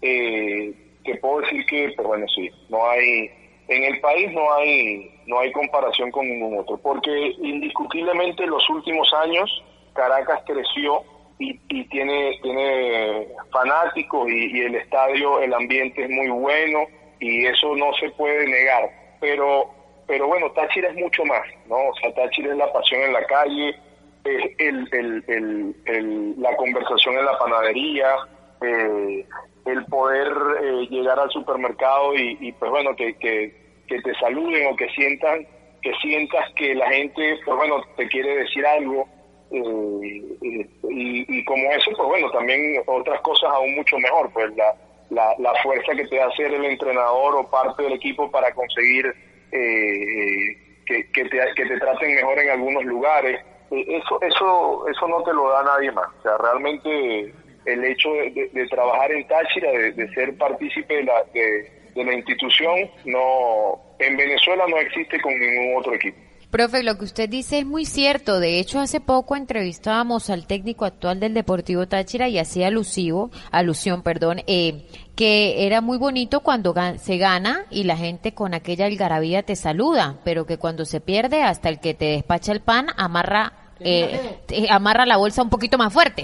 eh, 0.02 0.74
que 1.04 1.16
puedo 1.16 1.42
decir 1.42 1.66
que, 1.68 1.94
pero 1.96 2.10
bueno, 2.10 2.26
sí, 2.34 2.50
no 2.70 2.90
hay, 2.90 3.30
en 3.68 3.84
el 3.84 4.00
país 4.02 4.32
no 4.34 4.54
hay, 4.54 5.12
no 5.28 5.40
hay 5.40 5.52
comparación 5.52 6.12
con 6.12 6.28
ningún 6.28 6.58
otro, 6.60 6.78
porque 6.78 7.36
indiscutiblemente 7.40 8.44
en 8.44 8.50
los 8.50 8.68
últimos 8.70 9.08
años 9.14 9.64
Caracas 9.94 10.42
creció 10.46 11.04
y, 11.40 11.84
tiene, 11.86 12.38
tiene 12.44 13.28
fanáticos 13.52 14.30
y, 14.30 14.58
y 14.58 14.62
el 14.62 14.76
estadio, 14.76 15.42
el 15.42 15.54
ambiente 15.54 16.04
es 16.04 16.10
muy 16.10 16.30
bueno 16.30 16.82
y 17.20 17.46
eso 17.46 17.76
no 17.76 17.94
se 17.94 18.10
puede 18.12 18.48
negar, 18.48 18.90
pero 19.20 19.80
pero 20.10 20.26
bueno, 20.26 20.50
Táchira 20.54 20.90
es 20.90 20.96
mucho 20.96 21.24
más, 21.24 21.44
¿no? 21.68 21.76
O 21.76 21.94
sea, 22.02 22.12
Táchira 22.16 22.50
es 22.52 22.58
la 22.58 22.74
pasión 22.74 23.00
en 23.04 23.14
la 23.14 23.24
calle, 23.26 23.76
es 24.24 24.44
el, 24.60 26.36
la 26.42 26.56
conversación 26.56 27.16
en 27.16 27.26
la 27.26 27.38
panadería, 27.38 28.16
eh, 28.60 29.24
el 29.68 29.86
poder 29.86 30.34
eh, 30.64 30.88
llegar 30.90 31.20
al 31.20 31.30
supermercado 31.30 32.16
y, 32.16 32.52
pues 32.54 32.72
bueno, 32.72 32.96
que, 32.96 33.16
que, 33.20 33.54
te 33.88 34.14
saluden 34.16 34.74
o 34.74 34.76
que 34.76 34.90
sientan 34.90 35.46
que 35.84 35.94
sientas 36.02 36.44
que 36.56 36.74
la 36.74 36.90
gente, 36.90 37.40
pues 37.46 37.58
bueno, 37.58 37.76
te 37.96 38.08
quiere 38.08 38.36
decir 38.36 38.66
algo. 38.66 39.08
Eh, 39.52 40.68
y, 40.89 41.45
como 41.45 41.72
eso, 41.72 41.91
pues 41.95 42.08
bueno, 42.08 42.30
también 42.32 42.82
otras 42.86 43.20
cosas 43.22 43.50
aún 43.52 43.76
mucho 43.76 43.97
mejor, 43.97 44.32
pues 44.32 44.56
la, 44.56 44.76
la, 45.10 45.36
la 45.39 45.54
fuerza 45.64 45.93
que 45.95 46.08
te 46.08 46.18
da 46.18 46.28
hacer 46.28 46.54
el 46.54 46.66
entrenador 46.66 47.36
o 47.36 47.50
parte 47.50 47.84
del 47.84 47.93
equipo 47.93 48.30
para 48.30 48.54
conseguir 48.54 49.06
eh, 49.52 50.58
que, 50.86 51.12
que, 51.12 51.26
te, 51.26 51.39
que 51.56 51.66
te 51.66 51.80
traten 51.80 52.16
mejor 52.16 52.39
en 52.39 52.50
algunos 52.50 52.84
lugares. 52.86 53.39
Eh, 53.72 53.86
eso, 53.88 54.22
eso, 54.22 54.88
eso 54.88 55.08
no 55.08 55.24
te 55.24 55.34
lo 55.34 55.50
da 55.50 55.64
nadie 55.64 55.91
más. 55.91 56.08
O 56.20 56.22
sea, 56.22 56.38
realmente 56.38 57.34
el 57.66 57.84
hecho 57.86 58.10
de, 58.14 58.68
trabajar 58.70 59.12
en 59.12 59.28
Táchira, 59.28 59.72
de, 59.72 60.14
ser 60.14 60.38
partícipe 60.38 60.95
de 60.95 61.04
la, 61.04 61.24
de 61.34 62.04
la 62.04 62.14
institución, 62.14 62.89
no 63.06 63.82
en 64.00 64.16
Venezuela 64.16 64.66
no 64.68 64.78
existe 64.78 65.20
con 65.22 65.38
ningún 65.38 65.78
otro 65.78 65.93
equipo. 65.93 66.18
Profe, 66.52 66.82
lo 66.82 66.97
que 66.97 67.06
usted 67.06 67.30
dice 67.30 67.60
es 67.60 67.66
muy 67.66 67.86
cierto. 67.86 68.39
De 68.39 68.60
hecho, 68.60 68.80
hace 68.80 69.00
poco 69.00 69.36
entrevistábamos 69.36 70.32
al 70.32 70.47
técnico 70.47 70.86
actual 70.86 71.20
del 71.20 71.36
Deportivo 71.36 71.88
Táchira 71.88 72.28
y 72.28 72.39
hacía 72.39 72.68
alusivo, 72.68 73.30
alusión, 73.52 74.02
perdón, 74.02 74.41
eh, 74.47 74.88
que 75.16 75.68
era 75.68 75.82
muy 75.82 76.00
bonito 76.00 76.39
cuando 76.39 76.74
se 77.00 77.18
gana 77.18 77.66
y 77.70 77.84
la 77.84 77.97
gente 77.97 78.34
con 78.34 78.56
aquella 78.56 78.88
algarabía 78.88 79.43
te 79.43 79.56
saluda, 79.56 80.18
pero 80.24 80.47
que 80.47 80.58
cuando 80.58 80.86
se 80.86 81.02
pierde, 81.02 81.43
hasta 81.43 81.70
el 81.70 81.80
que 81.80 81.93
te 81.93 82.06
despacha 82.06 82.52
el 82.52 82.62
pan 82.62 82.88
amarra 82.97 83.54
eh, 83.82 84.68
amarra 84.70 85.06
la 85.06 85.18
bolsa 85.18 85.41
un 85.41 85.50
poquito 85.50 85.78
más 85.78 85.93
fuerte. 85.93 86.24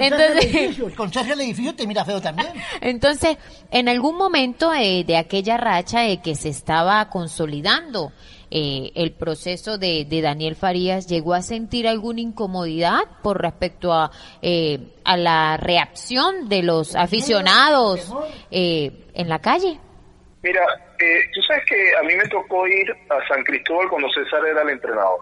Entonces, 0.00 0.78
el 0.78 0.94
conserje 0.94 1.30
del 1.30 1.40
edificio 1.40 1.74
te 1.74 1.86
mira 1.86 2.04
feo 2.04 2.20
también. 2.20 2.48
Entonces, 2.80 3.38
en 3.70 3.88
algún 3.88 4.16
momento 4.16 4.72
eh, 4.72 5.02
de 5.04 5.16
aquella 5.16 5.56
racha 5.56 6.00
que 6.22 6.34
se 6.36 6.48
estaba 6.48 7.08
consolidando, 7.10 8.12
eh, 8.50 8.92
el 8.94 9.12
proceso 9.12 9.78
de, 9.78 10.06
Daniel 10.22 10.56
Farías 10.56 11.06
llegó 11.06 11.34
a 11.34 11.42
sentir 11.42 11.86
alguna 11.86 12.20
incomodidad 12.20 13.00
por 13.22 13.40
respecto 13.40 13.92
a, 13.92 14.10
eh, 14.42 14.78
a 15.04 15.16
la 15.16 15.56
reacción 15.56 16.48
de 16.48 16.62
los 16.62 16.96
aficionados 16.96 18.14
eh, 18.50 18.92
en 19.14 19.28
la 19.28 19.38
calle? 19.38 19.78
Mira, 20.42 20.62
tú 21.34 21.42
sabes 21.42 21.64
que 21.66 21.96
a 21.96 22.02
mí 22.02 22.14
me 22.14 22.28
tocó 22.28 22.66
ir 22.66 22.90
a 23.10 23.26
San 23.28 23.42
Cristóbal 23.44 23.88
cuando 23.88 24.08
César 24.10 24.46
era 24.46 24.62
el 24.62 24.70
entrenador. 24.70 25.20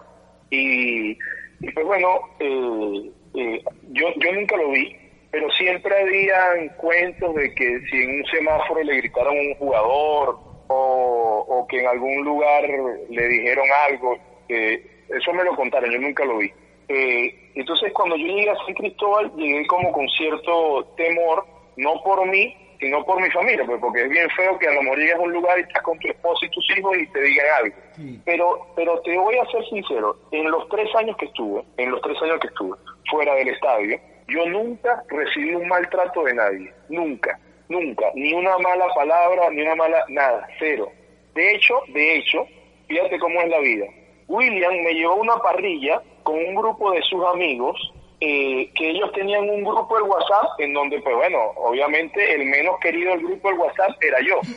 Y, 0.49 1.11
y 1.11 1.71
pues 1.73 1.85
bueno, 1.85 2.21
yo, 2.39 4.05
yo 4.15 4.31
nunca 4.33 4.55
lo 4.57 4.71
vi, 4.71 4.95
pero 5.31 5.49
siempre 5.51 5.99
había 5.99 6.75
cuentos 6.77 7.35
de 7.35 7.53
que 7.53 7.81
si 7.89 7.97
en 7.97 8.19
un 8.19 8.25
semáforo 8.25 8.83
le 8.83 8.97
gritaron 8.97 9.37
a 9.37 9.41
un 9.41 9.55
jugador 9.55 10.46
o, 10.67 11.65
que 11.69 11.79
en 11.79 11.87
algún 11.87 12.23
lugar 12.23 12.63
le 13.09 13.27
dijeron 13.27 13.67
algo, 13.89 14.17
eso 14.47 15.33
me 15.33 15.43
lo 15.43 15.55
contaron, 15.55 15.91
yo 15.91 15.99
nunca 15.99 16.25
lo 16.25 16.37
vi. 16.37 16.51
Eh, 16.89 17.51
entonces 17.55 17.91
cuando 17.93 18.15
yo 18.15 18.27
llegué 18.27 18.49
a 18.49 18.55
San 18.65 18.73
Cristóbal 18.73 19.31
llegué 19.35 19.65
como 19.67 19.91
con 19.91 20.07
cierto 20.09 20.85
temor, 20.95 21.45
no 21.75 22.01
por 22.01 22.25
mí, 22.27 22.55
sino 22.79 23.03
por 23.03 23.21
mi 23.21 23.29
familia, 23.31 23.65
pues 23.65 23.79
porque 23.81 24.03
es 24.03 24.09
bien 24.09 24.29
feo 24.29 24.57
que 24.59 24.67
a 24.67 24.73
lo 24.73 24.83
mejor 24.83 24.99
llegues 24.99 25.15
a 25.15 25.19
un 25.19 25.33
lugar 25.33 25.57
y 25.57 25.63
estás 25.63 25.83
con 25.83 25.97
tu 25.99 26.07
esposa 26.07 26.45
y 26.45 26.49
tus 26.49 26.77
hijos 26.77 26.97
y 26.97 27.07
te 27.07 27.21
digan 27.21 27.45
algo. 27.63 27.75
Pero, 28.23 28.67
pero 28.75 29.01
te 29.01 29.17
voy 29.17 29.35
a 29.37 29.45
ser 29.51 29.65
sincero, 29.65 30.15
en 30.31 30.49
los 30.49 30.69
tres 30.69 30.87
años 30.95 31.17
que 31.17 31.25
estuve, 31.25 31.63
en 31.77 31.91
los 31.91 32.01
tres 32.01 32.21
años 32.21 32.39
que 32.39 32.47
estuve 32.47 32.77
fuera 33.09 33.33
del 33.35 33.49
estadio, 33.49 33.99
yo 34.27 34.45
nunca 34.45 35.03
recibí 35.09 35.55
un 35.55 35.67
maltrato 35.67 36.23
de 36.23 36.33
nadie, 36.35 36.73
nunca 36.89 37.39
nunca, 37.69 38.05
ni 38.15 38.33
una 38.33 38.57
mala 38.57 38.87
palabra, 38.93 39.49
ni 39.51 39.61
una 39.61 39.75
mala, 39.75 40.05
nada, 40.09 40.47
cero. 40.59 40.91
De 41.33 41.55
hecho, 41.55 41.81
de 41.89 42.17
hecho, 42.17 42.47
fíjate 42.87 43.19
cómo 43.19 43.41
es 43.41 43.49
la 43.49 43.59
vida. 43.59 43.85
William 44.27 44.73
me 44.83 44.93
llevó 44.93 45.15
una 45.15 45.37
parrilla 45.37 46.01
con 46.23 46.35
un 46.35 46.55
grupo 46.55 46.91
de 46.91 47.01
sus 47.03 47.23
amigos, 47.25 47.75
eh, 48.19 48.71
que 48.73 48.89
ellos 48.89 49.11
tenían 49.13 49.49
un 49.49 49.63
grupo 49.63 49.95
de 49.95 50.03
WhatsApp 50.03 50.59
en 50.59 50.73
donde, 50.73 50.99
pues 51.01 51.15
bueno, 51.15 51.37
obviamente 51.57 52.33
el 52.33 52.45
menos 52.45 52.79
querido 52.79 53.11
del 53.11 53.21
grupo 53.21 53.49
del 53.49 53.59
WhatsApp 53.59 53.91
era 54.01 54.19
yo. 54.21 54.39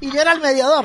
Y, 0.00 0.10
yo 0.12 0.20
era 0.20 0.32
el 0.32 0.40
mediador. 0.40 0.84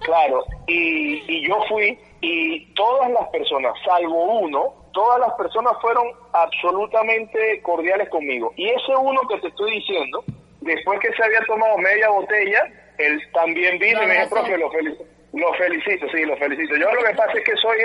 claro, 0.00 0.44
y, 0.66 1.22
y 1.26 1.48
yo 1.48 1.56
fui 1.68 1.98
y 2.20 2.66
todas 2.74 3.10
las 3.10 3.28
personas, 3.28 3.74
salvo 3.84 4.40
uno, 4.40 4.83
todas 4.94 5.20
las 5.20 5.34
personas 5.34 5.74
fueron 5.82 6.06
absolutamente 6.32 7.60
cordiales 7.62 8.08
conmigo. 8.08 8.52
Y 8.56 8.70
ese 8.70 8.96
uno 8.98 9.20
que 9.28 9.38
te 9.40 9.48
estoy 9.48 9.72
diciendo, 9.72 10.24
después 10.62 10.98
que 11.00 11.12
se 11.12 11.22
había 11.22 11.40
tomado 11.46 11.76
media 11.78 12.08
botella, 12.08 12.62
él 12.96 13.20
también 13.34 13.78
vino 13.78 14.02
y 14.02 14.06
me 14.06 14.20
dijo, 14.20 14.56
lo 14.56 14.70
felicito. 14.70 15.13
Lo 15.34 15.52
felicito, 15.54 16.06
sí, 16.10 16.24
lo 16.24 16.36
felicito. 16.36 16.76
Yo 16.76 16.92
lo 16.92 17.02
que 17.02 17.14
pasa 17.14 17.32
es 17.32 17.44
que 17.44 17.56
soy 17.56 17.76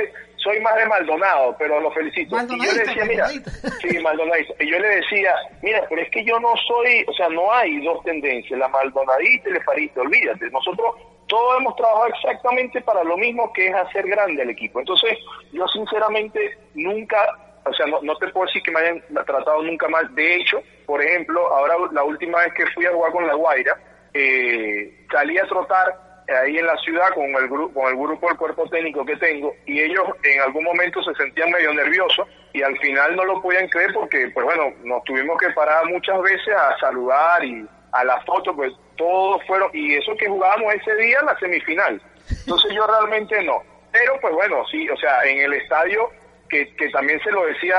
soy 0.43 0.59
más 0.61 0.75
de 0.75 0.85
Maldonado, 0.85 1.55
pero 1.57 1.79
lo 1.79 1.91
felicito. 1.91 2.37
Y 2.49 2.65
yo 2.65 2.71
le 2.71 2.79
decía, 2.79 3.05
mira, 3.05 3.27
sí, 3.27 3.99
Maldonadito. 3.99 4.55
Y 4.59 4.71
yo 4.71 4.79
le 4.79 4.87
decía, 4.87 5.33
mira, 5.61 5.85
pero 5.89 6.01
es 6.01 6.09
que 6.11 6.23
yo 6.23 6.39
no 6.39 6.53
soy, 6.67 7.03
o 7.07 7.13
sea, 7.13 7.29
no 7.29 7.51
hay 7.51 7.83
dos 7.83 8.03
tendencias, 8.03 8.57
la 8.57 8.67
Maldonadita 8.67 9.49
y 9.49 9.53
el 9.53 9.63
Farito, 9.63 10.01
olvídate. 10.01 10.49
Nosotros 10.49 10.95
todos 11.27 11.59
hemos 11.59 11.75
trabajado 11.75 12.07
exactamente 12.07 12.81
para 12.81 13.03
lo 13.03 13.17
mismo 13.17 13.51
que 13.53 13.67
es 13.67 13.75
hacer 13.75 14.07
grande 14.07 14.43
el 14.43 14.49
equipo. 14.49 14.79
Entonces, 14.79 15.17
yo 15.51 15.67
sinceramente 15.67 16.57
nunca, 16.73 17.17
o 17.65 17.73
sea, 17.73 17.85
no, 17.87 18.15
te 18.15 18.29
puedo 18.29 18.47
decir 18.47 18.63
que 18.63 18.71
me 18.71 18.79
hayan 18.79 19.03
tratado 19.25 19.61
nunca 19.61 19.87
mal. 19.89 20.13
De 20.15 20.35
hecho, 20.35 20.61
por 20.85 21.01
ejemplo, 21.03 21.53
ahora 21.53 21.75
la 21.91 22.03
última 22.03 22.39
vez 22.39 22.53
que 22.53 22.65
fui 22.67 22.85
a 22.85 22.93
jugar 22.93 23.11
con 23.11 23.27
la 23.27 23.35
Guaira, 23.35 23.77
eh, 24.13 25.05
salí 25.11 25.37
a 25.37 25.47
trotar 25.47 26.08
ahí 26.29 26.57
en 26.57 26.65
la 26.65 26.77
ciudad 26.77 27.09
con 27.13 27.25
el 27.25 27.47
grupo 27.47 27.79
con 27.79 27.91
el 27.91 27.97
grupo 27.97 28.27
del 28.27 28.37
cuerpo 28.37 28.69
técnico 28.69 29.05
que 29.05 29.15
tengo 29.17 29.53
y 29.65 29.81
ellos 29.81 30.03
en 30.23 30.41
algún 30.41 30.63
momento 30.63 31.01
se 31.03 31.13
sentían 31.15 31.51
medio 31.51 31.73
nerviosos 31.73 32.27
y 32.53 32.61
al 32.61 32.77
final 32.79 33.15
no 33.15 33.25
lo 33.25 33.41
podían 33.41 33.67
creer 33.67 33.93
porque 33.93 34.29
pues 34.33 34.45
bueno 34.45 34.73
nos 34.83 35.03
tuvimos 35.03 35.37
que 35.39 35.49
parar 35.51 35.85
muchas 35.87 36.21
veces 36.21 36.53
a 36.55 36.77
saludar 36.79 37.43
y 37.43 37.65
a 37.91 38.03
la 38.03 38.21
foto 38.21 38.55
pues 38.55 38.73
todos 38.99 39.41
fueron, 39.47 39.69
y 39.73 39.95
eso 39.95 40.15
que 40.17 40.27
jugábamos 40.27 40.73
ese 40.75 40.95
día 40.97 41.21
la 41.23 41.37
semifinal. 41.39 42.01
Entonces 42.29 42.71
yo 42.75 42.85
realmente 42.85 43.41
no. 43.43 43.63
Pero 43.91 44.19
pues 44.19 44.33
bueno, 44.33 44.63
sí, 44.69 44.87
o 44.89 44.97
sea, 44.97 45.23
en 45.23 45.39
el 45.39 45.53
estadio, 45.53 46.09
que, 46.49 46.75
que 46.75 46.89
también 46.89 47.19
se 47.21 47.31
lo 47.31 47.45
decía 47.45 47.77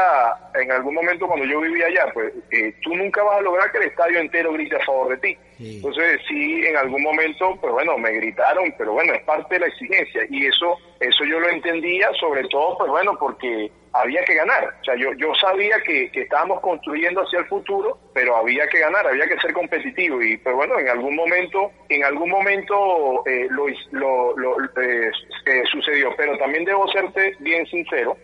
en 0.55 0.72
algún 0.72 0.94
momento 0.94 1.28
cuando 1.28 1.44
yo 1.44 1.61
vivía 1.61 1.86
allá, 1.86 2.07
pues 2.12 2.32
eh, 2.51 2.74
tú 2.82 2.96
nunca 2.96 3.22
vas 3.22 3.38
a 3.38 3.42
lograr 3.42 3.70
que 3.70 3.78
el 3.78 3.84
estadio 3.84 4.18
entero 4.18 4.53
grite 4.55 4.76
a 4.76 4.84
favor 4.84 5.11
de 5.11 5.18
ti. 5.18 5.38
Entonces 5.61 6.20
sí, 6.26 6.64
en 6.64 6.76
algún 6.76 7.02
momento, 7.02 7.56
pues 7.61 7.72
bueno, 7.72 7.98
me 7.98 8.12
gritaron, 8.12 8.74
pero 8.78 8.94
bueno, 8.94 9.12
es 9.12 9.22
parte 9.24 9.54
de 9.54 9.61
la 9.61 9.66
exigencia. 9.66 10.22
Y 10.30 10.46
eso, 10.46 10.78
eso 11.00 11.24
yo 11.24 11.38
lo 11.38 11.50
entendía, 11.50 12.08
sobre 12.18 12.48
todo, 12.48 12.78
pues 12.78 12.90
bueno, 12.90 13.12
porque 13.18 13.70
había 13.92 14.24
que 14.24 14.34
ganar. 14.34 14.74
O 14.80 14.84
sea, 14.84 14.94
yo, 14.96 15.12
yo 15.14 15.34
sabía 15.34 15.76
que, 15.82 16.11
que, 16.12 16.22
estábamos 16.22 16.61
construyendo 16.61 17.22
hacia 17.22 17.40
el 17.40 17.46
futuro, 17.46 17.98
pero 18.14 18.36
había 18.36 18.66
que 18.68 18.78
ganar, 18.78 19.06
había 19.06 19.26
que 19.26 19.38
ser 19.38 19.52
competitivo. 19.52 20.22
Y 20.22 20.36
pues 20.38 20.54
bueno, 20.54 20.78
en 20.78 20.88
algún 20.88 21.16
momento, 21.16 21.70
en 21.88 22.04
algún 22.04 22.30
momento 22.30 23.22
eh, 23.26 23.46
lo, 23.50 23.66
lo, 24.36 24.64
eh, 24.80 25.11
eh, 25.46 25.62
sucedió. 25.70 26.14
Pero 26.16 26.38
también 26.38 26.64
debo 26.64 26.88
serte 26.88 27.34
bien 27.40 27.66
sincero, 27.66 28.16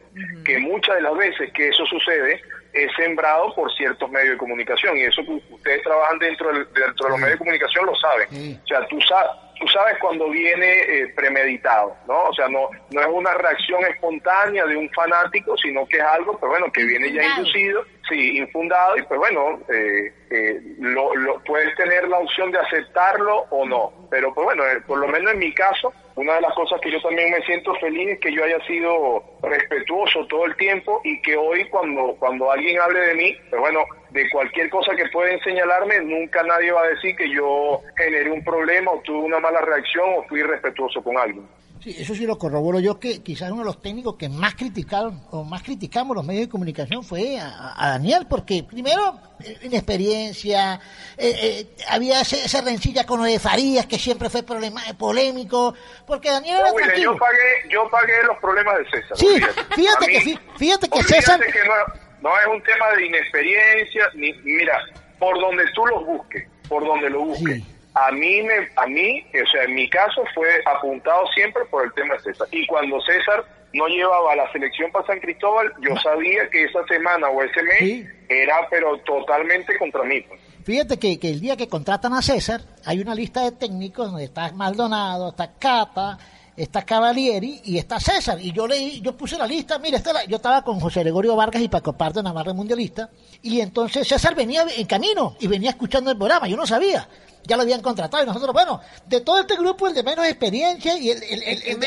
que 0.45 0.59
muchas 0.59 0.97
de 0.97 1.03
las 1.03 1.16
veces 1.16 1.53
que 1.53 1.68
eso 1.68 1.84
sucede, 1.87 2.41
es 2.77 2.93
sembrado 2.95 3.55
por 3.55 3.72
ciertos 3.74 4.11
medios 4.11 4.33
de 4.33 4.39
comunicación 4.39 4.97
y 4.97 5.03
eso 5.03 5.22
ustedes 5.51 5.83
trabajan 5.83 6.18
dentro, 6.18 6.53
dentro 6.53 7.07
de 7.07 7.11
los 7.11 7.18
medios 7.18 7.33
de 7.33 7.39
comunicación 7.39 7.87
lo 7.87 7.95
saben. 7.97 8.61
O 8.62 8.66
sea, 8.66 8.87
tú 8.87 9.01
sabes, 9.01 9.31
tú 9.59 9.66
sabes 9.68 9.96
cuando 10.00 10.28
viene 10.30 10.80
eh, 10.80 11.12
premeditado, 11.14 11.96
¿no? 12.07 12.24
O 12.24 12.34
sea, 12.34 12.48
no, 12.48 12.68
no 12.90 13.00
es 13.00 13.07
una 13.07 13.34
reacción 13.34 13.84
espontánea 13.84 14.64
de 14.66 14.76
un 14.76 14.88
fanático, 14.90 15.57
sino 15.57 15.86
que 15.86 15.96
es 15.96 16.02
algo, 16.02 16.38
pues 16.38 16.50
bueno, 16.50 16.70
que 16.72 16.84
viene 16.84 17.12
ya 17.12 17.24
inducido, 17.24 17.84
sí, 18.09 18.38
infundado 18.38 18.96
y 18.96 19.02
pues 19.02 19.18
bueno, 19.18 19.61
eh, 19.68 20.12
eh, 20.30 20.61
lo, 20.78 21.14
lo, 21.14 21.42
puedes 21.44 21.74
tener 21.76 22.09
la 22.09 22.18
opción 22.18 22.50
de 22.50 22.59
aceptarlo 22.59 23.46
o 23.50 23.66
no. 23.66 23.92
Pero 24.11 24.32
pues 24.34 24.44
bueno, 24.44 24.62
por 24.86 24.98
lo 24.98 25.09
menos 25.09 25.32
en 25.32 25.38
mi 25.38 25.52
caso, 25.52 25.92
una 26.16 26.34
de 26.34 26.40
las 26.40 26.54
cosas 26.54 26.80
que 26.80 26.90
yo 26.90 27.00
también 27.00 27.30
me 27.30 27.42
siento 27.42 27.74
feliz 27.76 28.09
es 28.11 28.20
que 28.20 28.32
yo 28.32 28.44
haya 28.44 28.59
sido 28.66 29.22
respetuoso 29.42 30.26
todo 30.26 30.46
el 30.46 30.57
tiempo 30.57 31.00
y 31.04 31.20
que 31.22 31.36
hoy 31.36 31.68
cuando, 31.68 32.16
cuando 32.18 32.50
alguien 32.50 32.80
hable 32.80 33.00
de 33.00 33.14
mí, 33.14 33.36
pues 33.50 33.61
bueno, 33.61 33.80
de 34.17 34.29
cualquier 34.31 34.71
cosa 34.71 34.97
que 34.97 35.05
pueden 35.12 35.39
señalarme, 35.41 36.01
nunca 36.01 36.43
nadie 36.43 36.73
va 36.73 36.83
a 36.83 36.89
decir 36.89 37.14
que 37.17 37.31
yo 37.31 37.83
generé 37.97 38.31
un 38.31 38.43
problema 38.43 38.91
o 38.91 39.01
tuve 39.01 39.19
una 39.19 39.39
mala 39.39 39.61
reacción 39.61 40.07
o 40.17 40.23
fui 40.27 40.41
irrespetuoso 40.41 41.03
con 41.03 41.19
alguien. 41.19 41.47
Sí, 41.83 41.95
eso 41.99 42.14
sí 42.14 42.27
lo 42.27 42.39
corroboro 42.39 42.81
yo 42.81 42.99
que 42.99 43.23
quizás 43.23 43.51
uno 43.51 43.61
de 43.61 43.67
los 43.67 43.83
técnicos 43.83 44.17
que 44.17 44.31
más 44.31 44.55
criticaron 44.55 45.21
o 45.31 45.45
más 45.45 45.62
criticamos 45.62 46.17
los 46.17 46.25
medios 46.25 46.47
de 46.47 46.51
comunicación 46.51 47.05
fue 47.05 47.39
a, 47.39 47.91
Daniel, 47.91 48.27
porque 48.29 48.64
primero, 48.64 49.21
inexperiencia, 49.62 50.81
eh, 51.19 51.35
eh, 51.43 51.67
había 51.89 52.23
esa 52.23 52.62
rencilla 52.62 53.05
con 53.05 53.21
lo 53.21 53.27
de 53.27 53.39
Farías 53.39 53.85
que 53.87 53.99
siempre 53.99 54.31
fue 54.31 54.43
problema, 54.43 54.81
polémico, 54.99 55.75
porque 56.07 56.31
Daniel 56.31 56.61
era 56.61 56.73
tranquilo. 56.73 57.12
Yo 57.12 57.19
pagué, 57.19 57.69
yo 57.71 57.91
pagué 57.91 58.23
los 58.27 58.39
problemas 58.39 58.79
de 58.79 58.91
César. 58.91 59.17
Sí, 59.19 59.29
fíjate, 59.75 60.07
que, 60.07 60.39
fíjate 60.57 60.89
que 60.89 61.03
César... 61.03 61.39
no, 61.39 62.05
es 62.41 62.47
un 62.47 62.62
tema 62.62 62.91
de 62.93 63.07
inexperiencia, 63.07 64.09
ni 64.14 64.33
mira, 64.45 64.79
por 65.18 65.39
donde 65.41 65.64
tú 65.74 65.87
los 65.87 66.05
busques, 66.05 66.49
por 66.68 66.85
donde 66.85 67.11
lo 67.11 67.20
busques 67.20 67.62
a 67.97 68.11
mí, 68.12 68.43
me, 68.43 68.68
a 68.77 68.87
mí, 68.87 69.24
o 69.43 69.51
sea, 69.51 69.64
en 69.64 69.74
mi 69.74 69.89
caso 69.89 70.22
fue 70.35 70.49
apuntado 70.66 71.27
siempre 71.35 71.64
por 71.70 71.83
el 71.87 71.93
tema 71.95 72.14
de 72.14 72.20
César. 72.20 72.47
Y 72.53 72.66
cuando 72.66 73.01
César 73.01 73.43
no 73.72 73.87
llevaba 73.87 74.37
la 74.37 74.53
selección 74.53 74.93
para 74.93 75.07
San 75.07 75.18
Cristóbal, 75.18 75.72
yo 75.81 75.97
sabía 75.97 76.47
que 76.51 76.64
esa 76.64 76.85
semana 76.87 77.31
o 77.31 77.43
ese 77.43 77.62
mes 77.62 78.07
era 78.29 78.68
pero 78.68 78.99
totalmente 78.99 79.79
contra 79.79 80.03
mí. 80.03 80.22
Fíjate 80.64 80.99
que, 80.99 81.18
que, 81.18 81.31
el 81.31 81.41
día 81.41 81.57
que 81.57 81.68
contratan 81.68 82.12
a 82.12 82.20
César, 82.20 82.61
hay 82.85 83.01
una 83.01 83.14
lista 83.14 83.43
de 83.45 83.53
técnicos 83.53 84.11
donde 84.11 84.24
está 84.24 84.53
Maldonado, 84.53 85.31
está 85.31 85.53
Capa, 85.59 86.18
está 86.57 86.84
Cavalieri 86.84 87.61
y 87.64 87.78
está 87.78 88.00
César. 88.00 88.40
Y 88.40 88.52
yo 88.52 88.66
leí, 88.66 89.00
yo 89.00 89.16
puse 89.16 89.36
la 89.36 89.46
lista, 89.46 89.78
mira, 89.78 90.00
yo 90.26 90.36
estaba 90.36 90.62
con 90.62 90.80
José 90.80 91.00
Gregorio 91.00 91.36
Vargas 91.36 91.62
y 91.62 91.68
Paco 91.68 91.92
Pardo, 91.92 92.22
Navarra 92.22 92.52
Mundialista, 92.52 93.11
y 93.42 93.61
entonces 93.61 94.07
César 94.09 94.34
venía 94.34 94.64
en 94.76 94.86
camino 94.86 95.36
y 95.40 95.46
venía 95.46 95.70
escuchando 95.70 96.11
el 96.11 96.16
programa, 96.16 96.48
yo 96.48 96.57
no 96.57 96.66
sabía 96.66 97.07
ya 97.46 97.57
lo 97.57 97.62
habían 97.62 97.80
contratado 97.80 98.22
y 98.22 98.26
nosotros, 98.26 98.52
bueno, 98.52 98.80
de 99.07 99.20
todo 99.20 99.40
este 99.40 99.57
grupo 99.57 99.86
el 99.86 99.94
de 99.94 100.02
menos 100.02 100.26
experiencia 100.26 100.98
y 100.98 101.11
el, 101.11 101.22
el, 101.22 101.42
el, 101.42 101.62
el 101.62 101.80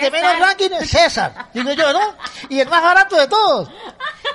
de, 0.00 0.10
menos 0.10 0.38
ranking 0.38 0.70
es 0.80 0.90
César, 0.90 1.48
digo 1.52 1.72
yo, 1.72 1.92
¿no? 1.92 2.14
Y 2.48 2.60
el 2.60 2.68
más 2.68 2.82
barato 2.82 3.16
de 3.16 3.26
todos. 3.26 3.68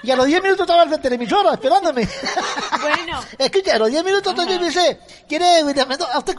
Y 0.03 0.11
a 0.11 0.15
los 0.15 0.27
10 0.27 0.43
minutos 0.43 0.65
estaba 0.69 0.83
el 0.83 1.01
televisor 1.01 1.51
esperándome. 1.51 2.03
Bueno. 2.89 3.19
Los 3.79 3.91
10 3.91 4.03
minutos 4.03 4.31
entonces 4.31 4.59
me 4.59 4.65
dice, 4.67 4.99
¿quiere 5.27 5.59
a 5.59 6.17
usted 6.17 6.35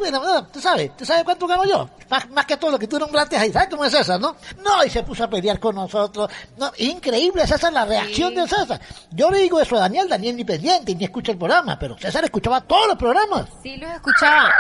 ¿Tú 0.53 0.61
sabes? 0.61 0.97
¿Tú 0.97 1.05
sabes 1.05 1.25
cuánto 1.25 1.47
gano 1.47 1.65
yo? 1.65 1.89
Más, 2.09 2.29
más 2.31 2.47
que 2.47 2.57
todo 2.57 2.71
lo 2.73 2.79
que 2.79 2.87
tú 2.87 2.99
nombraste 2.99 3.37
ahí, 3.37 3.53
¿sabes 3.53 3.69
cómo 3.69 3.85
es 3.85 3.93
César, 3.93 4.21
no? 4.21 4.37
No, 4.63 4.85
y 4.85 4.91
se 4.91 5.03
puso 5.03 5.25
a 5.25 5.29
pelear 5.29 5.61
con 5.61 5.75
nosotros. 5.75 6.31
No, 6.57 6.73
increíble, 6.79 7.47
César, 7.47 7.73
la 7.73 7.85
reacción 7.85 8.35
de 8.35 8.49
César. 8.49 8.81
Yo 9.11 9.31
le 9.31 9.39
digo 9.39 9.61
eso 9.61 9.77
a 9.77 9.81
Daniel, 9.81 10.09
Daniel 10.09 10.37
ni 10.37 10.45
pendiente, 10.45 10.95
ni 10.95 11.05
escucha 11.05 11.33
el 11.33 11.39
programa, 11.39 11.79
pero 11.79 11.99
César 11.99 12.25
escuchaba 12.25 12.61
todos 12.61 12.89
los 12.89 12.97
programas. 12.97 13.47
Sí, 13.63 13.77
los 13.77 13.91
escuchaba 13.93 14.53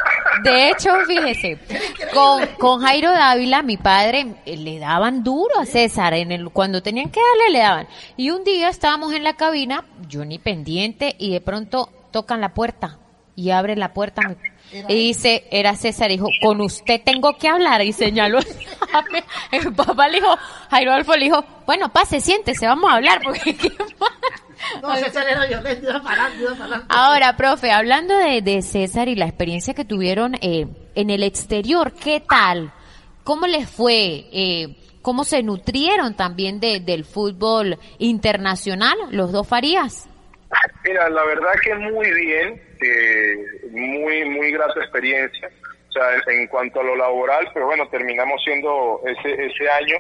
de 0.42 0.70
hecho, 0.70 0.90
fíjese, 1.06 1.58
con, 2.14 2.46
con 2.58 2.80
Jairo 2.80 3.10
Dávila, 3.10 3.62
mi 3.62 3.76
padre, 3.76 4.36
eh, 4.46 4.56
le 4.56 4.78
daban 4.78 5.24
duro 5.24 5.58
a 5.58 5.66
César, 5.66 6.14
en 6.14 6.32
el, 6.32 6.50
cuando 6.50 6.82
tenían 6.82 7.10
que 7.10 7.20
darle, 7.20 7.52
le 7.52 7.58
daban. 7.58 7.88
Y 8.16 8.30
un 8.30 8.44
día 8.44 8.68
estábamos 8.68 9.12
en 9.12 9.24
la 9.24 9.34
cabina, 9.34 9.84
yo 10.08 10.24
ni 10.24 10.38
pendiente, 10.38 11.16
y 11.18 11.32
de 11.32 11.40
pronto 11.40 11.77
tocan 12.18 12.40
la 12.40 12.52
puerta, 12.52 12.98
y 13.36 13.50
abre 13.50 13.76
la 13.76 13.94
puerta, 13.94 14.22
y 14.72 14.94
dice, 14.94 15.46
era 15.52 15.76
César, 15.76 16.10
dijo, 16.10 16.26
con 16.42 16.60
usted 16.60 17.00
tengo 17.04 17.36
que 17.38 17.48
hablar, 17.48 17.82
y 17.82 17.92
señaló. 17.92 18.40
el 19.52 19.72
papá 19.72 20.08
le 20.08 20.20
dijo, 20.20 20.36
Jairo 20.68 20.92
Alfo 20.92 21.14
le 21.14 21.26
dijo, 21.26 21.44
bueno, 21.64 21.92
pase, 21.92 22.20
siéntese, 22.20 22.66
vamos 22.66 22.90
a 22.90 22.96
hablar, 22.96 23.20
porque 23.22 23.56
Ahora, 26.88 27.36
profe, 27.36 27.70
hablando 27.70 28.16
de, 28.16 28.62
César 28.62 29.06
y 29.08 29.14
la 29.14 29.26
experiencia 29.26 29.72
que 29.72 29.84
tuvieron 29.84 30.34
eh, 30.40 30.66
en 30.96 31.10
el 31.10 31.22
exterior, 31.22 31.92
¿qué 31.92 32.20
tal? 32.20 32.72
¿Cómo 33.22 33.46
les 33.46 33.70
fue? 33.70 34.26
Eh, 34.32 34.76
¿Cómo 35.00 35.22
se 35.22 35.44
nutrieron 35.44 36.14
también 36.14 36.58
de, 36.58 36.80
del 36.80 37.04
fútbol 37.04 37.78
internacional, 37.98 38.98
los 39.10 39.30
dos 39.30 39.46
Farías? 39.46 40.07
Mira, 40.84 41.08
la 41.10 41.24
verdad 41.24 41.52
que 41.62 41.74
muy 41.74 42.10
bien, 42.12 42.60
eh, 42.82 43.36
muy, 43.70 44.24
muy 44.24 44.50
grata 44.52 44.80
experiencia. 44.80 45.50
O 45.88 45.92
sea, 45.92 46.04
en 46.26 46.46
cuanto 46.48 46.80
a 46.80 46.84
lo 46.84 46.96
laboral, 46.96 47.48
pero 47.52 47.66
bueno, 47.66 47.88
terminamos 47.88 48.42
siendo 48.44 49.00
ese, 49.06 49.46
ese 49.46 49.68
año 49.70 49.96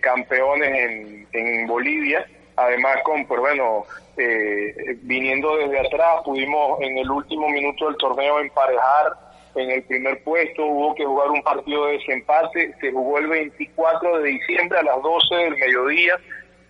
campeones 0.00 0.68
en, 0.68 1.28
en 1.32 1.66
Bolivia. 1.66 2.26
Además 2.56 2.96
con, 3.04 3.24
pues 3.26 3.40
bueno, 3.40 3.86
eh, 4.16 4.98
viniendo 5.02 5.56
desde 5.56 5.80
atrás, 5.80 6.22
pudimos 6.24 6.80
en 6.82 6.98
el 6.98 7.10
último 7.10 7.48
minuto 7.48 7.86
del 7.86 7.96
torneo 7.96 8.38
emparejar 8.40 9.12
en 9.54 9.70
el 9.70 9.82
primer 9.84 10.22
puesto, 10.22 10.64
hubo 10.64 10.94
que 10.94 11.04
jugar 11.04 11.30
un 11.30 11.42
partido 11.42 11.86
de 11.86 11.94
desempate, 11.94 12.74
se 12.80 12.92
jugó 12.92 13.18
el 13.18 13.28
24 13.28 14.18
de 14.18 14.28
diciembre 14.28 14.78
a 14.78 14.82
las 14.82 15.02
12 15.02 15.34
del 15.34 15.56
mediodía, 15.56 16.20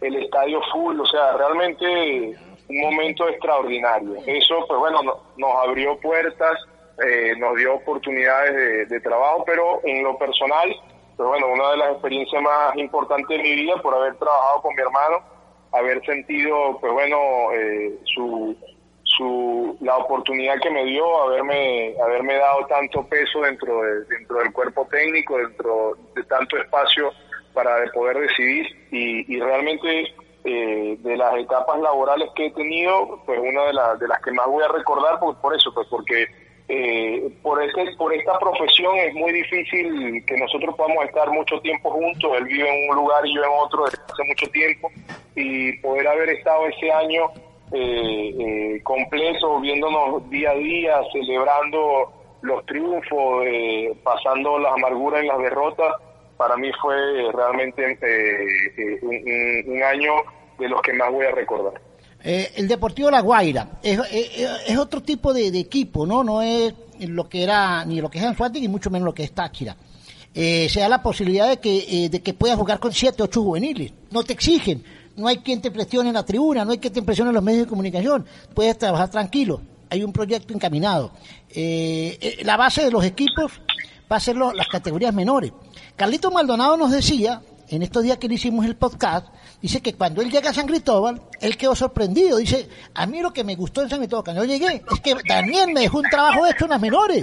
el 0.00 0.16
estadio 0.16 0.60
full, 0.72 1.00
o 1.00 1.06
sea, 1.06 1.32
realmente 1.36 2.36
un 2.70 2.80
momento 2.80 3.28
extraordinario. 3.28 4.16
Eso, 4.26 4.64
pues 4.68 4.78
bueno, 4.78 5.00
nos 5.36 5.56
abrió 5.66 5.98
puertas, 5.98 6.56
eh, 7.04 7.34
nos 7.36 7.56
dio 7.56 7.74
oportunidades 7.74 8.54
de, 8.54 8.86
de, 8.86 9.00
trabajo, 9.00 9.44
pero 9.44 9.80
en 9.84 10.04
lo 10.04 10.16
personal, 10.16 10.74
pues 11.16 11.28
bueno, 11.28 11.48
una 11.48 11.70
de 11.72 11.76
las 11.78 11.92
experiencias 11.92 12.42
más 12.42 12.76
importantes 12.76 13.36
de 13.36 13.42
mi 13.42 13.54
vida 13.56 13.74
por 13.82 13.94
haber 13.94 14.14
trabajado 14.16 14.62
con 14.62 14.74
mi 14.74 14.82
hermano, 14.82 15.22
haber 15.72 16.04
sentido, 16.04 16.78
pues 16.80 16.92
bueno, 16.92 17.18
eh, 17.54 17.98
su, 18.14 18.56
su, 19.02 19.76
la 19.80 19.96
oportunidad 19.96 20.60
que 20.60 20.70
me 20.70 20.84
dio, 20.84 21.22
haberme, 21.22 21.94
haberme 22.02 22.34
dado 22.34 22.66
tanto 22.66 23.04
peso 23.08 23.40
dentro, 23.40 23.82
de, 23.82 24.04
dentro 24.04 24.38
del 24.38 24.52
cuerpo 24.52 24.86
técnico, 24.90 25.38
dentro 25.38 25.96
de 26.14 26.22
tanto 26.24 26.56
espacio 26.56 27.10
para 27.52 27.84
poder 27.92 28.18
decidir 28.18 28.66
y, 28.92 29.34
y 29.34 29.40
realmente 29.40 30.14
eh, 30.44 30.96
de 30.98 31.16
las 31.16 31.36
etapas 31.36 31.80
laborales 31.80 32.30
que 32.34 32.46
he 32.46 32.50
tenido, 32.52 33.20
pues 33.26 33.38
una 33.38 33.64
de, 33.66 33.72
las 33.72 33.98
de 33.98 34.08
las 34.08 34.20
que 34.22 34.32
más 34.32 34.46
voy 34.46 34.62
a 34.62 34.68
recordar, 34.68 35.18
pues 35.20 35.36
por 35.38 35.54
eso, 35.54 35.72
pues 35.74 35.86
porque 35.88 36.26
eh, 36.68 37.28
por, 37.42 37.60
este, 37.62 37.96
por 37.96 38.14
esta 38.14 38.38
profesión 38.38 38.96
es 38.96 39.12
muy 39.14 39.32
difícil 39.32 40.24
que 40.24 40.36
nosotros 40.36 40.74
podamos 40.76 41.04
estar 41.04 41.28
mucho 41.30 41.60
tiempo 41.60 41.90
juntos. 41.90 42.30
Él 42.38 42.44
vive 42.44 42.68
en 42.68 42.90
un 42.90 42.96
lugar 42.96 43.26
y 43.26 43.34
yo 43.34 43.42
en 43.42 43.50
otro 43.60 43.84
desde 43.84 43.98
hace 44.04 44.24
mucho 44.24 44.46
tiempo. 44.50 44.90
Y 45.34 45.72
poder 45.78 46.06
haber 46.06 46.28
estado 46.30 46.66
ese 46.68 46.92
año 46.92 47.30
eh, 47.72 48.34
eh, 48.38 48.80
completo, 48.82 49.60
viéndonos 49.60 50.28
día 50.30 50.50
a 50.50 50.54
día, 50.54 51.00
celebrando 51.12 52.12
los 52.42 52.64
triunfos, 52.66 53.44
eh, 53.46 53.92
pasando 54.02 54.58
las 54.58 54.72
amarguras 54.72 55.22
y 55.22 55.26
las 55.26 55.38
derrotas, 55.38 55.94
para 56.40 56.56
mí 56.56 56.70
fue 56.80 56.96
realmente 57.34 57.84
un, 59.02 59.74
un 59.74 59.82
año 59.82 60.10
de 60.58 60.70
los 60.70 60.80
que 60.80 60.94
más 60.94 61.12
voy 61.12 61.26
a 61.26 61.32
recordar. 61.32 61.78
Eh, 62.24 62.52
el 62.56 62.66
Deportivo 62.66 63.10
La 63.10 63.20
Guaira 63.20 63.78
es, 63.82 63.98
otro 64.78 65.02
tipo 65.02 65.34
de, 65.34 65.48
equipo, 65.48 66.06
¿no? 66.06 66.24
No 66.24 66.40
es 66.40 66.72
lo 67.00 67.28
que 67.28 67.42
era 67.42 67.84
ni 67.84 68.00
lo 68.00 68.10
que 68.10 68.20
es 68.20 68.24
Anzuati 68.24 68.58
ni 68.58 68.68
mucho 68.68 68.88
menos 68.88 69.04
lo 69.04 69.12
que 69.12 69.24
es 69.24 69.32
Táchira. 69.32 69.76
Eh, 70.34 70.66
se 70.70 70.80
da 70.80 70.88
la 70.88 71.02
posibilidad 71.02 71.46
de 71.46 71.58
que, 71.58 72.04
eh, 72.04 72.08
de 72.08 72.22
que 72.22 72.32
puedas 72.32 72.56
jugar 72.56 72.78
con 72.78 72.94
siete, 72.94 73.22
ocho 73.22 73.42
juveniles. 73.42 73.92
No 74.10 74.24
te 74.24 74.32
exigen. 74.32 74.82
No 75.18 75.28
hay 75.28 75.38
quien 75.38 75.60
te 75.60 75.70
presione 75.70 76.08
en 76.08 76.14
la 76.14 76.24
tribuna, 76.24 76.64
no 76.64 76.70
hay 76.70 76.78
quien 76.78 76.94
te 76.94 77.02
presione 77.02 77.28
en 77.28 77.34
los 77.34 77.44
medios 77.44 77.66
de 77.66 77.68
comunicación. 77.68 78.24
Puedes 78.54 78.78
trabajar 78.78 79.10
tranquilo. 79.10 79.60
Hay 79.90 80.02
un 80.02 80.12
proyecto 80.14 80.54
encaminado. 80.54 81.12
Eh, 81.50 82.38
la 82.44 82.56
base 82.56 82.82
de 82.82 82.90
los 82.90 83.04
equipos 83.04 83.60
va 84.10 84.16
a 84.16 84.20
ser 84.20 84.36
las 84.36 84.68
categorías 84.68 85.14
menores. 85.14 85.52
Carlito 85.96 86.30
Maldonado 86.30 86.76
nos 86.76 86.90
decía 86.90 87.42
en 87.70 87.82
estos 87.82 88.02
días 88.02 88.18
que 88.18 88.28
le 88.28 88.34
hicimos 88.34 88.66
el 88.66 88.74
podcast, 88.74 89.28
dice 89.62 89.80
que 89.80 89.94
cuando 89.94 90.20
él 90.22 90.30
llega 90.30 90.50
a 90.50 90.54
San 90.54 90.66
Cristóbal, 90.66 91.22
él 91.40 91.56
quedó 91.56 91.76
sorprendido. 91.76 92.38
Dice, 92.38 92.68
a 92.94 93.06
mí 93.06 93.20
lo 93.20 93.32
que 93.32 93.44
me 93.44 93.54
gustó 93.54 93.82
en 93.82 93.88
San 93.88 93.98
Cristóbal 93.98 94.24
cuando 94.24 94.44
yo 94.44 94.50
llegué 94.50 94.82
es 94.92 95.00
que 95.00 95.14
Daniel 95.26 95.72
me 95.72 95.82
dejó 95.82 95.98
un 95.98 96.10
trabajo 96.10 96.46
hecho 96.46 96.64
en 96.64 96.70
las 96.70 96.80
menores. 96.80 97.22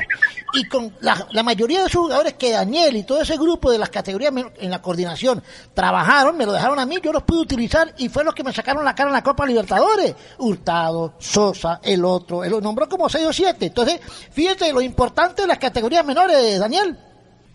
Y 0.54 0.64
con 0.70 0.94
la, 1.02 1.44
mayoría 1.44 1.84
de 1.84 1.90
sus 1.90 2.02
jugadores 2.02 2.36
que 2.36 2.52
Daniel 2.52 2.96
y 2.96 3.04
todo 3.04 3.22
ese 3.22 3.36
grupo 3.36 3.70
de 3.70 3.78
las 3.78 3.90
categorías 3.90 4.34
en 4.58 4.70
la 4.70 4.82
coordinación 4.82 5.44
trabajaron, 5.74 6.38
me 6.38 6.46
lo 6.46 6.54
dejaron 6.54 6.80
a 6.80 6.86
mí, 6.86 6.98
yo 7.04 7.12
los 7.12 7.24
pude 7.24 7.42
utilizar 7.42 7.94
y 7.98 8.08
fue 8.08 8.24
los 8.24 8.34
que 8.34 8.44
me 8.44 8.54
sacaron 8.54 8.86
la 8.86 8.96
cara 8.96 9.10
en 9.10 9.16
la 9.16 9.24
Copa 9.24 9.46
Libertadores. 9.46 10.16
Hurtado, 10.38 11.16
Sosa, 11.20 11.82
el 11.84 12.06
otro, 12.06 12.46
él 12.46 12.52
lo 12.52 12.62
nombró 12.62 12.88
como 12.88 13.10
6 13.10 13.26
o 13.26 13.34
7. 13.34 13.66
Entonces, 13.66 14.00
fíjate 14.32 14.72
lo 14.72 14.80
importante 14.80 15.42
de 15.42 15.48
las 15.50 15.58
categorías 15.58 16.06
menores, 16.06 16.58
Daniel. 16.58 16.98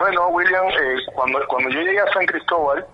Bueno, 0.03 0.27
William, 0.31 0.67
eh, 0.67 0.97
cuando, 1.15 1.39
cuando 1.47 1.71
yo 1.71 1.81
llegué 1.81 2.01
a 2.01 2.13
San 2.13 2.27
Cristóbal, 2.27 2.85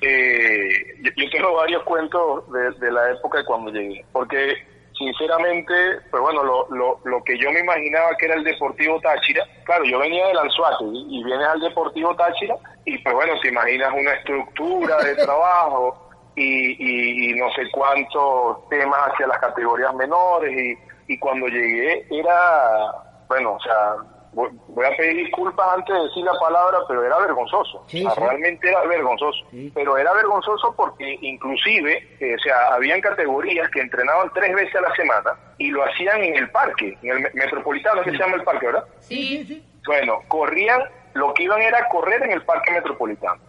eh, 0.00 0.68
yo, 1.00 1.30
tengo 1.30 1.54
varios 1.54 1.80
cuentos 1.84 2.50
de, 2.50 2.72
de 2.84 2.90
la 2.90 3.12
época 3.12 3.38
de 3.38 3.44
cuando 3.44 3.70
llegué, 3.70 4.04
porque 4.10 4.56
sinceramente, 4.98 5.72
pues 6.10 6.20
bueno, 6.20 6.42
lo, 6.42 6.66
lo, 6.70 6.98
lo 7.04 7.22
que 7.22 7.38
yo 7.38 7.52
me 7.52 7.60
imaginaba 7.60 8.16
que 8.18 8.26
era 8.26 8.34
el 8.34 8.42
Deportivo 8.42 9.00
Táchira, 9.00 9.46
claro, 9.62 9.84
yo 9.84 10.00
venía 10.00 10.26
del 10.26 10.38
Anzuate 10.38 10.86
y, 10.86 11.20
y 11.20 11.22
vienes 11.22 11.46
al 11.46 11.60
Deportivo 11.60 12.16
Táchira 12.16 12.56
y 12.84 12.98
pues 12.98 13.14
bueno, 13.14 13.32
te 13.40 13.48
imaginas 13.48 13.92
una 13.92 14.12
estructura 14.14 14.96
de 15.04 15.14
trabajo 15.14 16.10
y, 16.34 16.72
y, 16.72 17.30
y 17.30 17.34
no 17.34 17.48
sé 17.52 17.62
cuántos 17.70 18.68
temas 18.68 18.98
hacia 19.12 19.28
las 19.28 19.38
categorías 19.38 19.94
menores 19.94 20.52
y, 20.52 21.12
y 21.12 21.16
cuando 21.20 21.46
llegué 21.46 22.04
era, 22.10 22.90
bueno, 23.28 23.52
o 23.52 23.60
sea, 23.60 23.94
voy, 24.32 24.86
a 24.86 24.96
pedir 24.96 25.16
disculpas 25.24 25.66
antes 25.76 25.94
de 25.94 26.02
decir 26.02 26.24
la 26.24 26.38
palabra, 26.40 26.78
pero 26.88 27.04
era 27.04 27.18
vergonzoso. 27.18 27.84
Sí, 27.88 28.04
O 28.04 28.10
sea, 28.10 28.14
sí. 28.14 28.20
Realmente 28.20 28.68
era 28.68 28.80
vergonzoso. 28.82 29.38
Sí. 29.50 29.70
Pero 29.74 29.96
era 29.98 30.12
vergonzoso 30.14 30.74
porque 30.76 31.18
inclusive, 31.20 32.16
eh, 32.20 32.34
o 32.36 32.38
sea, 32.38 32.68
habían 32.74 33.00
categorías 33.00 33.68
que 33.70 33.80
entrenaban 33.80 34.30
tres 34.34 34.54
veces 34.54 34.74
a 34.76 34.82
la 34.82 34.94
semana 34.94 35.30
y 35.58 35.70
lo 35.70 35.84
hacían 35.84 36.22
en 36.22 36.36
el 36.36 36.50
parque, 36.50 36.96
en 37.02 37.10
el 37.10 37.20
me- 37.20 37.30
metropolitano, 37.34 38.02
que 38.02 38.10
se 38.12 38.18
llama 38.18 38.36
el 38.36 38.44
parque, 38.44 38.66
¿verdad? 38.66 38.84
Sí. 39.00 39.64
Bueno, 39.86 40.20
corrían, 40.28 40.82
lo 41.14 41.32
que 41.34 41.44
iban 41.44 41.60
era 41.62 41.88
correr 41.88 42.22
en 42.22 42.32
el 42.32 42.42
parque 42.44 42.72
metropolitano. 42.72 43.40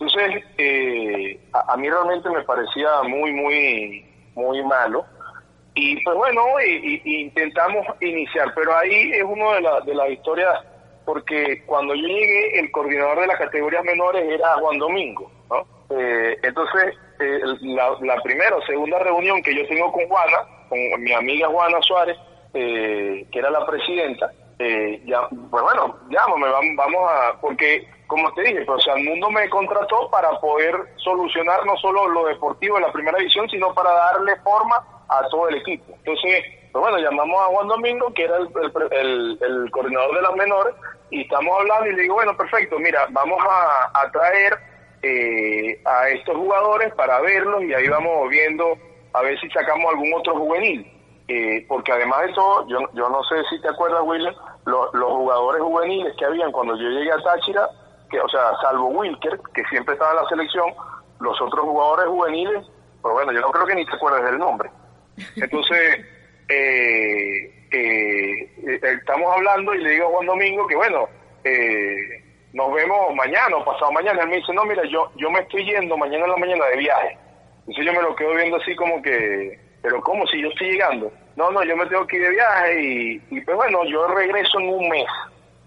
Entonces, 0.00 0.44
eh, 0.58 1.40
a, 1.52 1.72
a 1.72 1.76
mí 1.76 1.90
realmente 1.90 2.30
me 2.30 2.42
parecía 2.42 3.02
muy, 3.02 3.32
muy, 3.32 4.06
muy 4.34 4.62
malo. 4.64 5.04
Y 5.80 6.02
pues 6.02 6.16
bueno, 6.16 6.42
y- 6.66 7.00
intentamos 7.22 7.86
iniciar, 8.00 8.52
pero 8.54 8.76
ahí 8.76 9.12
es 9.12 9.22
uno 9.22 9.52
de, 9.52 9.60
la- 9.60 9.80
de 9.82 9.94
las 9.94 10.10
historias, 10.10 10.58
porque 11.06 11.62
cuando 11.66 11.94
yo 11.94 12.02
llegué, 12.06 12.58
el 12.58 12.70
coordinador 12.72 13.20
de 13.20 13.26
las 13.28 13.38
categorías 13.38 13.84
menores 13.84 14.24
era 14.28 14.54
Juan 14.56 14.78
Domingo, 14.78 15.30
¿no? 15.48 15.64
Eh, 15.96 16.36
entonces, 16.42 16.94
eh, 17.20 17.38
la, 17.60 17.90
la 18.00 18.20
primera 18.22 18.56
o 18.56 18.62
segunda 18.62 18.98
reunión 18.98 19.40
que 19.42 19.54
yo 19.54 19.66
tengo 19.68 19.92
con 19.92 20.06
Juana, 20.08 20.38
con 20.68 20.78
mi 21.02 21.12
amiga 21.12 21.46
Juana 21.48 21.78
Suárez, 21.82 22.16
eh, 22.54 23.24
que 23.30 23.38
era 23.38 23.50
la 23.50 23.64
presidenta, 23.64 24.32
eh, 24.58 25.00
ya, 25.06 25.28
pues 25.28 25.62
bueno, 25.62 25.96
llámame, 26.10 26.48
vamos, 26.48 26.70
vamos 26.76 27.10
a, 27.12 27.40
porque 27.40 27.86
como 28.08 28.32
te 28.34 28.42
dije, 28.42 28.62
pues, 28.66 28.78
o 28.78 28.80
sea, 28.80 28.94
el 28.94 29.04
mundo 29.04 29.30
me 29.30 29.48
contrató 29.48 30.10
para 30.10 30.30
poder 30.40 30.74
solucionar 30.96 31.64
no 31.64 31.76
solo 31.76 32.08
lo 32.08 32.26
deportivo 32.26 32.76
en 32.78 32.82
la 32.82 32.92
primera 32.92 33.18
división, 33.18 33.48
sino 33.48 33.72
para 33.74 33.92
darle 33.92 34.34
forma 34.42 34.84
a 35.08 35.26
todo 35.28 35.48
el 35.48 35.56
equipo. 35.56 35.92
Entonces, 36.04 36.44
pues 36.72 36.82
bueno, 36.82 36.98
llamamos 36.98 37.40
a 37.40 37.46
Juan 37.46 37.68
Domingo, 37.68 38.12
que 38.14 38.24
era 38.24 38.36
el, 38.36 38.48
el- 38.90 39.38
el- 39.40 39.70
coordinador 39.70 40.14
de 40.16 40.22
las 40.22 40.34
menores, 40.36 40.74
y 41.10 41.22
estamos 41.22 41.58
hablando 41.58 41.86
y 41.86 41.94
le 41.94 42.02
digo, 42.02 42.14
bueno, 42.14 42.36
perfecto, 42.36 42.78
mira, 42.78 43.06
vamos 43.10 43.38
a, 43.42 44.00
a 44.02 44.10
traer 44.10 44.58
eh, 45.02 45.80
a 45.84 46.08
estos 46.10 46.36
jugadores 46.36 46.92
para 46.94 47.20
verlos 47.20 47.62
y 47.64 47.72
ahí 47.72 47.88
vamos 47.88 48.28
viendo 48.28 48.76
a 49.14 49.22
ver 49.22 49.38
si 49.40 49.48
sacamos 49.50 49.86
algún 49.90 50.12
otro 50.14 50.34
juvenil. 50.36 50.92
Eh, 51.28 51.64
porque 51.68 51.92
además 51.92 52.22
de 52.26 52.32
todo, 52.32 52.66
yo, 52.68 52.78
yo 52.94 53.08
no 53.10 53.22
sé 53.24 53.36
si 53.50 53.60
te 53.60 53.68
acuerdas, 53.68 54.00
William, 54.04 54.34
lo- 54.64 54.90
los 54.94 55.12
jugadores 55.12 55.62
juveniles 55.62 56.14
que 56.18 56.24
habían 56.24 56.50
cuando 56.52 56.74
yo 56.76 56.88
llegué 56.88 57.12
a 57.12 57.22
Táchira, 57.22 57.68
que, 58.10 58.18
o 58.20 58.28
sea, 58.28 58.52
salvo 58.62 58.86
Wilker, 58.88 59.38
que 59.54 59.62
siempre 59.64 59.92
estaba 59.94 60.12
en 60.12 60.16
la 60.22 60.28
selección, 60.28 60.72
los 61.20 61.38
otros 61.40 61.64
jugadores 61.66 62.06
juveniles, 62.06 62.66
pues 63.02 63.12
bueno, 63.14 63.32
yo 63.32 63.40
no 63.40 63.50
creo 63.50 63.66
que 63.66 63.74
ni 63.74 63.84
te 63.84 63.94
acuerdes 63.94 64.24
del 64.24 64.38
nombre. 64.38 64.70
Entonces, 65.36 66.04
eh, 66.48 67.50
eh, 67.70 68.50
eh, 68.66 68.80
estamos 68.82 69.34
hablando 69.34 69.74
y 69.74 69.82
le 69.82 69.90
digo 69.90 70.06
a 70.06 70.10
Juan 70.10 70.26
Domingo 70.26 70.66
que 70.66 70.76
bueno, 70.76 71.08
eh, 71.44 72.22
nos 72.52 72.72
vemos 72.72 73.14
mañana 73.14 73.56
o 73.56 73.64
pasado 73.64 73.92
mañana. 73.92 74.22
Él 74.22 74.28
me 74.28 74.36
dice, 74.36 74.52
no, 74.52 74.64
mira, 74.64 74.82
yo, 74.86 75.10
yo 75.16 75.30
me 75.30 75.40
estoy 75.40 75.64
yendo 75.64 75.96
mañana 75.96 76.24
en 76.24 76.30
la 76.30 76.36
mañana 76.36 76.66
de 76.66 76.76
viaje. 76.78 77.18
Entonces 77.60 77.84
yo 77.84 77.92
me 77.92 78.02
lo 78.02 78.16
quedo 78.16 78.34
viendo 78.34 78.56
así 78.56 78.74
como 78.76 79.02
que, 79.02 79.58
pero 79.82 80.00
¿cómo 80.02 80.26
si 80.26 80.40
yo 80.40 80.48
estoy 80.48 80.72
llegando? 80.72 81.12
No, 81.36 81.50
no, 81.50 81.62
yo 81.62 81.76
me 81.76 81.86
tengo 81.86 82.06
que 82.06 82.16
ir 82.16 82.22
de 82.22 82.30
viaje 82.30 82.82
y, 82.82 83.22
y 83.30 83.40
pues 83.42 83.56
bueno, 83.56 83.84
yo 83.84 84.08
regreso 84.08 84.58
en 84.58 84.68
un 84.70 84.88
mes. 84.88 85.06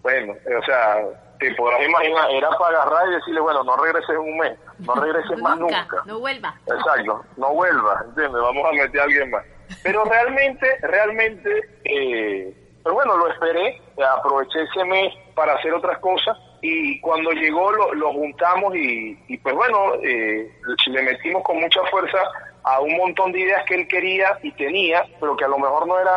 Bueno, 0.01 0.33
o 0.33 0.65
sea, 0.65 0.97
te 1.41 1.55
podrás 1.55 1.81
imaginar, 1.83 2.29
era 2.29 2.49
para 2.51 2.83
agarrar 2.83 3.07
y 3.09 3.15
decirle, 3.15 3.41
bueno, 3.41 3.63
no 3.63 3.75
regreses 3.75 4.15
un 4.15 4.37
mes, 4.37 4.57
no 4.77 4.93
regreses 4.93 5.39
más 5.39 5.57
nunca. 5.57 5.87
no 6.05 6.19
vuelva. 6.19 6.53
Exacto, 6.67 7.25
no 7.35 7.53
vuelva, 7.53 8.03
¿entiendes? 8.05 8.41
Vamos 8.41 8.63
a 8.63 8.71
meter 8.73 9.01
a 9.01 9.03
alguien 9.03 9.31
más. 9.31 9.43
Pero 9.83 10.05
realmente, 10.05 10.67
realmente, 10.83 11.69
eh, 11.83 12.55
pero 12.83 12.93
bueno, 12.93 13.17
lo 13.17 13.27
esperé, 13.29 13.81
aproveché 14.17 14.61
ese 14.61 14.85
mes 14.85 15.13
para 15.33 15.53
hacer 15.53 15.73
otras 15.73 15.97
cosas 15.97 16.37
y 16.61 17.01
cuando 17.01 17.31
llegó 17.31 17.71
lo, 17.71 17.93
lo 17.95 18.13
juntamos 18.13 18.75
y, 18.75 19.19
y 19.27 19.37
pues 19.39 19.55
bueno, 19.55 19.95
eh, 20.03 20.47
le 20.87 21.01
metimos 21.01 21.41
con 21.43 21.59
mucha 21.59 21.81
fuerza 21.89 22.19
a 22.63 22.79
un 22.81 22.95
montón 22.97 23.31
de 23.31 23.39
ideas 23.39 23.63
que 23.65 23.81
él 23.81 23.87
quería 23.87 24.37
y 24.43 24.51
tenía, 24.51 25.03
pero 25.19 25.35
que 25.35 25.45
a 25.45 25.47
lo 25.47 25.57
mejor 25.57 25.87
no 25.87 25.99
era 25.99 26.11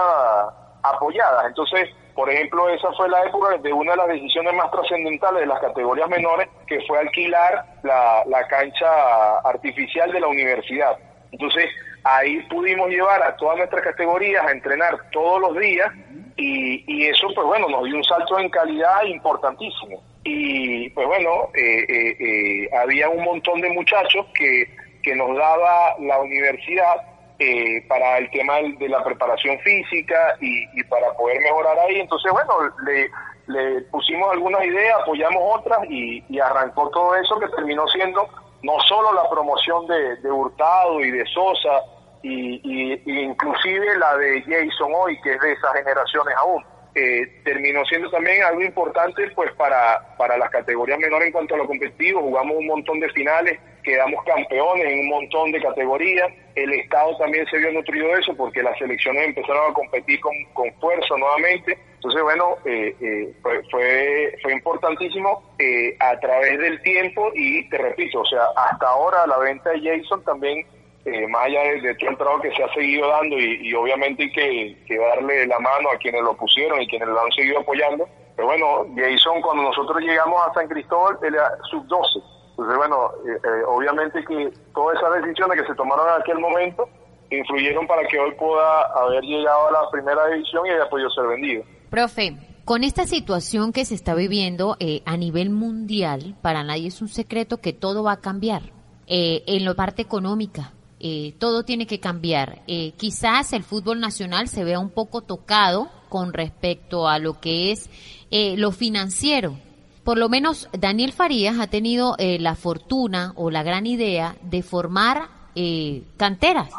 apoyadas. 0.83 1.47
Entonces, 1.47 1.89
por 2.15 2.31
ejemplo, 2.31 2.69
esa 2.69 2.93
fue 2.93 3.09
la 3.09 3.23
época 3.25 3.57
de 3.59 3.73
una 3.73 3.93
de 3.93 3.97
las 3.99 4.09
decisiones 4.09 4.55
más 4.55 4.71
trascendentales 4.71 5.41
de 5.41 5.47
las 5.47 5.61
categorías 5.61 6.09
menores, 6.09 6.49
que 6.67 6.81
fue 6.87 6.99
alquilar 6.99 7.65
la, 7.83 8.23
la 8.27 8.47
cancha 8.47 9.39
artificial 9.41 10.13
de 10.13 10.21
la 10.21 10.29
universidad. 10.29 10.97
Entonces, 11.33 11.69
ahí 12.05 12.41
pudimos 12.49 12.89
llevar 12.89 13.23
a 13.23 13.37
todas 13.37 13.59
nuestras 13.59 13.83
categorías 13.83 14.47
a 14.47 14.53
entrenar 14.53 14.97
todos 15.11 15.41
los 15.41 15.57
días 15.59 15.91
y, 16.37 16.85
y 16.87 17.07
eso, 17.07 17.29
pues 17.35 17.47
bueno, 17.47 17.69
nos 17.69 17.85
dio 17.85 17.97
un 17.97 18.05
salto 18.05 18.39
en 18.39 18.49
calidad 18.51 19.03
importantísimo. 19.05 20.03
Y 20.23 20.89
pues 20.91 21.07
bueno, 21.07 21.51
eh, 21.55 21.85
eh, 21.89 22.17
eh, 22.19 22.69
había 22.77 23.09
un 23.09 23.25
montón 23.25 23.61
de 23.61 23.71
muchachos 23.71 24.27
que, 24.35 24.65
que 25.03 25.15
nos 25.15 25.37
daba 25.37 25.97
la 26.01 26.21
universidad 26.21 27.14
eh, 27.39 27.85
para 27.89 28.19
el 28.19 28.31
tema 28.31 28.57
de 28.79 28.89
la 28.89 29.03
preparación 29.03 29.59
física 29.61 30.37
y, 30.41 30.65
y 30.79 30.85
para 30.85 31.13
poder 31.15 31.41
mejorar 31.41 31.79
ahí. 31.81 32.01
Entonces, 32.01 32.31
bueno, 32.33 32.55
le, 32.87 33.11
le 33.47 33.81
pusimos 33.83 34.31
algunas 34.33 34.65
ideas, 34.65 34.97
apoyamos 35.03 35.43
otras 35.59 35.79
y, 35.89 36.23
arrancó 36.39 36.89
todo 36.91 37.15
eso 37.17 37.39
que 37.41 37.49
terminó 37.49 37.87
siendo 37.89 38.29
no 38.63 38.79
solo 38.89 39.13
la 39.13 39.29
promoción 39.29 39.87
de, 39.87 40.17
de 40.17 40.31
Hurtado 40.31 41.01
y 41.01 41.11
de 41.11 41.25
Sosa, 41.27 41.83
y- 42.23 42.61
y 42.65 43.21
inclusive 43.23 43.99
la 43.99 44.17
de 44.17 44.41
Jason 44.43 44.91
hoy, 44.95 45.21
que 45.21 45.35
es 45.35 45.41
de 45.41 45.53
esas 45.53 45.73
generaciones 45.75 46.35
aún. 46.39 46.65
Eh, 46.97 47.41
terminó 47.43 47.85
siendo 47.87 48.09
también 48.09 48.45
algo 48.45 48.63
importante 48.63 49.29
pues 49.35 49.53
para, 49.55 50.17
para 50.17 50.39
las 50.39 50.49
categorías 50.51 50.99
menores 51.01 51.27
en 51.27 51.33
cuanto 51.33 51.57
a 51.57 51.59
lo 51.59 51.67
competitivo, 51.67 52.21
jugamos 52.21 52.57
un 52.57 52.69
montón 52.69 53.01
de 53.01 53.09
finales, 53.11 53.59
quedamos 53.83 54.25
campeones 54.25 54.87
en 54.87 55.01
un 55.01 55.09
montón 55.09 55.51
de 55.51 55.61
categorías, 55.61 56.33
el 56.55 56.73
Estado 56.73 57.17
también 57.17 57.47
se 57.47 57.59
vio 57.59 57.73
nutrido 57.73 58.07
de 58.09 58.21
eso 58.21 58.37
porque 58.37 58.63
las 58.63 58.79
selecciones 58.79 59.27
empezaron 59.27 59.73
a 59.73 59.75
competir 59.75 60.21
con, 60.21 60.33
con 60.53 60.73
fuerza 60.75 61.17
nuevamente, 61.19 61.77
entonces 61.97 62.23
bueno, 62.23 62.59
eh, 62.65 62.95
eh, 63.01 63.33
fue, 63.43 63.63
fue, 63.73 64.39
fue 64.41 64.53
importantísimo 64.53 65.55
eh, 65.59 65.97
a 65.99 66.17
través 66.21 66.59
del 66.59 66.81
tiempo 66.83 67.33
y 67.35 67.69
te 67.71 67.79
repito, 67.79 68.21
o 68.21 68.27
sea, 68.27 68.45
hasta 68.57 68.87
ahora 68.87 69.27
la 69.27 69.39
venta 69.39 69.71
de 69.71 69.81
Jason 69.81 70.23
también 70.23 70.65
eh, 71.05 71.27
más 71.29 71.45
allá 71.45 71.61
de, 71.83 71.95
todo 71.97 72.11
el 72.11 72.17
trabajo 72.17 72.41
que 72.43 72.55
se 72.55 72.63
ha 72.63 72.73
seguido 72.73 73.09
dando 73.09 73.39
y, 73.39 73.73
obviamente 73.75 74.25
hay 74.25 74.75
que, 74.87 74.99
darle 74.99 75.47
la 75.47 75.59
mano 75.59 75.91
a 75.91 75.99
quienes 75.99 76.23
lo 76.23 76.37
pusieron 76.37 76.81
y 76.81 76.87
quienes 76.87 77.09
lo 77.09 77.21
han 77.21 77.33
seguido 77.33 77.61
apoyando. 77.61 78.09
Pero 78.37 78.49
bueno, 78.49 78.87
Jason 78.97 79.41
cuando 79.43 79.65
nosotros 79.65 80.01
llegamos 80.01 80.41
a 80.47 80.55
San 80.55 80.69
Cristóbal, 80.69 81.19
era 81.23 81.51
sub-12. 81.71 82.23
Entonces 82.51 82.77
bueno, 82.77 83.11
eh, 83.27 83.39
eh, 83.43 83.63
obviamente 83.67 84.25
que 84.25 84.51
todas 84.75 84.97
esas 84.97 85.23
decisiones 85.23 85.61
que 85.61 85.67
se 85.67 85.75
tomaron 85.75 86.07
en 86.09 86.23
aquel 86.23 86.39
momento 86.39 86.89
influyeron 87.31 87.87
para 87.87 88.07
que 88.07 88.19
hoy 88.19 88.33
pueda 88.33 88.83
haber 88.95 89.23
llegado 89.23 89.69
a 89.69 89.73
la 89.73 89.91
primera 89.91 90.27
división 90.29 90.67
y 90.67 90.71
haya 90.71 90.89
podido 90.89 91.11
ser 91.11 91.27
vendido. 91.27 91.65
Profe, 91.91 92.37
con 92.65 92.83
esta 92.83 93.07
situación 93.07 93.73
que 93.73 93.85
se 93.85 93.95
está 93.95 94.15
viviendo 94.15 94.77
eh, 94.81 95.03
a 95.05 95.17
nivel 95.17 95.51
mundial, 95.51 96.35
para 96.41 96.65
nadie 96.65 96.89
es 96.89 97.03
un 97.03 97.09
secreto 97.09 97.59
que 97.59 97.73
todo 97.73 98.03
va 98.03 98.13
a 98.13 98.21
cambiar. 98.21 98.63
Eh, 99.07 99.43
en 99.47 99.67
la 99.67 99.75
parte 99.75 100.01
económica, 100.01 100.73
eh, 101.07 101.35
todo 101.39 101.65
tiene 101.65 101.87
que 101.87 102.01
cambiar. 102.01 102.63
Eh, 102.67 102.95
quizás 102.97 103.53
el 103.53 103.63
fútbol 103.63 104.01
nacional 104.01 104.49
se 104.49 104.65
vea 104.65 104.79
un 104.79 104.89
poco 104.89 105.21
tocado 105.21 105.91
con 106.09 106.33
respecto 106.33 107.07
a 107.07 107.19
lo 107.19 107.41
que 107.41 107.73
es 107.73 107.91
eh, 108.31 108.57
lo 108.57 108.73
financiero. 108.73 109.59
por 110.03 110.17
lo 110.17 110.31
menos 110.31 110.69
Daniel 110.73 111.13
Farías 111.13 111.59
ha 111.59 111.67
tenido 111.67 112.17
eh, 112.19 112.39
la 112.39 112.55
fortuna 112.55 113.33
o 113.37 113.51
la 113.51 113.63
gran 113.63 113.87
idea 113.87 114.37
de 114.43 114.63
formar 114.63 115.29
eh, 115.55 116.05
canteras 116.17 116.71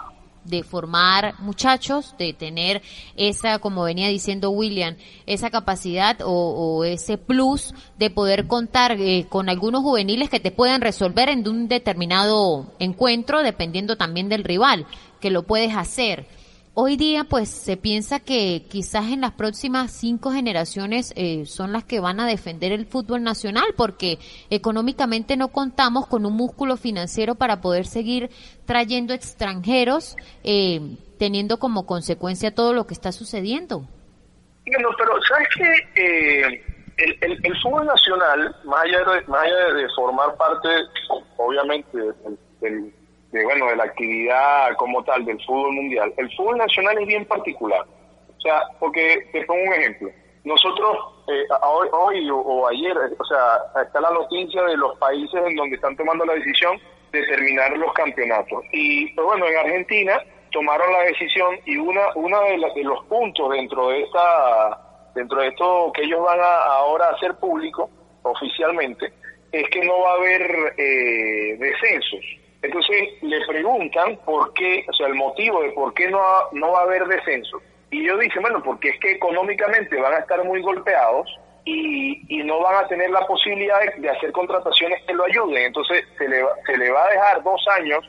de 0.46 0.64
formar 0.64 1.36
muchachos, 1.39 2.16
de 2.18 2.34
tener 2.34 2.82
esa, 3.16 3.60
como 3.60 3.84
venía 3.84 4.08
diciendo 4.08 4.50
William, 4.52 4.96
esa 5.26 5.50
capacidad 5.50 6.18
o, 6.24 6.84
ese 6.86 7.18
plus 7.18 7.74
de 7.98 8.10
poder 8.10 8.48
contar 8.48 8.93
eh, 9.00 9.26
con 9.30 9.50
algunos 9.50 9.82
juveniles 9.82 10.30
que 10.30 10.39
te 10.39 10.52
puedan 10.52 10.82
resolver 10.82 11.30
en 11.30 11.48
un 11.48 11.68
determinado 11.68 12.74
encuentro, 12.80 13.41
dependiendo 13.41 13.98
también 13.98 14.30
del 14.30 14.43
rival, 14.43 14.86
que 15.20 15.32
lo 15.32 15.43
puedes 15.43 15.76
hacer. 15.76 16.28
Hoy 16.78 16.98
día, 16.98 17.24
pues, 17.24 17.48
se 17.50 17.78
piensa 17.78 18.20
que 18.20 18.64
quizás 18.70 19.06
en 19.06 19.22
las 19.22 19.32
próximas 19.32 19.94
cinco 19.94 20.32
generaciones 20.32 21.14
eh, 21.16 21.46
son 21.46 21.72
las 21.72 21.86
que 21.86 22.02
van 22.02 22.20
a 22.20 22.28
defender 22.28 22.74
el 22.74 22.86
fútbol 22.86 23.24
nacional, 23.24 23.64
porque 23.78 24.20
económicamente 24.50 25.38
no 25.38 25.54
contamos 25.54 26.06
con 26.06 26.26
un 26.26 26.34
músculo 26.34 26.76
financiero 26.76 27.36
para 27.36 27.62
poder 27.62 27.86
seguir 27.86 28.30
trayendo 28.66 29.14
extranjeros, 29.14 30.18
eh, 30.44 30.82
teniendo 31.18 31.60
como 31.60 31.86
consecuencia 31.86 32.54
todo 32.54 32.74
lo 32.74 32.86
que 32.86 32.94
está 32.94 33.14
sucediendo. 33.14 33.88
Bueno, 34.66 34.90
pero 34.98 35.14
¿sabes 35.30 35.48
qué? 35.56 36.04
Eh, 36.04 36.64
el, 37.22 37.62
fútbol 37.64 37.86
nacional, 37.86 38.54
más 38.66 38.84
allá 38.84 39.00
de, 39.00 39.22
más 39.28 39.46
allá 39.46 39.74
de 39.76 39.88
formar 39.96 40.36
parte, 40.36 40.68
obviamente, 41.38 41.98
del 42.60 42.94
de, 43.36 43.44
bueno, 43.44 43.68
de 43.68 43.76
la 43.76 43.84
actividad 43.84 44.76
como 44.78 45.04
tal 45.04 45.26
del 45.26 45.44
fútbol 45.46 45.74
mundial, 45.74 46.14
el 46.16 46.34
fútbol 46.36 46.58
nacional 46.58 46.98
es 47.00 47.08
bien 47.08 47.26
particular. 47.26 47.82
O 48.38 48.42
sea, 48.42 48.62
porque 48.80 49.28
te 49.34 49.44
pongo 49.46 49.62
un 49.62 49.74
ejemplo. 49.74 50.10
Nosotros, 50.46 50.98
eh, 51.28 51.44
hoy, 51.92 52.30
o, 52.32 52.68
ayer, 52.68 52.96
o 52.96 53.26
sea, 53.26 53.84
está 53.84 54.00
la 54.00 54.12
noticia 54.12 54.64
de 54.64 54.78
los 54.78 54.98
países 55.00 55.42
en 55.46 55.56
donde 55.56 55.76
están 55.76 55.98
tomando 55.98 56.24
la 56.26 56.36
decisión 56.36 56.80
de 57.12 57.26
terminar 57.26 57.76
los 57.78 57.92
campeonatos. 57.94 58.64
Y, 58.72 59.12
pues 59.14 59.28
bueno, 59.28 59.48
en 59.48 59.58
Argentina 59.58 60.24
tomaron 60.52 60.94
la 60.94 61.02
decisión 61.04 61.60
y 61.66 61.76
una, 61.78 62.14
una 62.16 62.40
de, 62.42 62.58
de 62.74 62.84
los 62.84 63.04
puntos 63.06 63.52
dentro 63.52 63.90
de 63.90 64.04
esta 64.04 64.82
dentro 65.14 65.42
de 65.42 65.48
esto 65.48 65.92
que 65.94 66.04
ellos 66.04 66.22
van 66.24 66.40
a 66.40 66.64
ahora 66.76 67.10
hacer 67.10 67.36
público 67.36 67.90
oficialmente 68.24 69.14
es 69.52 69.70
que 69.70 69.82
no 69.86 70.00
va 70.02 70.12
a 70.12 70.16
haber 70.16 70.74
eh, 70.78 71.58
descensos 71.58 72.45
entonces 72.66 73.22
le 73.22 73.45
preguntan 73.47 74.18
por 74.26 74.53
qué, 74.53 74.86
o 74.88 74.93
sea, 74.93 75.07
el 75.07 75.16
motivo 75.16 75.61
de 75.61 75.72
por 75.72 75.93
qué 75.93 76.09
no, 76.09 76.22
no 76.51 76.72
va 76.72 76.80
a 76.80 76.84
haber 76.84 77.05
descenso. 77.05 77.61
Y 77.91 78.05
yo 78.05 78.18
dije, 78.18 78.39
bueno, 78.39 78.61
porque 78.63 78.89
es 78.89 78.99
que 78.99 79.11
económicamente 79.11 79.99
van 79.99 80.13
a 80.13 80.20
estar 80.20 80.43
muy 80.43 80.61
golpeados 80.61 81.30
y, 81.63 82.22
y 82.28 82.43
no 82.43 82.59
van 82.61 82.84
a 82.84 82.88
tener 82.88 83.09
la 83.09 83.26
posibilidad 83.26 83.80
de, 83.97 84.09
hacer 84.09 84.32
contrataciones 84.32 85.03
que 85.05 85.13
lo 85.13 85.26
ayuden. 85.26 85.66
Entonces 85.66 86.03
se 86.18 86.28
le, 86.28 86.43
se 86.66 86.78
le 86.78 86.91
va 86.91 87.05
a 87.05 87.09
dejar 87.11 87.43
dos 87.43 87.66
años 87.80 88.03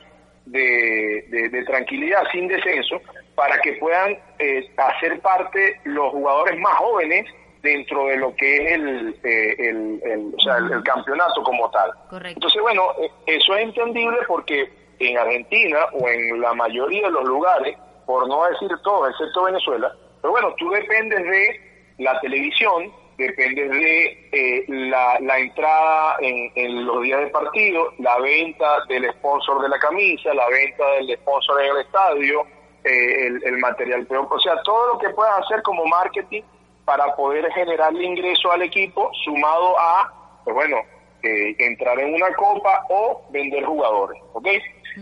de, 0.45 1.49
de, 1.51 1.63
tranquilidad 1.63 2.23
sin 2.31 2.47
descenso 2.47 3.01
para 3.35 3.59
que 3.59 3.73
puedan 3.73 4.17
eh, 4.39 4.69
hacer 4.77 5.19
parte 5.19 5.79
los 5.83 6.11
jugadores 6.11 6.57
más 6.59 6.75
jóvenes 6.75 7.25
dentro 7.61 8.07
de 8.07 8.17
lo 8.17 8.35
que 8.35 8.57
es 8.57 8.71
el, 8.73 9.15
eh, 9.23 9.55
el, 9.59 10.33
o 10.35 10.39
sea, 10.39 10.57
el, 10.57 10.83
campeonato 10.83 11.41
como 11.43 11.69
tal. 11.71 11.91
Entonces, 12.25 12.61
bueno, 12.61 12.91
eh, 13.01 13.11
eso 13.25 13.55
es 13.55 13.63
entendible 13.63 14.17
porque 14.27 14.69
en 14.99 15.17
Argentina 15.17 15.79
o 15.93 16.07
en 16.07 16.41
la 16.41 16.53
mayoría 16.53 17.03
de 17.03 17.11
los 17.11 17.25
lugares, 17.25 17.77
por 18.05 18.27
no 18.27 18.45
decir 18.45 18.69
todo, 18.83 19.07
excepto 19.07 19.43
Venezuela, 19.43 19.93
pero 20.21 20.31
bueno, 20.31 20.53
tú 20.57 20.69
dependes 20.69 21.23
de 21.23 21.61
la 21.99 22.19
televisión, 22.21 22.91
dependes 23.17 23.69
de 23.71 24.29
eh, 24.31 24.65
la, 24.67 25.19
la, 25.19 25.39
entrada 25.39 26.17
en, 26.21 26.51
en, 26.55 26.85
los 26.85 27.01
días 27.01 27.19
de 27.21 27.27
partido, 27.27 27.91
la 27.99 28.19
venta 28.19 28.85
del 28.87 29.11
sponsor 29.13 29.61
de 29.61 29.69
la 29.69 29.79
camisa, 29.79 30.33
la 30.33 30.47
venta 30.47 30.85
del 30.93 31.17
sponsor 31.17 31.61
en 31.61 31.71
el 31.71 31.81
estadio, 31.81 32.47
el, 32.83 33.43
el 33.43 33.57
material 33.57 34.05
peor, 34.05 34.27
o 34.29 34.39
sea, 34.39 34.61
todo 34.63 34.93
lo 34.93 34.99
que 34.99 35.09
puedas 35.09 35.39
hacer 35.39 35.61
como 35.61 35.85
marketing 35.85 36.43
para 36.87 37.13
poder 37.17 37.51
generarle 37.51 38.01
ingreso 38.01 38.49
al 38.49 38.61
equipo 38.61 39.11
sumado 39.25 39.77
a, 39.77 40.39
pues 40.45 40.55
bueno, 40.55 40.77
eh, 41.21 41.53
entrar 41.59 41.99
en 41.99 42.13
una 42.13 42.33
copa 42.33 42.85
o 42.87 43.25
vender 43.29 43.65
jugadores, 43.65 44.17
¿ok? 44.31 44.47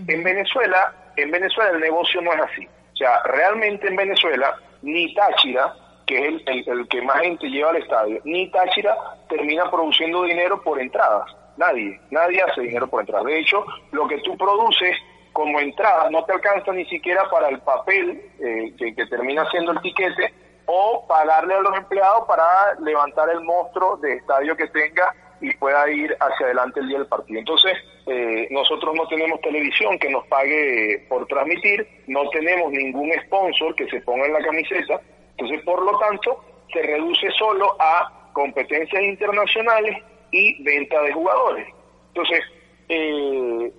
En 0.07 0.23
Venezuela, 0.23 1.11
en 1.15 1.29
Venezuela 1.29 1.69
el 1.69 1.79
negocio 1.79 2.21
no 2.21 2.33
es 2.33 2.41
así. 2.41 2.65
O 2.65 2.95
sea, 2.95 3.21
realmente 3.25 3.87
en 3.87 3.97
Venezuela 3.97 4.57
ni 4.81 5.13
Táchira, 5.13 5.75
que 6.07 6.17
es 6.17 6.41
el, 6.47 6.63
el, 6.67 6.87
que 6.87 7.03
más 7.03 7.19
gente 7.21 7.45
lleva 7.49 7.69
al 7.69 7.77
estadio, 7.77 8.19
ni 8.23 8.49
Táchira 8.49 8.97
termina 9.29 9.69
produciendo 9.69 10.23
dinero 10.23 10.63
por 10.63 10.81
entradas. 10.81 11.35
Nadie, 11.55 11.99
nadie 12.09 12.41
hace 12.41 12.61
dinero 12.61 12.87
por 12.87 13.01
entradas. 13.01 13.27
De 13.27 13.39
hecho, 13.39 13.63
lo 13.91 14.07
que 14.07 14.17
tú 14.21 14.35
produces 14.35 14.97
como 15.33 15.59
entrada 15.59 16.09
no 16.09 16.25
te 16.25 16.33
alcanza 16.33 16.73
ni 16.73 16.85
siquiera 16.85 17.29
para 17.29 17.49
el 17.49 17.59
papel 17.59 18.23
eh, 18.39 18.73
que, 18.75 18.95
que 18.95 19.05
termina 19.05 19.47
siendo 19.51 19.71
el 19.73 19.81
tiquete 19.81 20.33
o 20.65 21.05
pagarle 21.07 21.55
a 21.55 21.61
los 21.61 21.77
empleados 21.77 22.25
para 22.27 22.75
levantar 22.79 23.29
el 23.29 23.41
monstruo 23.41 23.97
de 23.97 24.15
estadio 24.15 24.55
que 24.55 24.67
tenga 24.67 25.13
y 25.41 25.53
pueda 25.57 25.89
ir 25.89 26.15
hacia 26.19 26.45
adelante 26.47 26.79
el 26.79 26.87
día 26.87 26.97
del 26.99 27.07
partido. 27.07 27.39
Entonces, 27.39 27.73
eh, 28.07 28.47
nosotros 28.51 28.95
no 28.95 29.07
tenemos 29.07 29.41
televisión 29.41 29.97
que 29.99 30.09
nos 30.09 30.25
pague 30.27 31.05
por 31.09 31.27
transmitir, 31.27 31.87
no 32.07 32.29
tenemos 32.29 32.71
ningún 32.71 33.11
sponsor 33.25 33.75
que 33.75 33.89
se 33.89 34.01
ponga 34.01 34.25
en 34.25 34.33
la 34.33 34.39
camiseta, 34.39 35.01
entonces, 35.37 35.63
por 35.65 35.83
lo 35.83 35.97
tanto, 35.99 36.43
se 36.71 36.81
reduce 36.81 37.29
solo 37.31 37.75
a 37.79 38.31
competencias 38.33 39.03
internacionales 39.03 39.97
y 40.31 40.63
venta 40.63 41.01
de 41.01 41.13
jugadores. 41.13 41.67
Entonces, 42.07 42.41
eh, 42.89 43.71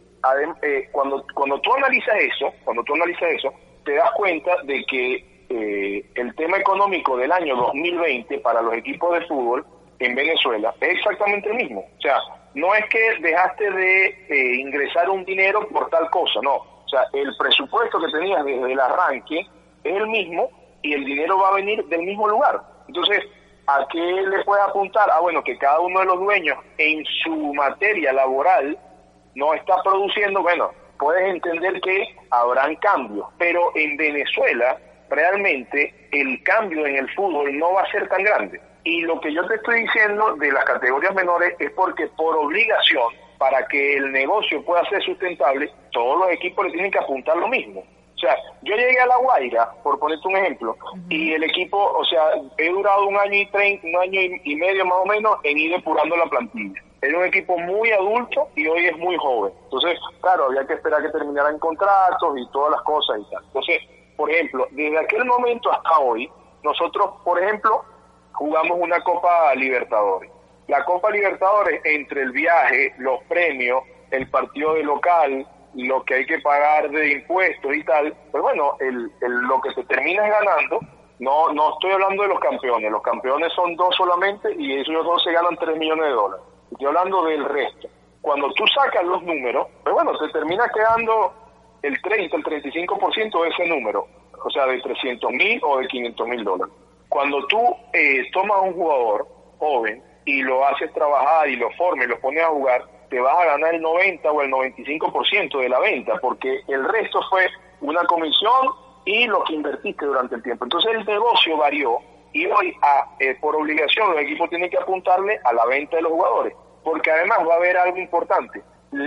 eh, 0.62 0.88
cuando, 0.92 1.24
cuando 1.34 1.60
tú 1.60 1.72
analizas 1.74 2.16
eso, 2.16 2.52
cuando 2.64 2.82
tú 2.84 2.94
analizas 2.94 3.30
eso, 3.32 3.54
te 3.84 3.94
das 3.94 4.10
cuenta 4.12 4.62
de 4.64 4.84
que 4.84 5.35
eh, 5.48 6.04
el 6.14 6.34
tema 6.34 6.58
económico 6.58 7.16
del 7.16 7.32
año 7.32 7.56
2020 7.56 8.38
para 8.38 8.62
los 8.62 8.74
equipos 8.74 9.18
de 9.18 9.26
fútbol 9.26 9.64
en 9.98 10.14
Venezuela 10.14 10.74
es 10.80 10.96
exactamente 10.96 11.48
el 11.48 11.56
mismo. 11.56 11.80
O 11.80 12.00
sea, 12.00 12.18
no 12.54 12.74
es 12.74 12.84
que 12.86 13.18
dejaste 13.20 13.70
de 13.70 14.06
eh, 14.28 14.54
ingresar 14.56 15.10
un 15.10 15.24
dinero 15.24 15.66
por 15.68 15.88
tal 15.90 16.08
cosa, 16.10 16.40
no. 16.42 16.54
O 16.56 16.88
sea, 16.88 17.04
el 17.12 17.34
presupuesto 17.36 17.98
que 18.00 18.12
tenías 18.12 18.44
desde 18.44 18.72
el 18.72 18.80
arranque 18.80 19.40
es 19.84 19.96
el 19.96 20.06
mismo 20.08 20.50
y 20.82 20.92
el 20.94 21.04
dinero 21.04 21.38
va 21.38 21.48
a 21.48 21.54
venir 21.54 21.84
del 21.86 22.02
mismo 22.02 22.28
lugar. 22.28 22.60
Entonces, 22.88 23.24
¿a 23.66 23.86
qué 23.90 23.98
le 23.98 24.44
puedes 24.44 24.64
apuntar? 24.64 25.08
Ah, 25.12 25.20
bueno, 25.20 25.42
que 25.42 25.58
cada 25.58 25.80
uno 25.80 26.00
de 26.00 26.06
los 26.06 26.20
dueños 26.20 26.58
en 26.78 27.04
su 27.24 27.54
materia 27.54 28.12
laboral 28.12 28.78
no 29.34 29.52
está 29.54 29.82
produciendo, 29.82 30.42
bueno, 30.42 30.70
puedes 30.98 31.28
entender 31.28 31.80
que 31.80 32.04
habrán 32.30 32.76
cambios, 32.76 33.26
pero 33.38 33.70
en 33.74 33.96
Venezuela 33.96 34.78
realmente 35.10 35.94
el 36.12 36.42
cambio 36.42 36.86
en 36.86 36.96
el 36.96 37.14
fútbol 37.14 37.56
no 37.58 37.72
va 37.72 37.82
a 37.82 37.90
ser 37.90 38.08
tan 38.08 38.22
grande. 38.22 38.60
Y 38.84 39.02
lo 39.02 39.20
que 39.20 39.32
yo 39.32 39.46
te 39.46 39.56
estoy 39.56 39.82
diciendo 39.82 40.36
de 40.36 40.52
las 40.52 40.64
categorías 40.64 41.14
menores 41.14 41.54
es 41.58 41.70
porque 41.72 42.06
por 42.16 42.36
obligación, 42.36 43.12
para 43.38 43.66
que 43.66 43.96
el 43.96 44.12
negocio 44.12 44.64
pueda 44.64 44.88
ser 44.88 45.02
sustentable, 45.02 45.70
todos 45.92 46.20
los 46.20 46.30
equipos 46.30 46.66
le 46.66 46.72
tienen 46.72 46.90
que 46.90 46.98
apuntar 46.98 47.36
lo 47.36 47.48
mismo. 47.48 47.80
O 47.80 48.18
sea, 48.18 48.34
yo 48.62 48.74
llegué 48.74 48.98
a 48.98 49.06
La 49.06 49.18
Guaira, 49.18 49.70
por 49.82 49.98
ponerte 49.98 50.26
un 50.26 50.36
ejemplo, 50.36 50.76
y 51.10 51.34
el 51.34 51.42
equipo, 51.44 51.76
o 51.76 52.04
sea, 52.04 52.30
he 52.56 52.70
durado 52.70 53.08
un 53.08 53.16
año 53.18 53.34
y 53.34 53.46
treinta, 53.50 53.86
un 53.86 53.96
año 53.96 54.20
y 54.42 54.56
medio 54.56 54.86
más 54.86 54.98
o 55.02 55.04
menos 55.04 55.36
en 55.42 55.58
ir 55.58 55.72
depurando 55.72 56.16
la 56.16 56.26
plantilla. 56.26 56.80
Era 57.02 57.18
un 57.18 57.24
equipo 57.26 57.58
muy 57.58 57.90
adulto 57.92 58.48
y 58.56 58.66
hoy 58.66 58.86
es 58.86 58.96
muy 58.96 59.16
joven. 59.16 59.52
Entonces, 59.64 59.98
claro, 60.22 60.46
había 60.46 60.66
que 60.66 60.74
esperar 60.74 61.02
que 61.02 61.10
terminaran 61.10 61.58
contratos 61.58 62.38
y 62.38 62.50
todas 62.52 62.72
las 62.72 62.82
cosas 62.82 63.18
y 63.20 63.30
tal. 63.30 63.44
Entonces, 63.44 63.82
por 64.16 64.30
ejemplo, 64.30 64.66
desde 64.70 64.98
aquel 64.98 65.24
momento 65.24 65.70
hasta 65.70 65.98
hoy, 65.98 66.30
nosotros, 66.62 67.10
por 67.24 67.42
ejemplo, 67.42 67.84
jugamos 68.32 68.78
una 68.80 69.00
Copa 69.02 69.54
Libertadores. 69.54 70.30
La 70.68 70.84
Copa 70.84 71.10
Libertadores, 71.10 71.80
entre 71.84 72.22
el 72.22 72.32
viaje, 72.32 72.94
los 72.98 73.22
premios, 73.24 73.82
el 74.10 74.28
partido 74.30 74.74
de 74.74 74.82
local, 74.82 75.46
lo 75.74 76.04
que 76.04 76.14
hay 76.14 76.26
que 76.26 76.38
pagar 76.40 76.90
de 76.90 77.12
impuestos 77.12 77.74
y 77.74 77.84
tal, 77.84 78.14
pues 78.30 78.42
bueno, 78.42 78.76
el, 78.80 79.10
lo 79.20 79.60
que 79.60 79.72
se 79.74 79.84
termina 79.84 80.26
ganando. 80.26 80.80
No, 81.18 81.52
no 81.52 81.72
estoy 81.72 81.92
hablando 81.92 82.22
de 82.24 82.28
los 82.28 82.40
campeones, 82.40 82.90
los 82.90 83.02
campeones 83.02 83.50
son 83.54 83.74
dos 83.76 83.94
solamente 83.96 84.54
y 84.58 84.74
ellos 84.74 85.04
dos 85.04 85.22
se 85.22 85.32
ganan 85.32 85.56
tres 85.56 85.76
millones 85.78 86.06
de 86.06 86.12
dólares. 86.12 86.44
Estoy 86.72 86.86
hablando 86.88 87.24
del 87.24 87.44
resto. 87.44 87.88
Cuando 88.20 88.52
tú 88.52 88.64
sacas 88.66 89.04
los 89.04 89.22
números, 89.22 89.68
pues 89.82 89.94
bueno, 89.94 90.14
se 90.18 90.28
termina 90.32 90.68
quedando 90.74 91.32
el 91.82 92.00
30, 92.00 92.36
el 92.36 92.44
35% 92.44 93.42
de 93.42 93.48
ese 93.48 93.66
número, 93.66 94.06
o 94.44 94.50
sea, 94.50 94.66
de 94.66 94.80
300 94.80 95.30
mil 95.32 95.60
o 95.62 95.78
de 95.78 95.88
500 95.88 96.28
mil 96.28 96.44
dólares. 96.44 96.74
Cuando 97.08 97.46
tú 97.46 97.58
eh, 97.92 98.22
tomas 98.32 98.62
un 98.62 98.72
jugador 98.74 99.26
joven 99.58 100.02
y 100.24 100.42
lo 100.42 100.66
haces 100.66 100.92
trabajar 100.92 101.48
y 101.48 101.56
lo 101.56 101.70
formes 101.72 102.08
lo 102.08 102.18
pones 102.20 102.42
a 102.42 102.48
jugar, 102.48 102.84
te 103.08 103.20
vas 103.20 103.38
a 103.38 103.44
ganar 103.44 103.74
el 103.74 103.82
90 103.82 104.30
o 104.30 104.42
el 104.42 104.50
95% 104.50 105.60
de 105.60 105.68
la 105.68 105.78
venta, 105.78 106.18
porque 106.20 106.60
el 106.66 106.84
resto 106.88 107.20
fue 107.30 107.46
una 107.80 108.04
comisión 108.04 108.68
y 109.04 109.26
lo 109.26 109.42
que 109.44 109.54
invertiste 109.54 110.04
durante 110.04 110.34
el 110.34 110.42
tiempo. 110.42 110.64
Entonces 110.64 110.92
el 110.94 111.04
negocio 111.06 111.56
varió 111.56 111.98
Y 112.32 112.44
hoy, 112.46 112.76
a, 112.82 113.08
eh, 113.20 113.36
por 113.40 113.56
obligación, 113.56 114.10
los 114.10 114.20
equipos 114.20 114.50
tienen 114.50 114.68
que 114.68 114.76
apuntarle 114.76 115.38
a 115.44 115.52
la 115.54 115.64
venta 115.66 115.96
de 115.96 116.02
los 116.02 116.12
jugadores, 116.12 116.54
porque 116.84 117.10
además 117.10 117.38
va 117.48 117.54
a 117.54 117.56
haber 117.56 117.76
algo 117.78 117.96
importante. 117.96 118.62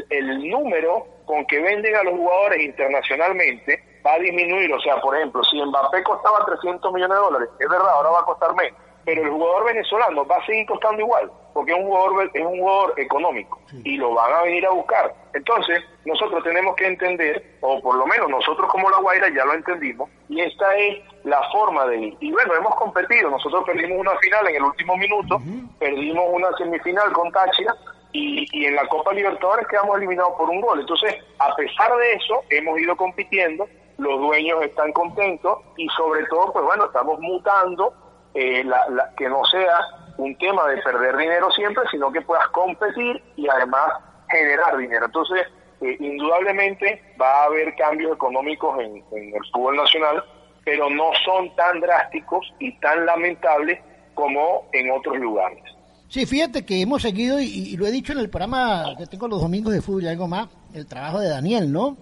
El, 0.10 0.50
número 0.50 1.06
con 1.30 1.46
que 1.46 1.62
venden 1.62 1.96
a 1.96 2.02
los 2.02 2.16
jugadores 2.16 2.60
internacionalmente 2.60 3.84
va 4.04 4.14
a 4.14 4.18
disminuir. 4.18 4.74
O 4.74 4.80
sea, 4.82 5.00
por 5.00 5.16
ejemplo, 5.16 5.44
si 5.44 5.64
Mbappé 5.64 6.02
costaba 6.02 6.44
300 6.44 6.92
millones 6.92 7.16
de 7.16 7.24
dólares, 7.24 7.50
es 7.60 7.70
verdad, 7.70 7.92
ahora 7.92 8.10
va 8.10 8.20
a 8.22 8.26
costar 8.26 8.56
menos 8.56 8.76
pero 9.06 9.24
el 9.24 9.32
jugador 9.32 9.66
venezolano 9.66 10.26
va 10.26 10.38
a 10.38 10.46
seguir 10.46 10.68
costando 10.68 11.02
igual, 11.02 11.32
porque 11.54 11.72
es 11.72 11.78
un 11.80 11.86
jugador, 11.86 12.30
es 12.32 12.46
un 12.46 12.60
jugador 12.60 12.94
económico 12.98 13.60
y 13.84 13.98
lo 13.98 14.14
van 14.14 14.34
a 14.34 14.44
venir 14.44 14.66
a 14.68 14.72
buscar. 14.72 15.14
Entonces, 15.34 15.80
nosotros 16.06 16.44
tenemos 16.44 16.76
que 16.76 16.86
entender, 16.86 17.58
o 17.62 17.82
por 17.82 17.96
lo 17.96 18.06
menos 18.06 18.30
nosotros 18.30 18.70
como 18.72 18.88
La 18.90 19.00
Guaira 19.00 19.30
ya 19.34 19.46
lo 19.46 19.54
entendimos, 19.54 20.10
y 20.28 20.42
esta 20.42 20.76
es 20.76 21.00
la 21.24 21.42
forma 21.52 21.88
de 21.88 21.98
ir. 21.98 22.18
Y 22.20 22.32
bueno, 22.32 22.54
hemos 22.54 22.76
competido, 22.76 23.32
nosotros 23.32 23.64
perdimos 23.66 23.98
una 23.98 24.16
final 24.20 24.48
en 24.48 24.56
el 24.58 24.64
último 24.64 24.96
minuto, 24.96 25.42
perdimos 25.80 26.26
una 26.32 26.50
semifinal 26.58 27.12
con 27.12 27.32
Táchira, 27.32 27.74
y, 28.12 28.66
en 28.66 28.76
la 28.76 28.88
Copa 28.88 29.14
Libertadores 29.14 29.68
quedamos 29.68 29.98
eliminados 29.98 30.34
por 30.38 30.50
un 30.50 30.62
gol. 30.62 30.80
Entonces, 30.80 31.16
a 31.40 31.56
pesar 31.56 31.96
de 31.98 32.14
eso, 32.14 32.44
hemos 32.50 32.80
ido 32.80 32.96
compitiendo, 32.96 33.68
los 33.98 34.20
dueños 34.20 34.62
están 34.64 34.92
contentos 34.94 35.60
y 35.78 35.88
sobre 35.90 36.26
todo, 36.26 36.54
pues 36.54 36.66
bueno, 36.66 36.86
estamos 36.86 37.20
mutando 37.20 37.94
eh, 38.34 38.64
la, 38.64 39.12
que 39.18 39.28
no 39.28 39.44
sea 39.46 39.80
un 40.18 40.36
tema 40.38 40.68
de 40.68 40.82
perder 40.82 41.18
dinero 41.18 41.52
siempre, 41.52 41.84
sino 41.92 42.12
que 42.12 42.22
puedas 42.22 42.48
competir 42.50 43.22
y 43.36 43.48
además 43.48 43.92
generar 44.30 44.78
dinero. 44.78 45.06
Entonces, 45.06 45.48
eh, 45.82 45.98
indudablemente 46.00 47.02
va 47.20 47.42
a 47.42 47.46
haber 47.46 47.76
cambios 47.76 48.14
económicos 48.14 48.80
en, 48.80 49.04
el 49.12 49.52
fútbol 49.52 49.78
nacional, 49.78 50.24
pero 50.66 50.90
no 50.90 51.12
son 51.26 51.56
tan 51.56 51.80
drásticos 51.80 52.54
y 52.60 52.78
tan 52.80 53.06
lamentables 53.06 53.80
como 54.14 54.68
en 54.74 54.92
otros 54.92 55.18
lugares. 55.18 55.64
Sí, 56.10 56.26
fíjate 56.26 56.66
que 56.66 56.82
hemos 56.82 57.04
seguido, 57.04 57.40
y, 57.40 57.78
lo 57.78 57.86
he 57.86 57.92
dicho 57.92 58.14
en 58.14 58.20
el 58.20 58.30
programa 58.30 58.96
que 58.98 59.06
tengo 59.06 59.28
los 59.28 59.40
domingos 59.40 59.74
de 59.74 59.82
fútbol 59.82 60.04
y 60.04 60.08
algo 60.08 60.28
más, 60.28 60.50
el 60.74 60.88
trabajo 60.88 61.20
de 61.20 61.30
Daniel, 61.30 61.72
¿no? 61.72 61.96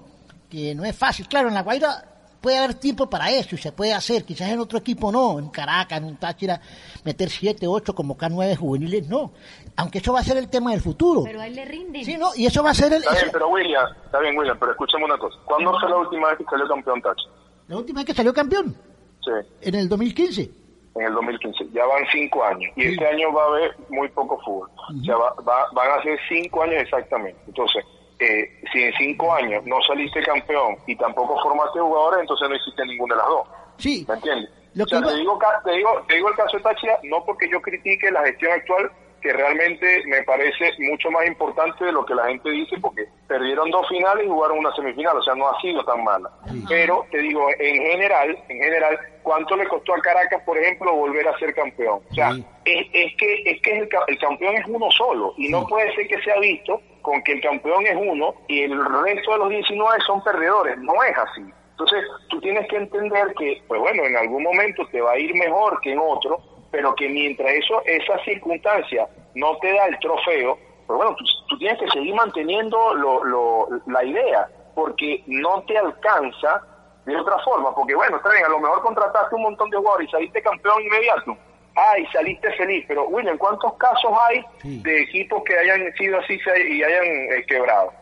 Que 0.50 0.74
no 0.74 0.86
es 0.86 0.96
fácil. 0.96 1.28
Claro, 1.28 1.50
en 1.50 1.54
La 1.54 1.62
Guaira 1.62 2.06
puede 2.40 2.58
haber 2.58 2.76
tiempo 2.76 3.10
para 3.10 3.30
eso 3.30 3.56
y 3.56 3.58
se 3.58 3.74
puede 3.74 3.94
hacer. 3.94 4.24
Quizás 4.24 4.48
en 4.48 4.60
otro 4.62 4.80
equipo 4.80 5.12
no, 5.12 5.38
en 5.40 5.50
Caracas, 5.50 5.98
en 5.98 6.06
un 6.06 6.16
Táchira, 6.16 6.62
meter 7.04 7.30
7, 7.30 7.68
8, 7.68 7.94
convocar 7.94 8.32
9 8.32 8.56
juveniles, 8.56 9.10
no. 9.10 9.34
Aunque 9.76 9.98
eso 9.98 10.14
va 10.14 10.22
a 10.22 10.24
ser 10.24 10.38
el 10.38 10.48
tema 10.48 10.72
del 10.72 10.80
futuro. 10.80 11.24
Pero 11.26 11.42
a 11.42 11.48
él 11.48 11.56
le 11.56 11.66
rinden. 11.66 12.06
Sí, 12.06 12.16
no, 12.16 12.30
y 12.34 12.46
eso 12.46 12.64
va 12.64 12.70
a 12.70 12.76
ser 12.76 12.94
el. 12.94 13.00
Está 13.00 13.14
bien, 13.14 13.30
pero 13.34 13.50
William, 13.50 13.86
está 14.06 14.20
bien, 14.22 14.38
William, 14.38 14.58
pero 14.58 14.72
escúchame 14.72 15.04
una 15.04 15.18
cosa. 15.18 15.38
¿Cuándo 15.44 15.78
fue 15.82 15.90
la 15.90 15.98
última 15.98 16.30
vez 16.30 16.38
que 16.38 16.46
salió 16.46 16.66
campeón 16.66 17.02
Táchira? 17.02 17.32
¿La 17.68 17.76
última 17.76 18.00
vez 18.00 18.06
que 18.06 18.14
salió 18.14 18.34
campeón? 18.34 18.74
Sí. 19.22 19.32
En 19.64 19.76
el 19.76 19.90
2015 19.90 20.67
en 21.00 21.08
el 21.08 21.14
2015. 21.14 21.66
Ya 21.74 21.86
van 21.86 22.04
cinco 22.12 22.44
años 22.44 22.72
y 22.76 22.86
este 22.86 23.06
año 23.08 23.32
va 23.34 23.44
a 23.44 23.48
haber 23.48 23.76
muy 23.90 24.08
poco 24.10 24.40
fútbol. 24.44 24.70
O 24.78 25.04
sea, 25.04 25.16
va, 25.16 25.66
van 25.74 26.00
a 26.00 26.04
ser 26.04 26.20
cinco 26.28 26.64
años 26.64 26.82
exactamente. 26.82 27.40
Entonces, 27.48 27.84
eh, 28.20 28.50
si 28.72 28.82
en 28.82 28.94
cinco 28.98 29.34
años 29.34 29.64
no 29.66 29.82
saliste 29.82 30.22
campeón 30.24 30.76
y 30.88 30.96
tampoco 30.96 31.40
formaste 31.42 31.80
jugadores, 31.80 32.22
entonces 32.22 32.50
no 32.50 32.56
hiciste 32.56 32.86
ninguna 32.86 33.16
de 33.16 33.22
las 33.22 33.30
dos. 33.30 33.48
Sí. 33.78 34.06
¿Me 34.08 34.16
entiendes? 34.16 34.50
te, 34.74 35.16
digo, 35.16 35.40
te, 35.64 35.72
digo, 35.72 35.90
te 36.08 36.16
digo 36.16 36.30
el 36.30 36.36
caso 36.36 36.58
de 36.58 36.64
Táchira, 36.64 37.00
no 37.04 37.24
porque 37.26 37.50
yo 37.50 37.62
critique 37.62 38.12
la 38.12 38.24
gestión 38.26 38.52
actual, 38.52 38.92
que 39.22 39.34
realmente 39.34 40.04
me 40.06 40.24
parece 40.24 40.72
mucho 40.80 41.10
más 41.12 41.26
importante 41.28 41.86
de 41.86 41.92
lo 41.92 42.06
que 42.06 42.16
la 42.16 42.28
gente 42.28 42.50
dice, 42.50 42.78
porque 42.80 43.06
perdieron 43.28 43.70
dos 43.72 43.88
finales 43.90 44.26
y 44.26 44.30
jugaron 44.30 44.60
una 44.60 44.74
semifinal, 44.76 45.18
o 45.18 45.24
sea, 45.24 45.36
no 45.36 45.48
ha 45.50 45.60
sido 45.62 45.84
tan 45.84 46.04
mala. 46.04 46.30
Pero 46.68 47.06
te 47.12 47.20
digo, 47.20 47.48
en 47.60 47.82
general, 47.84 48.38
en 48.48 48.58
general, 48.62 49.00
¿cuánto 49.24 49.56
le 49.56 49.68
costó 49.68 49.96
a 49.96 50.02
Caracas, 50.02 50.42
por 50.46 50.58
ejemplo, 50.58 50.94
volver 50.94 51.28
a 51.28 51.38
ser 51.40 51.54
campeón? 51.54 52.02
O 52.10 52.14
sea, 52.14 52.32
es, 52.66 52.88
es, 52.94 53.16
que 53.18 53.42
es 53.46 53.62
que 53.62 53.80
el, 53.80 53.90
el 54.08 54.20
campeón 54.20 54.56
es 54.56 54.66
uno 54.68 54.90
solo 54.92 55.34
y 55.38 55.50
no 55.50 55.66
puede 55.66 55.94
ser 55.96 56.08
que 56.08 56.22
sea 56.22 56.40
visto 56.40 56.82
con 57.02 57.22
que 57.24 57.34
el 57.34 57.42
campeón 57.42 57.86
es 57.86 57.96
uno 57.96 58.36
y 58.48 58.64
el 58.64 58.78
resto 59.04 59.32
de 59.32 59.38
los 59.38 59.50
19 59.50 60.02
son 60.06 60.24
perdedores. 60.24 60.78
No 60.80 60.94
es 61.04 61.18
así. 61.18 61.54
Entonces, 61.72 62.04
tú 62.30 62.42
tienes 62.42 62.68
que 62.68 62.76
entender 62.76 63.34
que, 63.38 63.62
pues 63.68 63.80
bueno, 63.80 64.04
en 64.04 64.18
algún 64.18 64.42
momento 64.42 64.86
te 64.92 65.00
va 65.00 65.12
a 65.12 65.20
ir 65.20 65.34
mejor 65.36 65.80
que 65.82 65.92
en 65.92 66.00
otro, 66.00 66.42
pero 66.72 66.96
que 66.96 67.10
mientras 67.10 67.50
eso, 67.52 67.82
esa 67.86 68.24
circunstancia 68.24 69.08
no 69.36 69.58
te 69.58 69.74
da 69.74 69.86
el 69.88 70.00
trofeo, 70.00 70.58
pues 70.86 70.98
bueno, 70.98 71.16
tú, 71.48 71.58
tienes 71.58 71.80
que 71.80 71.90
seguir 71.90 72.16
manteniendo 72.16 72.94
lo, 72.96 73.24
lo, 73.24 73.68
la 73.88 74.04
idea, 74.04 74.48
porque 74.76 75.24
no 75.28 75.64
te 75.64 75.78
alcanza 75.78 76.62
de 77.06 77.16
otra 77.16 77.38
forma, 77.40 77.74
porque 77.74 77.96
bueno, 77.96 78.18
está 78.18 78.30
bien, 78.32 78.46
a 78.46 78.50
lo 78.50 78.60
mejor 78.60 78.82
contrataste 78.82 79.36
un 79.36 79.44
montón 79.44 79.70
de 79.70 79.78
jugadores 79.78 80.08
y 80.08 80.12
saliste 80.12 80.42
campeón 80.42 80.82
inmediato, 80.84 81.38
ay, 81.76 82.06
saliste 82.12 82.52
feliz, 82.54 82.86
pero 82.88 83.08
William, 83.08 83.38
¿cuántos 83.38 83.74
casos 83.76 84.12
hay 84.28 84.44
de 84.64 85.02
equipos 85.04 85.44
que 85.44 85.58
hayan 85.58 85.94
sido 85.94 86.20
así 86.20 86.40
y 86.70 86.84
hayan 86.84 87.06
eh, 87.06 87.46
quebrado? 87.48 87.94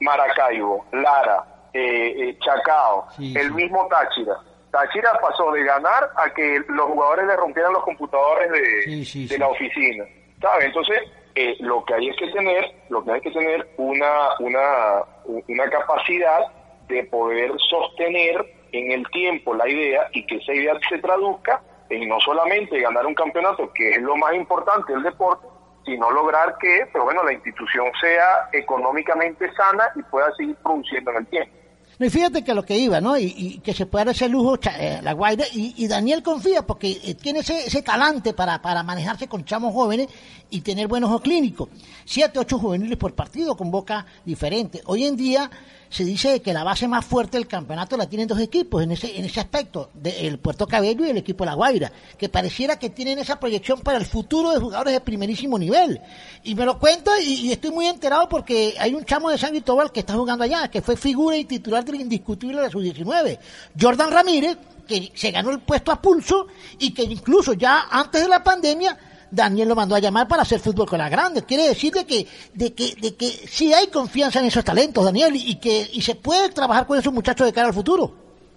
Maracaibo, 0.00 0.84
Lara, 0.92 1.44
eh, 1.72 2.14
eh 2.16 2.38
Chacao, 2.40 3.08
el 3.18 3.52
mismo 3.52 3.88
Táchira. 3.88 4.38
Táchira 4.74 5.12
pasó 5.20 5.52
de 5.52 5.62
ganar 5.62 6.10
a 6.16 6.34
que 6.34 6.60
los 6.66 6.86
jugadores 6.86 7.28
le 7.28 7.36
rompieran 7.36 7.72
los 7.72 7.84
computadores 7.84 8.50
de, 8.50 9.26
de 9.28 9.38
la 9.38 9.46
oficina, 9.46 10.04
¿sabes? 10.40 10.64
Entonces, 10.64 10.98
eh, 11.36 11.56
lo 11.60 11.84
que 11.84 11.94
hay 11.94 12.08
es 12.08 12.16
que 12.16 12.26
tener, 12.32 12.74
lo 12.88 13.04
que 13.04 13.12
hay 13.12 13.20
que 13.20 13.30
tener 13.30 13.68
una, 13.76 14.36
una, 14.40 15.04
una 15.46 15.70
capacidad 15.70 16.40
de 16.88 17.04
poder 17.04 17.52
sostener 17.70 18.44
en 18.72 18.90
el 18.90 19.08
tiempo 19.10 19.54
la 19.54 19.68
idea 19.68 20.08
y 20.12 20.26
que 20.26 20.38
esa 20.38 20.52
idea 20.52 20.76
se 20.88 20.98
traduzca 20.98 21.62
en 21.88 22.08
no 22.08 22.18
solamente 22.18 22.80
ganar 22.80 23.06
un 23.06 23.14
campeonato, 23.14 23.72
que 23.72 23.90
es 23.90 24.02
lo 24.02 24.16
más 24.16 24.34
importante 24.34 24.92
del 24.92 25.04
deporte, 25.04 25.46
sino 25.84 26.10
lograr 26.10 26.56
que, 26.58 26.88
pero 26.92 27.04
bueno, 27.04 27.22
la 27.22 27.32
institución 27.32 27.86
sea 28.00 28.48
económicamente 28.52 29.52
sana 29.52 29.92
y 29.94 30.02
pueda 30.02 30.34
seguir 30.34 30.56
produciendo 30.56 31.12
en 31.12 31.16
el 31.18 31.26
tiempo. 31.28 31.63
No, 31.98 32.06
y 32.06 32.10
fíjate 32.10 32.42
que 32.42 32.54
lo 32.54 32.64
que 32.64 32.76
iba, 32.76 33.00
¿no? 33.00 33.16
Y, 33.16 33.60
que 33.62 33.72
se 33.72 33.86
pueda 33.86 34.06
dar 34.06 34.14
ese 34.14 34.28
lujo 34.28 34.58
eh, 34.78 35.00
la 35.02 35.12
Guaira. 35.12 35.44
Y, 35.52 35.86
Daniel 35.86 36.22
confía 36.22 36.66
porque 36.66 37.00
eh, 37.04 37.14
tiene 37.14 37.40
ese, 37.40 37.66
ese 37.66 37.82
talante 37.82 38.32
para, 38.32 38.60
para 38.60 38.82
manejarse 38.82 39.28
con 39.28 39.44
chamos 39.44 39.72
jóvenes 39.72 40.08
y 40.50 40.60
tener 40.60 40.88
buenos 40.88 41.10
ojos 41.10 41.22
clínicos. 41.22 41.68
Siete, 42.04 42.38
ocho 42.38 42.58
juveniles 42.58 42.98
por 42.98 43.14
partido 43.14 43.56
con 43.56 43.70
boca 43.70 44.06
diferente. 44.24 44.82
Hoy 44.86 45.04
en 45.04 45.16
día 45.16 45.50
se 45.90 46.04
dice 46.04 46.40
que 46.42 46.52
la 46.52 46.64
base 46.64 46.88
más 46.88 47.04
fuerte 47.04 47.38
del 47.38 47.46
campeonato 47.46 47.96
la 47.96 48.08
tienen 48.08 48.26
dos 48.26 48.40
equipos 48.40 48.82
en 48.82 48.92
ese, 48.92 49.18
en 49.18 49.24
ese 49.24 49.40
aspecto, 49.40 49.90
el 50.02 50.38
Puerto 50.38 50.66
Cabello 50.66 51.04
y 51.04 51.10
el 51.10 51.16
equipo 51.16 51.44
La 51.44 51.54
Guaira, 51.54 51.92
que 52.18 52.28
pareciera 52.28 52.78
que 52.78 52.90
tienen 52.90 53.18
esa 53.18 53.38
proyección 53.38 53.80
para 53.80 53.98
el 53.98 54.06
futuro 54.06 54.50
de 54.50 54.60
jugadores 54.60 54.92
de 54.92 55.00
primerísimo 55.00 55.58
nivel. 55.58 56.00
Y 56.42 56.54
me 56.54 56.64
lo 56.64 56.78
cuento 56.78 57.10
y, 57.20 57.52
estoy 57.52 57.70
muy 57.70 57.86
enterado 57.86 58.28
porque 58.28 58.74
hay 58.78 58.94
un 58.94 59.04
chamo 59.04 59.30
de 59.30 59.38
San 59.38 59.50
Cristóbal 59.50 59.92
que 59.92 60.00
está 60.00 60.14
jugando 60.14 60.44
allá, 60.44 60.68
que 60.68 60.82
fue 60.82 60.96
figura 60.96 61.36
y 61.36 61.44
titular 61.44 61.84
del 61.84 62.00
indiscutible 62.00 62.56
de 62.56 62.62
la 62.64 62.70
sub-19, 62.70 63.38
Jordan 63.80 64.10
Ramírez, 64.10 64.58
que 64.86 65.12
se 65.14 65.30
ganó 65.30 65.50
el 65.50 65.60
puesto 65.60 65.92
a 65.92 66.00
pulso 66.00 66.46
y 66.78 66.92
que 66.92 67.02
incluso 67.02 67.54
ya 67.54 67.86
antes 67.90 68.22
de 68.22 68.28
la 68.28 68.42
pandemia 68.42 68.98
Daniel 69.34 69.68
lo 69.68 69.74
mandó 69.74 69.94
a 69.94 69.98
llamar 69.98 70.28
para 70.28 70.42
hacer 70.42 70.60
fútbol 70.60 70.88
con 70.88 70.98
las 70.98 71.10
grandes. 71.10 71.44
Quiere 71.44 71.68
decir 71.68 71.92
de 71.92 72.06
que, 72.06 72.26
de 72.54 72.74
que, 72.74 72.94
de 73.00 73.16
que 73.16 73.26
sí 73.26 73.72
hay 73.74 73.88
confianza 73.88 74.40
en 74.40 74.46
esos 74.46 74.64
talentos, 74.64 75.04
Daniel, 75.04 75.34
y 75.34 75.58
que 75.58 75.86
y 75.92 76.00
se 76.02 76.14
puede 76.14 76.50
trabajar 76.50 76.86
con 76.86 76.98
esos 76.98 77.12
muchachos 77.12 77.46
de 77.46 77.52
cara 77.52 77.68
al 77.68 77.74
futuro. 77.74 78.12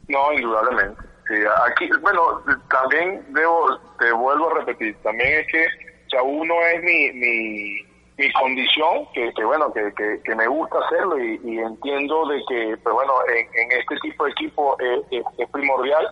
No, 0.07 0.31
indudablemente. 0.33 1.01
Sí, 1.27 1.35
aquí, 1.69 1.89
bueno, 2.01 2.41
también 2.69 3.25
debo, 3.33 3.77
te 3.99 4.11
vuelvo 4.13 4.49
a 4.49 4.59
repetir, 4.59 4.95
también 5.03 5.41
es 5.41 5.47
que, 5.51 5.65
o 5.65 6.09
sea, 6.09 6.23
uno 6.23 6.53
es 6.73 6.81
mi, 6.81 7.11
mi, 7.11 7.81
mi 8.17 8.31
condición, 8.31 9.05
que, 9.13 9.33
que 9.33 9.43
bueno, 9.43 9.73
que, 9.73 10.21
que, 10.23 10.35
me 10.35 10.47
gusta 10.47 10.77
hacerlo 10.85 11.21
y, 11.21 11.59
entiendo 11.59 12.27
de 12.27 12.41
que, 12.47 12.77
pues 12.81 12.95
bueno, 12.95 13.13
en, 13.27 13.71
este 13.77 13.97
tipo 14.01 14.23
de 14.23 14.31
equipo 14.31 14.77
es 14.79 15.49
primordial 15.51 16.07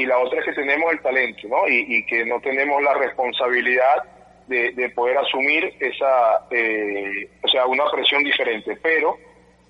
y 0.00 0.06
la 0.06 0.18
otra 0.18 0.38
es 0.40 0.46
que 0.46 0.52
tenemos 0.52 0.90
el 0.92 1.00
talento, 1.00 1.46
¿no? 1.46 1.68
Y, 1.68 2.04
que 2.06 2.24
no 2.24 2.40
tenemos 2.40 2.82
la 2.82 2.94
responsabilidad 2.94 4.02
de, 4.46 4.92
poder 4.94 5.18
asumir 5.18 5.74
esa, 5.78 6.46
eh, 6.50 7.28
o 7.42 7.48
sea, 7.48 7.66
una 7.66 7.84
presión 7.90 8.24
diferente. 8.24 8.78
Pero, 8.82 9.16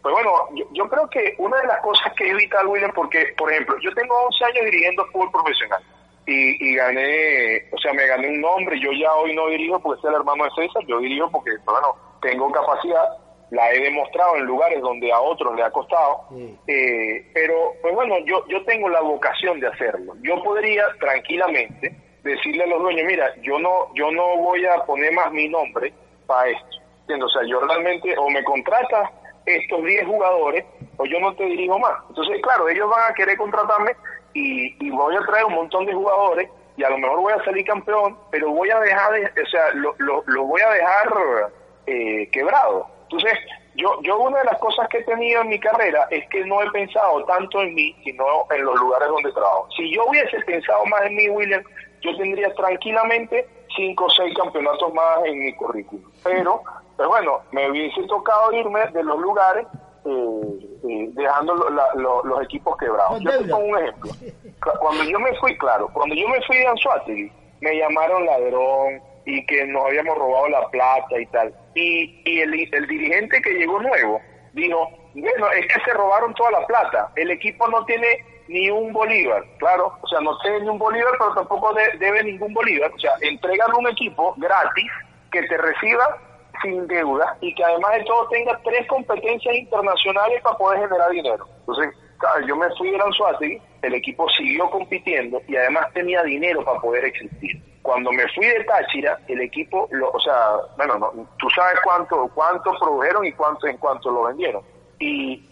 pues 0.00 0.14
bueno, 0.14 0.30
yo, 0.72 0.88
creo 0.88 1.10
que 1.10 1.34
una 1.38 1.56
de 1.60 1.66
las 1.66 1.80
cosas 1.80 2.12
que 2.14 2.30
es 2.30 2.36
vital, 2.36 2.68
William, 2.68 2.92
porque, 2.94 3.34
por 3.36 3.50
ejemplo, 3.50 3.76
yo 3.80 3.92
tengo 3.92 4.14
11 4.26 4.44
años 4.44 4.64
dirigiendo 4.66 5.04
fútbol 5.06 5.32
profesional 5.32 5.82
y, 6.26 6.76
gané, 6.76 7.64
o 7.72 7.78
sea, 7.78 7.92
me 7.92 8.06
gané 8.06 8.28
un 8.28 8.40
nombre. 8.40 8.78
Yo 8.80 8.92
ya 8.92 9.12
hoy 9.14 9.34
no 9.34 9.48
dirijo 9.48 9.80
porque 9.80 10.00
soy 10.00 10.10
el 10.10 10.20
hermano 10.20 10.44
de 10.44 10.50
César, 10.50 10.84
yo 10.86 11.00
dirijo 11.00 11.28
porque, 11.30 11.50
pues 11.64 11.80
bueno, 11.80 11.96
tengo 12.22 12.52
capacidad 12.52 13.08
la 13.51 13.72
he 13.72 13.80
demostrado 13.80 14.36
en 14.36 14.44
lugares 14.44 14.80
donde 14.80 15.12
a 15.12 15.20
otros 15.20 15.55
le 15.57 15.62
ha 15.62 15.70
costado, 15.70 16.26
eh, 16.66 17.26
pero 17.34 17.74
pues 17.82 17.94
bueno, 17.94 18.16
yo, 18.24 18.46
yo 18.48 18.64
tengo 18.64 18.88
la 18.88 19.01
vocación 19.01 19.59
de 19.61 19.66
hacerlo. 19.66 20.14
Yo 20.22 20.42
podría 20.42 20.84
tranquilamente 21.01 21.94
decirle 22.22 22.64
a 22.64 22.68
los 22.68 22.80
dueños, 22.80 23.07
mira, 23.07 23.34
yo 23.42 23.59
no, 23.59 23.92
yo 23.94 24.11
no 24.11 24.36
voy 24.36 24.64
a 24.66 24.84
poner 24.84 25.12
más 25.12 25.32
mi 25.32 25.48
nombre 25.48 25.92
para 26.26 26.51
esto. 26.51 26.66
O 27.09 27.28
sea, 27.28 27.42
yo 27.44 27.61
realmente 27.61 28.16
o 28.16 28.30
me 28.30 28.44
contratas 28.44 29.11
estos 29.44 29.84
10 29.84 30.07
jugadores 30.07 30.64
o 30.96 31.05
yo 31.07 31.18
no 31.18 31.34
te 31.34 31.44
dirijo 31.44 31.76
más. 31.78 31.94
Entonces, 32.09 32.40
claro, 32.40 32.68
ellos 32.68 32.88
van 32.88 33.11
a 33.11 33.14
querer 33.14 33.36
contratarme 33.36 33.96
y, 34.32 34.76
y 34.78 34.90
voy 34.90 35.16
a 35.16 35.26
traer 35.26 35.46
un 35.46 35.55
montón 35.55 35.86
de 35.86 35.92
jugadores 35.92 36.48
y 36.76 36.84
a 36.84 36.90
lo 36.90 36.98
mejor 36.98 37.20
voy 37.20 37.32
a 37.32 37.44
salir 37.44 37.64
campeón, 37.66 38.16
pero 38.30 38.51
voy 38.51 38.70
a 38.70 38.78
dejar, 38.80 39.12
de, 39.12 39.42
o 39.42 39.46
sea, 39.51 39.72
lo, 39.74 39.94
lo, 39.98 40.22
lo 40.26 40.44
voy 40.44 40.61
a 40.61 40.70
dejar 40.70 41.09
eh, 41.86 42.28
quebrado. 42.30 42.86
Entonces, 43.11 43.38
yo, 43.74 44.00
yo 44.02 44.18
una 44.20 44.38
de 44.38 44.44
las 44.44 44.58
cosas 44.58 44.88
que 44.88 44.98
he 44.98 45.04
tenido 45.04 45.42
en 45.42 45.48
mi 45.48 45.58
carrera 45.58 46.06
es 46.11 46.28
que 46.28 46.44
no 46.44 46.62
he 46.62 46.70
pensado 46.70 47.24
tanto 47.24 47.61
en 47.61 47.74
mí, 47.74 47.96
sino 48.04 48.24
en 48.50 48.64
los 48.64 48.78
lugares 48.78 49.08
donde 49.08 49.32
trabajo. 49.32 49.68
Si 49.76 49.92
yo 49.92 50.04
hubiese 50.06 50.38
pensado 50.40 50.84
más 50.86 51.02
en 51.02 51.16
mí, 51.16 51.28
William, 51.28 51.62
yo 52.02 52.16
tendría 52.16 52.54
tranquilamente 52.54 53.48
cinco 53.74 54.04
o 54.04 54.11
seis 54.11 54.32
campeonatos 54.36 54.94
más 54.94 55.24
en 55.24 55.40
mi 55.40 55.52
currículum. 55.54 56.04
Pero, 56.22 56.62
pues 56.96 57.08
bueno, 57.08 57.40
me 57.50 57.68
hubiese 57.68 58.02
tocado 58.04 58.52
irme 58.52 58.86
de 58.92 59.02
los 59.02 59.18
lugares 59.18 59.66
eh, 60.04 60.80
eh, 60.88 61.08
dejando 61.12 61.54
los 61.54 62.42
equipos 62.44 62.76
quebrados. 62.76 63.20
Yo 63.20 63.38
te 63.38 63.48
pongo 63.48 63.66
un 63.66 63.78
ejemplo. 63.78 64.11
Cuando 64.78 65.04
yo 65.04 65.18
me 65.18 65.34
fui, 65.36 65.58
claro, 65.58 65.88
cuando 65.92 66.14
yo 66.14 66.28
me 66.28 66.40
fui 66.42 66.58
de 66.58 66.66
Anzuategui, 66.66 67.32
me 67.61 67.76
llamaron 67.76 68.24
ladrón 68.24 69.02
y 69.26 69.44
que 69.46 69.66
nos 69.66 69.84
habíamos 69.84 70.16
robado 70.16 70.48
la 70.48 70.68
plata 70.68 71.18
y 71.20 71.26
tal. 71.26 71.54
Y, 71.74 72.22
y 72.24 72.40
el, 72.40 72.68
el 72.72 72.86
dirigente 72.86 73.40
que 73.40 73.54
llegó 73.54 73.80
nuevo 73.80 74.20
dijo, 74.52 74.90
bueno, 75.14 75.50
es 75.52 75.66
que 75.72 75.80
se 75.84 75.92
robaron 75.92 76.34
toda 76.34 76.50
la 76.52 76.66
plata, 76.66 77.10
el 77.16 77.30
equipo 77.30 77.68
no 77.68 77.84
tiene 77.84 78.06
ni 78.48 78.68
un 78.68 78.92
bolívar, 78.92 79.44
claro, 79.58 79.96
o 80.00 80.08
sea, 80.08 80.20
no 80.20 80.36
tiene 80.38 80.60
ni 80.60 80.68
un 80.68 80.78
bolívar, 80.78 81.12
pero 81.18 81.34
tampoco 81.34 81.72
debe 81.98 82.24
ningún 82.24 82.52
bolívar, 82.52 82.90
o 82.92 82.98
sea, 82.98 83.12
entregan 83.20 83.74
un 83.76 83.88
equipo 83.88 84.34
gratis 84.38 84.90
que 85.30 85.42
te 85.44 85.56
reciba 85.56 86.18
sin 86.60 86.86
deuda 86.88 87.36
y 87.40 87.54
que 87.54 87.64
además 87.64 87.92
de 87.92 88.04
todo 88.04 88.28
tenga 88.28 88.58
tres 88.64 88.86
competencias 88.88 89.54
internacionales 89.54 90.42
para 90.42 90.56
poder 90.56 90.80
generar 90.80 91.10
dinero. 91.10 91.46
Entonces, 91.60 91.94
yo 92.46 92.56
me 92.56 92.68
fui 92.76 92.90
de 92.90 93.00
Anzuategui, 93.00 93.62
el 93.82 93.94
equipo 93.94 94.28
siguió 94.30 94.70
compitiendo 94.70 95.40
y 95.48 95.56
además 95.56 95.86
tenía 95.92 96.22
dinero 96.22 96.64
para 96.64 96.80
poder 96.80 97.04
existir. 97.06 97.60
Cuando 97.82 98.12
me 98.12 98.28
fui 98.34 98.46
de 98.46 98.64
Táchira, 98.64 99.18
el 99.26 99.40
equipo, 99.40 99.88
lo, 99.90 100.10
o 100.10 100.20
sea, 100.20 100.50
bueno, 100.76 100.98
no, 100.98 101.26
tú 101.38 101.48
sabes 101.50 101.78
cuánto 101.82 102.30
cuánto 102.34 102.72
produjeron 102.78 103.24
y 103.24 103.32
cuánto 103.32 103.66
en 103.66 103.78
cuánto 103.78 104.10
lo 104.10 104.24
vendieron. 104.24 104.62
Y, 104.98 105.42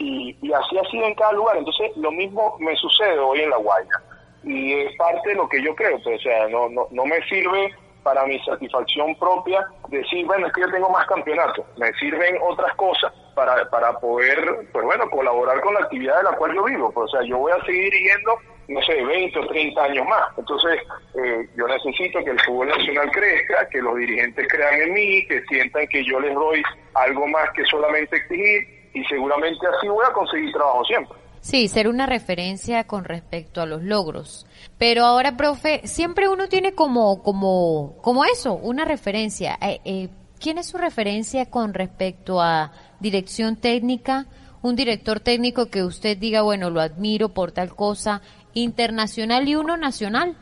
y, 0.42 0.52
así 0.52 0.76
ha 0.76 0.84
sido 0.90 1.06
en 1.06 1.14
cada 1.14 1.32
lugar. 1.32 1.56
Entonces, 1.56 1.96
lo 1.96 2.12
mismo 2.12 2.56
me 2.58 2.76
sucede 2.76 3.18
hoy 3.18 3.40
en 3.40 3.48
La 3.48 3.56
Guaira. 3.56 4.02
Y 4.44 4.74
es 4.74 4.94
parte 4.96 5.30
de 5.30 5.36
lo 5.36 5.48
que 5.48 5.62
yo 5.62 5.74
creo. 5.74 5.98
Pues, 6.02 6.20
o 6.20 6.22
sea, 6.22 6.48
no, 6.48 6.68
no, 6.68 6.86
no 6.90 7.06
me 7.06 7.22
sirve 7.28 7.74
para 8.02 8.26
mi 8.26 8.38
satisfacción 8.40 9.14
propia 9.16 9.66
decir, 9.88 10.26
bueno, 10.26 10.46
es 10.46 10.52
que 10.52 10.60
yo 10.60 10.70
tengo 10.70 10.90
más 10.90 11.06
campeonatos. 11.06 11.64
Me 11.78 11.90
sirven 11.94 12.36
otras 12.42 12.74
cosas 12.74 13.10
para, 13.38 13.70
para 13.70 13.92
poder, 14.00 14.66
pues 14.72 14.84
bueno, 14.84 15.08
colaborar 15.08 15.60
con 15.60 15.72
la 15.72 15.80
actividad 15.80 16.16
de 16.16 16.24
la 16.24 16.32
cual 16.32 16.52
yo 16.56 16.64
vivo. 16.64 16.90
Pues, 16.90 17.04
o 17.04 17.16
sea, 17.16 17.22
yo 17.24 17.38
voy 17.38 17.52
a 17.52 17.64
seguir 17.64 17.92
yendo, 17.92 18.32
no 18.66 18.82
sé, 18.82 19.00
20 19.00 19.38
o 19.38 19.46
30 19.46 19.80
años 19.80 20.06
más. 20.08 20.36
Entonces, 20.36 20.80
eh, 21.14 21.48
yo 21.56 21.68
necesito 21.68 22.18
que 22.24 22.30
el 22.32 22.40
fútbol 22.40 22.66
nacional 22.66 23.08
crezca, 23.12 23.68
que 23.70 23.80
los 23.80 23.94
dirigentes 23.94 24.44
crean 24.48 24.82
en 24.82 24.92
mí, 24.92 25.24
que 25.28 25.40
sientan 25.42 25.86
que 25.86 26.04
yo 26.04 26.18
les 26.18 26.34
doy 26.34 26.60
algo 26.94 27.28
más 27.28 27.48
que 27.54 27.64
solamente 27.66 28.16
exigir 28.16 28.90
y 28.92 29.04
seguramente 29.04 29.64
así 29.68 29.86
voy 29.86 30.04
a 30.04 30.12
conseguir 30.12 30.52
trabajo 30.52 30.84
siempre. 30.84 31.16
Sí, 31.40 31.68
ser 31.68 31.86
una 31.86 32.06
referencia 32.06 32.88
con 32.88 33.04
respecto 33.04 33.60
a 33.60 33.66
los 33.66 33.84
logros. 33.84 34.48
Pero 34.78 35.04
ahora, 35.04 35.36
profe, 35.36 35.86
siempre 35.86 36.28
uno 36.28 36.48
tiene 36.48 36.72
como, 36.72 37.22
como, 37.22 37.98
como 38.02 38.24
eso, 38.24 38.54
una 38.54 38.84
referencia. 38.84 39.56
Eh, 39.62 39.78
eh, 39.84 40.08
¿Quién 40.40 40.58
es 40.58 40.66
su 40.66 40.78
referencia 40.78 41.46
con 41.46 41.72
respecto 41.74 42.40
a 42.40 42.72
dirección 43.00 43.56
técnica? 43.56 44.26
Un 44.62 44.76
director 44.76 45.20
técnico 45.20 45.70
que 45.70 45.84
usted 45.84 46.16
diga, 46.16 46.42
bueno, 46.42 46.70
lo 46.70 46.80
admiro 46.80 47.28
por 47.30 47.52
tal 47.52 47.74
cosa, 47.74 48.22
internacional 48.54 49.48
y 49.48 49.54
uno 49.54 49.76
nacional. 49.76 50.36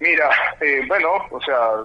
Mira, 0.00 0.30
eh, 0.60 0.82
bueno, 0.86 1.08
o 1.30 1.40
sea, 1.40 1.82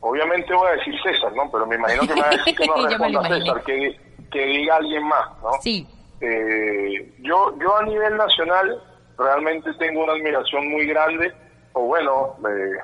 obviamente 0.00 0.54
voy 0.54 0.68
a 0.68 0.72
decir 0.72 0.94
César, 1.02 1.32
¿no? 1.34 1.50
Pero 1.50 1.66
me 1.66 1.76
imagino 1.76 2.02
que 2.06 2.14
me 2.14 2.20
va 2.20 2.28
a 2.28 2.30
decir 2.30 2.56
que 2.56 2.66
no 2.66 2.86
responda 2.86 3.28
César, 3.28 3.62
que, 3.64 3.96
que 4.30 4.46
diga 4.46 4.76
alguien 4.76 5.04
más, 5.04 5.26
¿no? 5.42 5.52
Sí. 5.60 5.86
Eh, 6.20 7.14
yo, 7.20 7.54
yo 7.60 7.76
a 7.76 7.84
nivel 7.84 8.16
nacional 8.16 8.82
realmente 9.18 9.72
tengo 9.74 10.04
una 10.04 10.12
admiración 10.12 10.68
muy 10.70 10.86
grande, 10.86 11.32
o 11.72 11.82
bueno, 11.82 12.36
eh, 12.48 12.78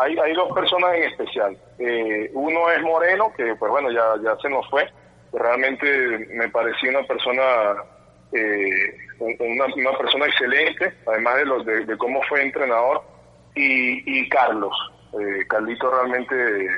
hay, 0.00 0.16
hay 0.18 0.34
dos 0.34 0.52
personas 0.52 0.94
en 0.94 1.02
especial. 1.04 1.58
Eh, 1.78 2.30
uno 2.34 2.70
es 2.70 2.82
Moreno, 2.82 3.32
que 3.36 3.54
pues 3.56 3.70
bueno, 3.70 3.90
ya, 3.90 4.14
ya 4.22 4.36
se 4.40 4.48
nos 4.48 4.68
fue, 4.70 4.88
realmente 5.32 6.28
me 6.32 6.48
pareció 6.48 6.90
una 6.90 7.02
persona 7.06 7.76
eh, 8.32 8.96
una, 9.18 9.66
una, 9.74 9.98
persona 9.98 10.26
excelente, 10.26 10.92
además 11.06 11.36
de, 11.36 11.44
lo, 11.44 11.64
de, 11.64 11.98
cómo 11.98 12.20
fue 12.28 12.42
entrenador, 12.42 13.02
y, 13.54 14.20
y 14.20 14.28
Carlos. 14.28 14.74
Eh, 15.18 15.46
Carlito 15.48 15.90
realmente, 15.90 16.68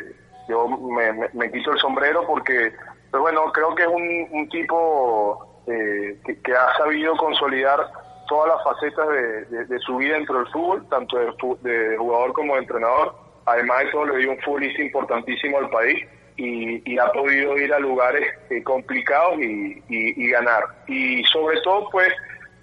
yo 0.48 0.68
me, 0.68 1.28
me, 1.32 1.51
quito 1.51 1.72
el 1.72 1.78
sombrero 1.78 2.26
porque, 2.26 2.72
pues 3.11 3.20
bueno, 3.20 3.53
creo 3.53 3.74
que 3.74 3.82
es 3.82 3.88
un, 3.88 4.28
un 4.30 4.48
tipo 4.48 5.62
eh, 5.66 6.18
que, 6.24 6.53
ha 6.55 6.76
sabido 6.76 7.16
consolidar 7.16 7.90
todas 8.28 8.55
las 8.55 8.64
facetas 8.64 9.09
de, 9.09 9.78
su 9.80 9.96
vida 9.96 10.14
dentro 10.14 10.38
del 10.38 10.53
fútbol, 10.53 10.88
tanto 10.88 11.18
de, 11.62 11.96
jugador 11.98 12.32
como 12.32 12.55
de 12.55 12.61
entrenador. 12.61 13.14
Además 13.46 13.80
de 13.80 13.90
todo, 13.90 14.07
le 14.07 14.18
dio 14.18 14.30
un 14.30 14.40
futbolista 14.40 14.82
importantísimo 14.82 15.59
al 15.59 15.68
país 15.70 16.07
y, 16.41 16.99
ha 16.99 17.12
podido 17.12 17.59
ir 17.59 17.72
a 17.72 17.78
lugares 17.78 18.26
eh, 18.51 18.62
complicados 18.62 19.38
y, 19.41 20.30
ganar. 20.30 20.64
Y 20.86 21.22
sobre 21.24 21.61
todo, 21.62 21.88
pues, 21.91 22.12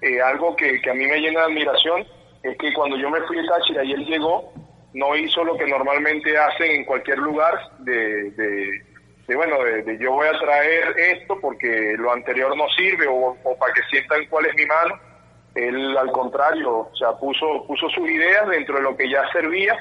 eh, 0.02 0.22
algo 0.22 0.56
que, 0.56 0.82
a 0.90 0.94
mí 0.94 1.06
me 1.06 1.20
llena 1.20 1.42
de 1.42 1.46
admiración 1.48 2.06
es 2.44 2.58
que 2.58 2.74
cuando 2.74 2.98
yo 2.98 3.10
me 3.10 3.22
fui 3.22 3.38
de 3.38 3.48
Táchira 3.48 3.84
y 3.84 3.94
él 3.94 4.06
llegó, 4.06 4.54
no 4.94 5.16
hizo 5.16 5.44
lo 5.44 5.58
que 5.58 5.68
normalmente 5.68 6.38
hacen 6.38 6.72
en 6.72 6.86
cualquier 6.86 7.20
lugar 7.20 7.54
de, 7.80 8.32
de 8.32 9.36
bueno, 9.36 9.62
de, 9.62 9.98
yo 10.00 10.14
voy 10.14 10.28
a 10.28 10.40
traer 10.40 10.98
esto 10.98 11.38
porque 11.42 11.96
lo 11.98 12.14
anterior 12.14 12.56
no 12.56 12.66
sirve 12.70 13.06
o, 13.10 13.36
para 13.60 13.74
que 13.74 13.82
sientan 13.90 14.26
cuál 14.30 14.46
es 14.46 14.56
mi 14.56 14.66
mano. 14.66 14.98
Él 15.54 15.98
al 15.98 16.12
contrario, 16.12 16.88
o 16.92 16.96
sea, 16.96 17.12
puso, 17.14 17.66
puso 17.68 17.90
sus 17.90 18.10
ideas 18.10 18.48
dentro 18.48 18.78
de 18.78 18.84
lo 18.84 18.96
que 18.96 19.10
ya 19.10 19.30
servía 19.32 19.76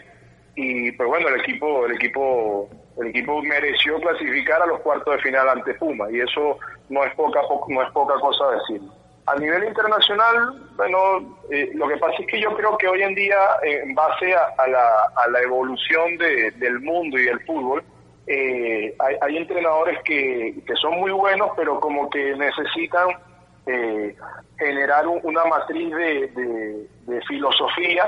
y 0.57 0.91
pues 0.93 1.09
bueno, 1.09 1.29
el 1.29 1.41
equipo, 1.41 1.87
el 1.87 1.93
equipo, 1.93 2.69
el 2.99 3.09
equipo 3.09 3.43
mereció 3.43 4.01
clasificar 4.01 4.63
a 4.63 4.67
los 4.67 4.81
cuartos 4.81 5.17
de 5.17 5.23
final 5.23 5.49
ante 5.49 5.75
Puma 5.75 6.11
y 6.11 6.21
eso 6.21 6.59
no 6.89 7.05
es 7.05 7.15
poca, 7.15 7.41
no 7.69 7.83
es 7.83 7.91
poca 7.91 8.15
cosa 8.21 8.45
decir. 8.53 8.81
A 9.27 9.35
nivel 9.37 9.65
internacional, 9.65 10.63
bueno, 10.77 11.39
eh, 11.51 11.71
lo 11.75 11.89
que 11.89 11.97
pasa 11.97 12.15
es 12.21 12.27
que 12.29 12.41
yo 12.41 12.55
creo 12.55 12.79
que 12.79 12.87
hoy 12.87 13.03
en 13.03 13.15
día, 13.15 13.37
en 13.63 13.95
base 13.95 14.35
a, 14.35 14.69
la, 14.69 15.11
a 15.17 15.29
la 15.31 15.41
evolución 15.41 16.17
de, 16.17 16.53
del 16.53 16.79
mundo 16.81 17.19
y 17.19 17.25
del 17.25 17.41
fútbol, 17.45 17.83
eh, 18.27 18.95
hay, 18.99 19.37
entrenadores 19.37 20.03
que, 20.05 20.55
son 20.81 20.99
muy 20.99 21.13
buenos, 21.13 21.51
pero 21.57 21.79
como 21.79 22.11
que 22.11 22.35
necesitan 22.35 23.09
eh, 23.67 24.17
generar 24.59 25.07
una 25.07 25.45
matriz 25.45 25.95
de, 25.95 26.89
filosofía 27.29 28.05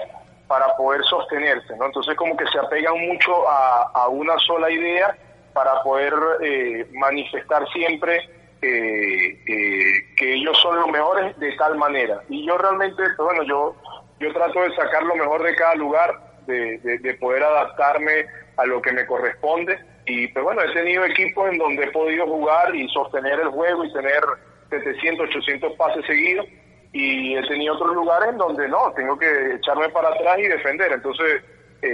para 0.49 0.75
poder 0.77 1.05
sostenerse, 1.05 1.77
¿no? 1.77 1.87
Entonces 1.87 2.17
como 2.17 2.37
que 2.37 2.47
se 2.47 2.59
apegan 2.59 2.99
mucho 3.07 3.49
a, 3.49 4.09
una 4.09 4.37
sola 4.39 4.71
idea 4.71 5.17
para 5.53 5.83
poder 5.83 6.15
eh, 6.43 6.87
manifestar 6.93 7.69
siempre 7.69 8.29
que 8.61 10.35
ellos 10.35 10.59
son 10.61 10.81
los 10.81 10.89
mejores 10.89 11.39
de 11.39 11.53
tal 11.53 11.77
manera. 11.77 12.23
Y 12.29 12.45
yo 12.45 12.59
realmente, 12.59 12.97
pues 12.97 13.19
bueno, 13.19 13.45
yo, 13.45 13.77
yo 14.19 14.33
trato 14.33 14.61
de 14.63 14.75
sacar 14.75 15.05
lo 15.05 15.15
mejor 15.15 15.45
de 15.45 15.55
cada 15.55 15.77
lugar, 15.77 16.19
de 16.47 17.17
poder 17.21 17.45
adaptarme 17.45 18.27
a 18.57 18.67
lo 18.67 18.83
que 18.83 18.93
me 18.93 19.07
corresponde 19.07 19.79
y 20.09 20.27
pues 20.29 20.43
bueno, 20.43 20.63
he 20.63 20.73
tenido 20.73 21.05
equipos 21.05 21.51
en 21.51 21.59
donde 21.59 21.85
he 21.85 21.91
podido 21.91 22.27
jugar 22.27 22.75
y 22.75 22.89
sostener 22.89 23.39
el 23.41 23.49
juego 23.49 23.85
y 23.85 23.93
tener 23.93 24.23
700, 24.71 25.29
800 25.29 25.73
pases 25.75 26.07
seguidos. 26.07 26.47
Y 26.93 27.37
he 27.37 27.43
tenido 27.47 27.75
otros 27.75 27.95
lugares 27.95 28.31
en 28.31 28.39
donde 28.39 28.69
no, 28.69 28.93
tengo 28.93 29.19
que 29.19 29.55
echarme 29.55 29.89
para 29.91 30.09
atrás 30.09 30.39
y 30.39 30.49
defender. 30.49 30.93
Entonces, 30.93 31.43
eh, 31.83 31.89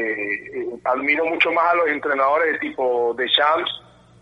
eh, 0.55 0.67
admiro 0.85 1.27
mucho 1.27 1.51
más 1.53 1.73
a 1.73 1.77
los 1.77 1.89
entrenadores 1.89 2.53
de 2.53 2.59
tipo 2.59 3.15
de 3.15 3.29
Champs, 3.31 3.71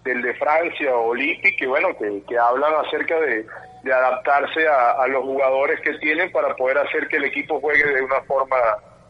del 0.05 0.23
de 0.23 0.35
Francia 0.35 0.95
o 0.95 1.15
que 1.15 1.67
bueno, 1.67 1.89
que, 1.97 2.39
hablan 2.39 2.73
acerca 2.85 3.19
de, 3.21 3.47
adaptarse 3.85 4.67
a, 4.67 5.07
los 5.09 5.23
jugadores 5.23 5.81
que 5.81 5.93
tienen 5.99 6.31
para 6.33 6.55
poder 6.57 6.79
hacer 6.79 7.09
que 7.09 7.17
el 7.17 7.25
equipo 7.25 7.61
juegue 7.61 7.85
de 7.85 8.03
una 8.03 8.21
forma 8.23 8.57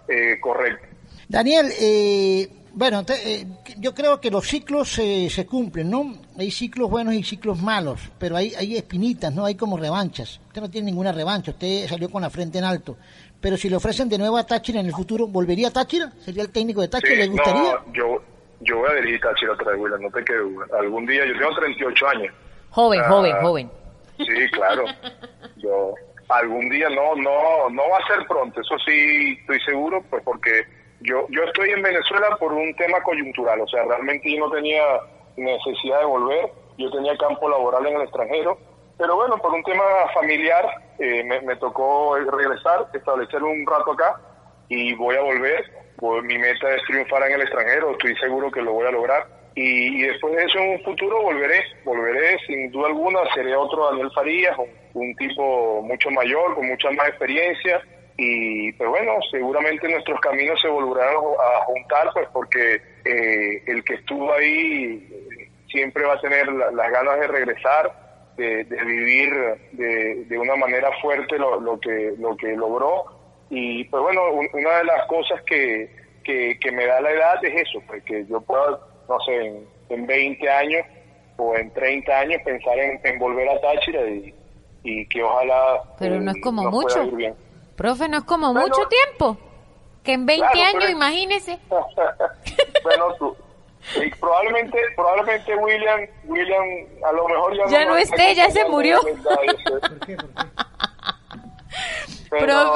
eh, 0.08 0.38
correcta. 0.40 0.86
Daniel, 1.28 1.66
eh, 1.80 2.48
bueno, 2.74 3.02
eh, 3.08 3.46
yo 3.78 3.94
creo 3.94 4.20
que 4.20 4.30
los 4.30 4.46
ciclos 4.46 4.88
se 4.88 5.46
cumplen, 5.46 5.90
¿no? 5.90 6.14
Hay 6.38 6.50
ciclos 6.50 6.88
buenos 6.90 7.14
y 7.14 7.22
ciclos 7.22 7.60
malos, 7.60 8.00
pero 8.18 8.36
hay, 8.36 8.54
hay 8.54 8.76
espinitas, 8.76 9.32
¿no? 9.32 9.44
Hay 9.44 9.54
como 9.54 9.76
revanchas. 9.76 10.40
Usted 10.46 10.60
no 10.60 10.70
tiene 10.70 10.86
ninguna 10.86 11.12
revancha, 11.12 11.50
usted 11.50 11.86
salió 11.86 12.10
con 12.10 12.22
la 12.22 12.30
frente 12.30 12.58
en 12.58 12.64
alto. 12.64 12.96
Pero 13.40 13.56
si 13.56 13.68
le 13.68 13.76
ofrecen 13.76 14.08
de 14.08 14.18
nuevo 14.18 14.36
a 14.36 14.46
Táchira 14.46 14.80
en 14.80 14.86
el 14.86 14.92
futuro, 14.92 15.26
¿volvería 15.26 15.68
a 15.68 15.70
Táchira? 15.72 16.12
¿Sería 16.20 16.42
el 16.44 16.50
técnico 16.50 16.80
de 16.80 16.88
Táchira? 16.88 17.16
¿Le 17.16 17.26
gustaría? 17.26 17.74
No, 17.74 17.92
yo, 17.92 18.22
yo 18.60 18.78
voy 18.78 18.90
a 18.90 18.94
dirigir 18.94 19.20
Táchira 19.20 19.52
otra 19.52 19.72
vez, 19.72 19.80
no 20.00 20.10
te 20.10 20.24
quedes. 20.24 20.42
Algún 20.78 21.06
día, 21.06 21.26
yo 21.26 21.38
tengo 21.38 21.54
38 21.56 22.08
años. 22.08 22.34
Joven, 22.70 23.00
ah, 23.04 23.08
joven, 23.08 23.36
joven. 23.42 23.70
Sí, 24.18 24.50
claro. 24.52 24.84
Yo, 25.56 25.94
algún 26.28 26.68
día 26.70 26.88
no, 26.88 27.14
no, 27.16 27.68
no 27.70 27.82
va 27.90 27.98
a 27.98 28.06
ser 28.06 28.26
pronto, 28.26 28.60
eso 28.60 28.76
sí 28.86 29.36
estoy 29.40 29.60
seguro, 29.60 30.02
pues 30.08 30.22
porque 30.24 30.64
yo, 31.02 31.26
yo 31.30 31.44
estoy 31.44 31.70
en 31.70 31.82
Venezuela 31.82 32.36
por 32.38 32.52
un 32.52 32.74
tema 32.76 33.02
coyuntural, 33.02 33.60
o 33.60 33.66
sea, 33.68 33.84
realmente 33.84 34.32
yo 34.32 34.46
no 34.46 34.50
tenía 34.50 34.82
necesidad 35.36 36.00
de 36.00 36.04
volver, 36.06 36.50
yo 36.78 36.90
tenía 36.90 37.16
campo 37.16 37.48
laboral 37.48 37.86
en 37.86 37.96
el 37.96 38.02
extranjero, 38.02 38.58
pero 38.98 39.16
bueno, 39.16 39.36
por 39.38 39.52
un 39.52 39.62
tema 39.64 39.82
familiar 40.14 40.64
eh, 40.98 41.24
me, 41.24 41.56
tocó 41.56 42.16
regresar, 42.16 42.86
establecer 42.94 43.42
un 43.42 43.66
rato 43.66 43.92
acá 43.92 44.20
y 44.68 44.94
voy 44.94 45.16
a 45.16 45.22
volver. 45.22 45.64
Pues, 45.96 46.22
mi 46.24 46.38
meta 46.38 46.74
es 46.74 46.82
triunfar 46.84 47.22
en 47.24 47.34
el 47.34 47.42
extranjero, 47.42 47.92
estoy 47.92 48.16
seguro 48.16 48.50
que 48.50 48.62
lo 48.62 48.72
voy 48.72 48.86
a 48.86 48.92
lograr. 48.92 49.26
Y, 49.54 50.02
después 50.02 50.34
de 50.34 50.44
eso 50.44 50.58
en 50.58 50.70
un 50.70 50.82
futuro 50.82 51.22
volveré, 51.22 51.62
volveré 51.84 52.38
sin 52.46 52.70
duda 52.70 52.88
alguna, 52.88 53.20
seré 53.34 53.54
otro 53.54 53.86
Daniel 53.90 54.10
Farías, 54.14 54.56
un, 54.94 55.14
tipo 55.16 55.82
mucho 55.82 56.10
mayor, 56.10 56.54
con 56.54 56.66
mucha 56.66 56.90
más 56.92 57.08
experiencia. 57.08 57.82
Y 58.16 58.72
pues 58.72 58.88
bueno, 58.88 59.12
seguramente 59.30 59.88
nuestros 59.88 60.20
caminos 60.20 60.60
se 60.60 60.68
volverán 60.68 61.14
a 61.16 61.64
juntar, 61.64 62.10
pues 62.12 62.28
porque 62.32 62.80
eh, 63.04 63.62
el 63.66 63.82
que 63.84 63.94
estuvo 63.94 64.32
ahí 64.32 65.08
siempre 65.72 66.04
va 66.04 66.14
a 66.14 66.20
tener 66.20 66.46
las 66.52 66.90
ganas 66.90 67.18
de 67.18 67.26
regresar, 67.26 67.92
de, 68.36 68.64
vivir 68.64 69.32
de, 69.72 70.38
una 70.38 70.56
manera 70.56 70.90
fuerte 71.00 71.38
lo, 71.38 71.80
que, 71.80 72.14
lo 72.18 72.36
que 72.36 72.54
logró. 72.54 73.04
Y 73.50 73.84
pues 73.84 74.02
bueno, 74.02 74.22
una 74.52 74.78
de 74.78 74.84
las 74.84 75.06
cosas 75.06 75.42
que, 75.42 75.90
que, 76.22 76.72
me 76.72 76.86
da 76.86 77.00
la 77.00 77.10
edad 77.10 77.44
es 77.44 77.68
eso, 77.68 77.82
pues 77.86 78.02
que 78.04 78.24
yo 78.26 78.40
pueda, 78.40 78.78
no 79.08 79.20
sé, 79.20 79.62
en, 79.88 80.06
20 80.06 80.48
años 80.48 80.86
o 81.36 81.56
en 81.56 81.72
30 81.72 82.18
años 82.18 82.40
pensar 82.44 82.78
en, 82.78 83.18
volver 83.18 83.48
a 83.48 83.60
Táchira 83.60 84.00
y, 84.82 85.06
que 85.06 85.22
ojalá... 85.22 85.82
Pero 85.98 86.20
no 86.20 86.30
es 86.30 86.40
como 86.42 86.70
mucho. 86.70 87.08
Profe, 87.76 88.08
no 88.08 88.18
es 88.18 88.24
como 88.24 88.52
mucho 88.52 88.88
tiempo. 88.88 89.38
Que 90.02 90.14
en 90.14 90.26
20 90.26 90.44
años, 90.62 90.90
imagínese. 90.90 91.58
bueno, 92.82 93.14
tú, 93.18 93.36
probablemente, 94.20 94.78
probablemente 94.96 95.54
William, 95.56 96.00
William, 96.24 96.64
a 97.04 97.12
lo 97.12 97.28
mejor 97.28 97.56
ya, 97.56 97.66
ya 97.66 97.84
no, 97.84 97.96
esté, 97.96 98.34
ya 98.34 98.50
se 98.50 98.64
murió. 98.64 99.00
Pero, 102.30 102.72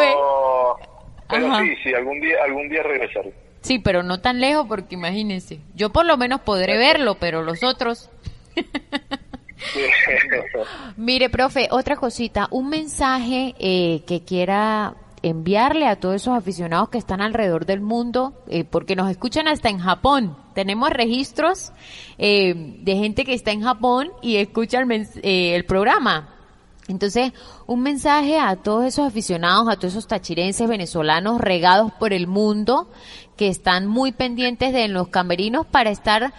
pero 1.28 1.56
sí, 1.56 1.76
sí, 1.82 1.94
algún 1.94 2.20
día, 2.20 2.36
algún 2.44 2.68
día 2.68 2.82
regresaré. 2.82 3.32
Sí, 3.62 3.78
pero 3.78 4.02
no 4.02 4.20
tan 4.20 4.40
lejos 4.40 4.66
porque 4.68 4.94
imagínense, 4.94 5.60
yo 5.74 5.90
por 5.90 6.06
lo 6.06 6.16
menos 6.16 6.40
podré 6.42 6.76
verlo, 6.76 7.16
pero 7.16 7.42
los 7.42 7.62
otros. 7.64 8.10
Mire, 10.96 11.30
profe, 11.30 11.68
otra 11.70 11.96
cosita, 11.96 12.48
un 12.50 12.68
mensaje 12.68 13.54
eh, 13.58 14.02
que 14.06 14.22
quiera 14.22 14.94
enviarle 15.22 15.86
a 15.86 15.96
todos 15.96 16.16
esos 16.16 16.36
aficionados 16.36 16.88
que 16.88 16.98
están 16.98 17.20
alrededor 17.20 17.66
del 17.66 17.80
mundo, 17.80 18.34
eh, 18.48 18.64
porque 18.64 18.96
nos 18.96 19.10
escuchan 19.10 19.48
hasta 19.48 19.68
en 19.68 19.78
Japón. 19.78 20.36
Tenemos 20.54 20.90
registros 20.90 21.72
eh, 22.18 22.78
de 22.80 22.96
gente 22.96 23.24
que 23.24 23.34
está 23.34 23.50
en 23.50 23.62
Japón 23.62 24.10
y 24.22 24.36
escucha 24.36 24.78
el, 24.80 25.08
eh, 25.22 25.56
el 25.56 25.64
programa. 25.64 26.32
Entonces, 26.88 27.32
un 27.66 27.82
mensaje 27.82 28.38
a 28.38 28.54
todos 28.54 28.84
esos 28.84 29.06
aficionados, 29.08 29.68
a 29.68 29.74
todos 29.74 29.94
esos 29.94 30.06
tachirenses 30.06 30.68
venezolanos 30.68 31.40
regados 31.40 31.90
por 31.92 32.12
el 32.12 32.28
mundo, 32.28 32.88
que 33.36 33.48
están 33.48 33.86
muy 33.86 34.12
pendientes 34.12 34.72
de 34.72 34.88
los 34.88 35.08
camerinos 35.08 35.66
para 35.66 35.90
estar 35.90 36.32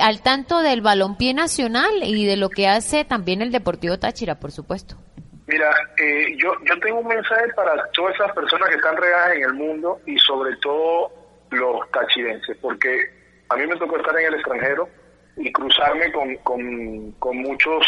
al 0.00 0.22
tanto 0.22 0.60
del 0.60 0.80
balompié 0.80 1.34
nacional 1.34 1.90
y 2.02 2.24
de 2.26 2.36
lo 2.36 2.48
que 2.48 2.68
hace 2.68 3.04
también 3.04 3.42
el 3.42 3.52
Deportivo 3.52 3.98
Táchira, 3.98 4.36
por 4.36 4.52
supuesto. 4.52 4.96
Mira, 5.46 5.70
eh, 5.98 6.36
yo, 6.38 6.54
yo 6.64 6.80
tengo 6.80 7.00
un 7.00 7.06
mensaje 7.06 7.48
para 7.54 7.86
todas 7.92 8.14
esas 8.14 8.32
personas 8.32 8.68
que 8.70 8.76
están 8.76 8.96
regadas 8.96 9.36
en 9.36 9.42
el 9.42 9.52
mundo 9.52 10.00
y 10.06 10.18
sobre 10.18 10.56
todo 10.56 11.12
los 11.50 11.90
tachirenses, 11.90 12.56
porque 12.62 12.98
a 13.50 13.56
mí 13.56 13.66
me 13.66 13.76
tocó 13.76 13.98
estar 13.98 14.18
en 14.18 14.26
el 14.26 14.34
extranjero 14.34 14.88
y 15.36 15.52
cruzarme 15.52 16.10
con, 16.12 16.34
con, 17.18 17.36
muchos 17.36 17.86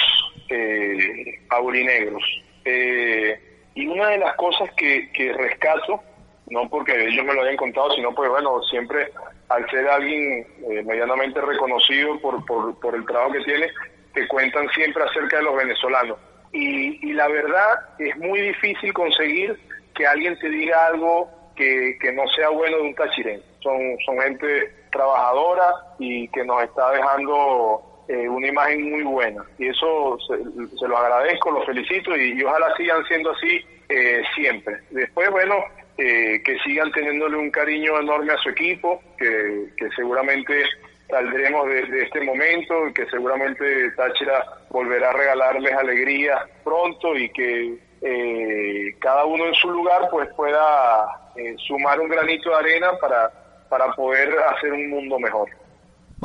eh, 0.50 1.40
aurinegros. 1.48 2.22
Eh, 2.64 3.40
y 3.74 3.86
una 3.86 4.10
de 4.10 4.18
las 4.18 4.36
cosas 4.36 4.68
que, 4.76 5.10
que 5.12 5.32
rescato, 5.32 6.02
no 6.48 6.68
porque 6.68 7.06
ellos 7.06 7.24
me 7.24 7.34
lo 7.34 7.42
hayan 7.42 7.56
contado, 7.56 7.90
sino 7.92 8.14
porque, 8.14 8.30
bueno, 8.30 8.62
siempre 8.70 9.10
al 9.48 9.68
ser 9.70 9.88
alguien 9.88 10.46
eh, 10.70 10.82
medianamente 10.84 11.40
reconocido 11.40 12.20
por, 12.20 12.44
por, 12.46 12.78
por 12.80 12.94
el 12.94 13.04
trabajo 13.06 13.32
que 13.32 13.44
tiene, 13.44 13.70
te 14.14 14.26
cuentan 14.28 14.68
siempre 14.70 15.02
acerca 15.02 15.38
de 15.38 15.42
los 15.42 15.56
venezolanos 15.56 16.18
y, 16.56 17.12
la 17.12 17.28
verdad 17.28 17.80
es 17.98 18.16
muy 18.16 18.40
difícil 18.40 18.92
conseguir 18.92 19.58
que 19.94 20.06
alguien 20.06 20.38
te 20.38 20.48
diga 20.48 20.86
algo 20.86 21.30
que, 21.54 21.98
no 22.14 22.26
sea 22.28 22.50
bueno 22.50 22.78
de 22.78 22.82
un 22.82 22.94
tachirense. 22.94 23.46
Son, 23.60 23.78
son 24.04 24.18
gente 24.20 24.72
trabajadora 24.92 25.72
y 25.98 26.28
que 26.28 26.44
nos 26.44 26.62
está 26.62 26.92
dejando 26.92 27.82
eh, 28.08 28.28
una 28.28 28.46
imagen 28.46 28.90
muy 28.90 29.02
buena. 29.02 29.44
Y 29.58 29.68
eso 29.68 30.18
se, 30.28 30.88
lo 30.88 30.96
agradezco, 30.96 31.50
lo 31.50 31.64
felicito 31.64 32.16
y, 32.16 32.42
ojalá 32.42 32.74
sigan 32.76 33.04
siendo 33.06 33.32
así 33.32 33.64
eh, 33.88 34.22
siempre. 34.34 34.76
Después, 34.90 35.30
bueno, 35.30 35.56
eh, 35.98 36.42
que 36.44 36.58
sigan 36.58 36.92
teniéndole 36.92 37.36
un 37.36 37.50
cariño 37.50 37.98
enorme 37.98 38.32
a 38.32 38.38
su 38.38 38.50
equipo, 38.50 39.02
que, 39.18 39.68
seguramente 39.94 40.64
saldremos 41.08 41.66
de, 41.68 42.02
este 42.02 42.20
momento, 42.20 42.74
que 42.94 43.06
seguramente 43.06 43.90
Táchira 43.92 44.44
volverá 44.70 45.10
a 45.10 45.12
regalarles 45.14 45.72
alegría 45.72 46.46
pronto 46.64 47.16
y 47.16 47.30
que 47.30 47.78
eh, 48.02 48.94
cada 48.98 49.24
uno 49.24 49.46
en 49.46 49.54
su 49.54 49.70
lugar 49.70 50.08
pues 50.10 50.28
pueda 50.36 51.30
eh, 51.36 51.54
sumar 51.66 51.98
un 52.00 52.08
granito 52.08 52.50
de 52.50 52.56
arena 52.56 52.92
para, 53.00 53.30
para 53.68 53.92
poder 53.92 54.36
hacer 54.54 54.72
un 54.72 54.90
mundo 54.90 55.18
mejor. 55.18 55.48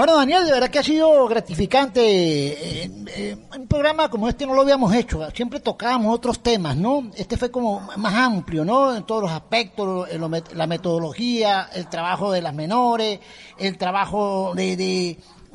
Bueno, 0.01 0.15
Daniel, 0.15 0.47
de 0.47 0.51
verdad 0.51 0.71
que 0.71 0.79
ha 0.79 0.83
sido 0.83 1.27
gratificante. 1.27 2.01
Eh, 2.01 2.91
eh, 3.15 3.37
un 3.55 3.67
programa 3.67 4.09
como 4.09 4.27
este 4.27 4.47
no 4.47 4.55
lo 4.55 4.63
habíamos 4.63 4.95
hecho. 4.95 5.29
Siempre 5.29 5.59
tocábamos 5.59 6.15
otros 6.15 6.41
temas, 6.41 6.75
¿no? 6.75 7.11
Este 7.15 7.37
fue 7.37 7.51
como 7.51 7.81
más 7.97 8.15
amplio, 8.15 8.65
¿no? 8.65 8.95
En 8.95 9.03
todos 9.03 9.21
los 9.21 9.31
aspectos, 9.31 10.09
la 10.55 10.65
metodología, 10.65 11.69
el 11.75 11.87
trabajo 11.87 12.31
de 12.31 12.41
las 12.41 12.55
menores, 12.55 13.19
el 13.59 13.77
trabajo 13.77 14.53
de, 14.55 14.75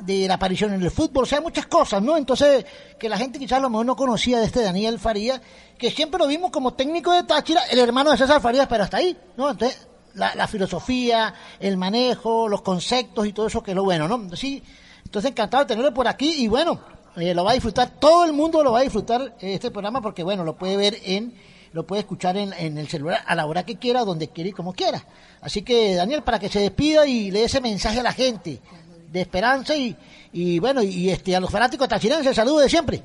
de, 0.05 0.29
la 0.29 0.35
aparición 0.35 0.73
en 0.75 0.81
el 0.81 0.93
fútbol, 0.93 1.25
o 1.25 1.27
sea, 1.27 1.41
muchas 1.41 1.67
cosas, 1.67 2.01
¿no? 2.01 2.17
Entonces, 2.17 2.65
que 3.01 3.09
la 3.09 3.19
gente 3.19 3.41
quizás 3.41 3.59
a 3.59 3.63
lo 3.63 3.71
mejor 3.71 3.87
no 3.87 3.97
conocía 3.97 4.39
de 4.39 4.47
este 4.47 4.63
Daniel 4.63 5.01
Farías, 5.01 5.41
que 5.77 5.91
siempre 5.91 6.21
lo 6.21 6.29
vimos 6.29 6.53
como 6.53 6.75
técnico 6.75 7.11
de 7.11 7.25
Táchira, 7.25 7.63
el 7.69 7.81
hermano 7.81 8.13
de 8.13 8.17
César 8.17 8.41
Farías, 8.41 8.69
pero 8.69 8.85
hasta 8.85 8.99
ahí, 8.99 9.17
¿no? 9.37 9.51
Entonces, 9.51 9.89
la, 10.17 10.49
filosofía, 10.49 11.35
el 11.61 11.77
manejo, 11.77 12.49
los 12.49 12.63
conceptos 12.63 13.27
y 13.27 13.33
todo 13.33 13.47
eso 13.47 13.63
que 13.63 13.73
es 13.73 13.75
lo 13.75 13.85
bueno, 13.85 14.09
¿no? 14.09 14.35
Sí, 14.37 14.63
entonces 15.05 15.31
encantado 15.31 15.65
de 15.65 15.69
tenerlo 15.69 15.93
por 15.95 16.09
aquí 16.09 16.35
y 16.39 16.49
bueno, 16.49 16.81
eh, 17.17 17.35
lo 17.35 17.45
va 17.45 17.53
a 17.53 17.55
disfrutar, 17.55 17.91
todo 18.01 18.25
el 18.25 18.33
mundo 18.33 18.65
lo 18.65 18.73
va 18.73 18.81
a 18.81 18.83
disfrutar 18.83 19.35
eh, 19.41 19.55
este 19.55 19.71
programa 19.71 20.01
porque 20.01 20.23
bueno, 20.23 20.45
lo 20.45 20.57
puede 20.57 20.77
ver 20.77 20.97
en, 21.05 21.35
lo 21.73 21.87
puede 21.87 22.01
escuchar 22.01 22.37
en, 22.37 22.53
en 22.55 22.79
el 22.79 22.89
celular 22.89 23.23
a 23.27 23.35
la 23.35 23.47
hora 23.47 23.65
que 23.65 23.77
quiera, 23.77 24.05
donde 24.05 24.29
quiera 24.29 24.51
y 24.51 24.53
como 24.53 24.73
quiera. 24.73 25.05
Así 25.41 25.63
que 25.63 25.95
Daniel, 25.95 26.23
para 26.23 26.39
que 26.39 26.49
se 26.49 26.61
despida 26.61 27.07
y 27.07 27.31
le 27.31 27.41
dé 27.41 27.45
ese 27.45 27.61
mensaje 27.61 28.01
a 28.01 28.03
la 28.03 28.13
gente 28.13 28.59
de 29.11 29.21
esperanza 29.21 29.77
y, 29.77 29.95
y 30.33 30.59
bueno, 30.59 30.83
y 30.83 31.11
este 31.11 31.37
a 31.37 31.41
los 31.41 31.51
fanáticos 31.51 31.89
tachirenses, 31.89 32.35
saludo 32.35 32.61
de 32.61 32.69
siempre. 32.69 33.03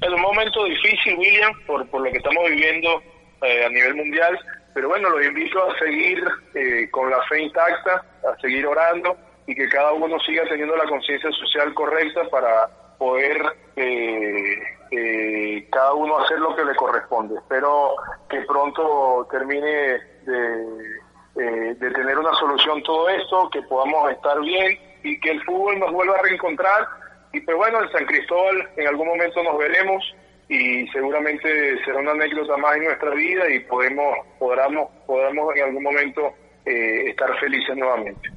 Es 0.00 0.08
un 0.08 0.20
momento 0.20 0.64
difícil, 0.64 1.16
William, 1.16 1.52
por, 1.64 1.86
por 1.88 2.02
lo 2.02 2.10
que 2.10 2.18
estamos 2.18 2.44
viviendo 2.48 3.00
eh, 3.42 3.64
a 3.64 3.68
nivel 3.68 3.94
mundial, 3.94 4.36
pero 4.74 4.88
bueno, 4.88 5.10
los 5.10 5.24
invito 5.24 5.62
a 5.62 5.78
seguir 5.78 6.24
eh, 6.54 6.88
con 6.90 7.10
la 7.10 7.22
fe 7.24 7.42
intacta, 7.42 8.04
a 8.30 8.40
seguir 8.40 8.66
orando 8.66 9.16
y 9.46 9.54
que 9.54 9.68
cada 9.68 9.92
uno 9.92 10.18
siga 10.20 10.44
teniendo 10.48 10.76
la 10.76 10.86
conciencia 10.88 11.30
social 11.32 11.74
correcta 11.74 12.22
para 12.30 12.68
poder 12.98 13.42
eh, 13.76 14.58
eh, 14.90 15.68
cada 15.70 15.92
uno 15.94 16.18
hacer 16.18 16.38
lo 16.38 16.54
que 16.56 16.64
le 16.64 16.74
corresponde. 16.74 17.36
Espero 17.36 17.96
que 18.28 18.40
pronto 18.42 19.26
termine 19.30 20.00
de, 20.24 21.74
de 21.74 21.90
tener 21.90 22.18
una 22.18 22.32
solución 22.34 22.82
todo 22.82 23.08
esto, 23.08 23.50
que 23.50 23.62
podamos 23.62 24.10
estar 24.12 24.40
bien 24.40 24.78
y 25.02 25.18
que 25.20 25.32
el 25.32 25.44
fútbol 25.44 25.78
nos 25.80 25.92
vuelva 25.92 26.16
a 26.16 26.22
reencontrar. 26.22 26.86
Y 27.32 27.40
pues 27.40 27.56
bueno, 27.56 27.82
en 27.82 27.90
San 27.90 28.06
Cristóbal 28.06 28.68
en 28.76 28.88
algún 28.88 29.08
momento 29.08 29.42
nos 29.42 29.58
veremos 29.58 30.14
y 30.52 30.86
seguramente 30.88 31.48
será 31.82 31.98
una 31.98 32.10
anécdota 32.10 32.56
más 32.58 32.76
en 32.76 32.84
nuestra 32.84 33.10
vida 33.14 33.50
y 33.50 33.60
podemos, 33.60 34.04
podamos, 34.38 34.90
podamos 35.06 35.56
en 35.56 35.62
algún 35.62 35.82
momento 35.82 36.20
eh, 36.66 37.08
estar 37.08 37.28
felices 37.40 37.74
nuevamente. 37.74 38.30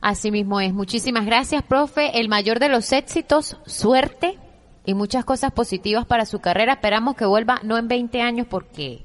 Así 0.00 0.32
mismo 0.32 0.60
es. 0.60 0.72
Muchísimas 0.72 1.26
gracias, 1.26 1.62
profe. 1.62 2.18
El 2.18 2.28
mayor 2.28 2.58
de 2.58 2.70
los 2.70 2.90
éxitos, 2.92 3.56
suerte 3.66 4.36
y 4.84 4.94
muchas 4.94 5.24
cosas 5.24 5.52
positivas 5.52 6.06
para 6.06 6.26
su 6.26 6.40
carrera. 6.40 6.72
Esperamos 6.72 7.14
que 7.14 7.24
vuelva 7.24 7.60
no 7.62 7.78
en 7.78 7.86
20 7.86 8.20
años 8.20 8.46
porque 8.50 9.04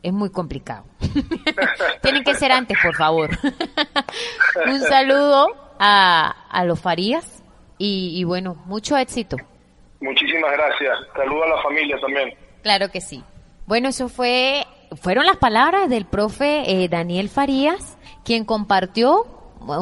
es 0.00 0.12
muy 0.12 0.30
complicado. 0.30 0.84
Tienen 2.02 2.22
que 2.22 2.34
ser 2.34 2.52
antes, 2.52 2.78
por 2.80 2.94
favor. 2.94 3.30
Un 4.66 4.80
saludo 4.82 5.48
a, 5.80 6.30
a 6.48 6.64
los 6.64 6.80
Farías 6.80 7.42
y, 7.76 8.12
y 8.14 8.22
bueno, 8.22 8.54
mucho 8.66 8.96
éxito. 8.96 9.36
Muchísimas 10.04 10.52
gracias. 10.52 10.98
Saludo 11.16 11.44
a 11.44 11.48
la 11.48 11.62
familia 11.62 11.98
también. 11.98 12.34
Claro 12.62 12.90
que 12.90 13.00
sí. 13.00 13.24
Bueno, 13.66 13.88
eso 13.88 14.10
fue, 14.10 14.66
fueron 15.00 15.24
las 15.24 15.38
palabras 15.38 15.88
del 15.88 16.04
profe 16.04 16.62
eh, 16.66 16.88
Daniel 16.90 17.30
Farías, 17.30 17.96
quien 18.22 18.44
compartió 18.44 19.24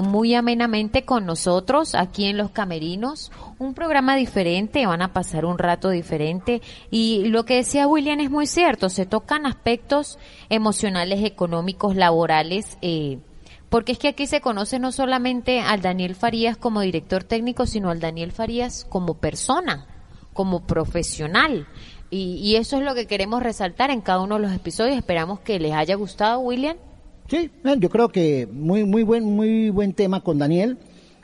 muy 0.04 0.32
amenamente 0.36 1.04
con 1.04 1.26
nosotros 1.26 1.96
aquí 1.96 2.26
en 2.26 2.36
Los 2.36 2.50
Camerinos. 2.50 3.32
Un 3.58 3.74
programa 3.74 4.14
diferente, 4.14 4.86
van 4.86 5.02
a 5.02 5.12
pasar 5.12 5.44
un 5.44 5.58
rato 5.58 5.90
diferente. 5.90 6.62
Y 6.88 7.24
lo 7.24 7.44
que 7.44 7.56
decía 7.56 7.88
William 7.88 8.20
es 8.20 8.30
muy 8.30 8.46
cierto, 8.46 8.90
se 8.90 9.06
tocan 9.06 9.44
aspectos 9.44 10.20
emocionales, 10.48 11.24
económicos, 11.24 11.96
laborales, 11.96 12.78
eh, 12.80 13.18
porque 13.70 13.90
es 13.90 13.98
que 13.98 14.08
aquí 14.08 14.28
se 14.28 14.40
conoce 14.40 14.78
no 14.78 14.92
solamente 14.92 15.60
al 15.60 15.82
Daniel 15.82 16.14
Farías 16.14 16.56
como 16.56 16.80
director 16.80 17.24
técnico, 17.24 17.66
sino 17.66 17.90
al 17.90 17.98
Daniel 17.98 18.30
Farías 18.30 18.84
como 18.88 19.14
persona, 19.14 19.88
como 20.32 20.66
profesional. 20.66 21.66
Y, 22.10 22.34
y 22.42 22.56
eso 22.56 22.78
es 22.78 22.84
lo 22.84 22.94
que 22.94 23.06
queremos 23.06 23.42
resaltar 23.42 23.90
en 23.90 24.00
cada 24.00 24.20
uno 24.20 24.36
de 24.36 24.42
los 24.42 24.52
episodios. 24.52 24.96
Esperamos 24.96 25.40
que 25.40 25.58
les 25.58 25.72
haya 25.72 25.94
gustado, 25.94 26.40
William. 26.40 26.76
Sí, 27.28 27.50
yo 27.78 27.88
creo 27.88 28.10
que 28.10 28.46
muy 28.52 28.84
muy 28.84 29.02
buen 29.04 29.24
muy 29.24 29.70
buen 29.70 29.94
tema 29.94 30.20
con 30.20 30.38
Daniel, 30.38 30.76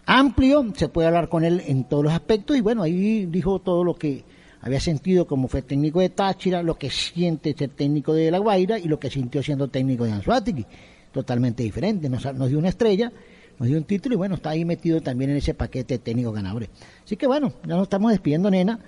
amplio, 0.07 0.65
se 0.75 0.89
puede 0.89 1.09
hablar 1.09 1.29
con 1.29 1.45
él 1.45 1.63
en 1.67 1.85
todos 1.85 2.05
los 2.05 2.13
aspectos 2.13 2.57
y 2.57 2.61
bueno, 2.61 2.83
ahí 2.83 3.27
dijo 3.27 3.59
todo 3.59 3.85
lo 3.85 3.95
que 3.95 4.25
había 4.63 4.81
sentido 4.81 5.27
como 5.27 5.49
fue 5.49 5.61
técnico 5.61 6.01
de 6.01 6.09
Táchira, 6.09 6.63
lo 6.63 6.79
que 6.79 6.89
siente 6.89 7.55
ser 7.57 7.71
técnico 7.71 8.15
de 8.15 8.31
La 8.31 8.39
Guaira 8.39 8.79
y 8.79 8.85
lo 8.85 8.99
que 8.99 9.11
sintió 9.11 9.43
siendo 9.43 9.69
técnico 9.69 10.05
de 10.05 10.13
Anzuategui, 10.13 10.65
totalmente 11.13 11.63
diferente, 11.63 12.09
nos, 12.09 12.25
nos 12.35 12.49
dio 12.49 12.59
una 12.59 12.71
estrella, 12.71 13.13
nos 13.59 13.69
dio 13.69 13.77
un 13.77 13.85
título 13.85 14.15
y 14.15 14.17
bueno, 14.17 14.37
está 14.37 14.51
ahí 14.51 14.65
metido 14.65 15.03
también 15.03 15.31
en 15.33 15.37
ese 15.37 15.53
paquete 15.53 15.99
técnico 15.99 16.33
ganadores. 16.33 16.71
Así 17.05 17.17
que 17.17 17.27
bueno, 17.27 17.53
ya 17.67 17.75
nos 17.75 17.83
estamos 17.83 18.13
despidiendo, 18.13 18.51
nena 18.51 18.79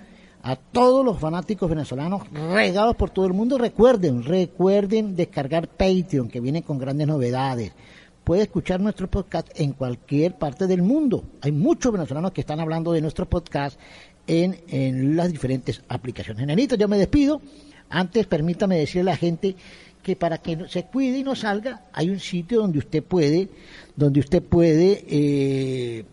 a 0.43 0.55
todos 0.55 1.05
los 1.05 1.19
fanáticos 1.19 1.69
venezolanos 1.69 2.23
regados 2.31 2.95
por 2.95 3.09
todo 3.09 3.25
el 3.25 3.33
mundo. 3.33 3.57
Recuerden, 3.57 4.23
recuerden 4.23 5.15
descargar 5.15 5.67
Patreon, 5.67 6.29
que 6.29 6.39
viene 6.39 6.63
con 6.63 6.77
grandes 6.77 7.07
novedades. 7.07 7.71
Puede 8.23 8.43
escuchar 8.43 8.79
nuestro 8.79 9.09
podcast 9.09 9.49
en 9.55 9.73
cualquier 9.73 10.37
parte 10.37 10.67
del 10.67 10.81
mundo. 10.81 11.23
Hay 11.41 11.51
muchos 11.51 11.91
venezolanos 11.91 12.31
que 12.31 12.41
están 12.41 12.59
hablando 12.59 12.91
de 12.91 13.01
nuestro 13.01 13.27
podcast 13.27 13.79
en, 14.27 14.59
en 14.67 15.15
las 15.15 15.31
diferentes 15.31 15.81
aplicaciones. 15.87 16.45
Nenito, 16.45 16.75
yo 16.75 16.87
me 16.87 16.97
despido. 16.97 17.41
Antes, 17.89 18.27
permítame 18.27 18.77
decirle 18.77 19.11
a 19.11 19.13
la 19.13 19.17
gente 19.17 19.55
que 20.01 20.15
para 20.15 20.37
que 20.39 20.67
se 20.67 20.85
cuide 20.85 21.19
y 21.19 21.23
no 21.23 21.35
salga, 21.35 21.85
hay 21.93 22.09
un 22.09 22.19
sitio 22.19 22.61
donde 22.61 22.79
usted 22.79 23.03
puede, 23.03 23.49
donde 23.95 24.19
usted 24.19 24.41
puede 24.41 25.05
eh, 25.07 26.05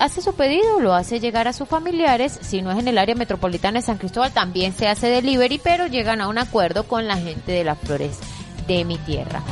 hace 0.00 0.22
su 0.22 0.32
pedido, 0.32 0.80
lo 0.80 0.94
hace 0.94 1.20
llegar 1.20 1.46
a 1.46 1.52
sus 1.52 1.68
familiares. 1.68 2.38
Si 2.40 2.62
no 2.62 2.72
es 2.72 2.78
en 2.78 2.88
el 2.88 2.98
área 2.98 3.14
metropolitana 3.14 3.78
de 3.78 3.86
San 3.86 3.98
Cristóbal, 3.98 4.32
también 4.32 4.72
se 4.72 4.88
hace 4.88 5.08
delivery, 5.08 5.60
pero 5.62 5.86
llegan 5.86 6.20
a 6.20 6.28
un 6.28 6.38
acuerdo 6.38 6.84
con 6.84 7.06
la 7.06 7.16
gente 7.16 7.52
de 7.52 7.64
las 7.64 7.78
flores 7.78 8.18
de 8.66 8.84
mi 8.84 8.96
tierra. 8.98 9.42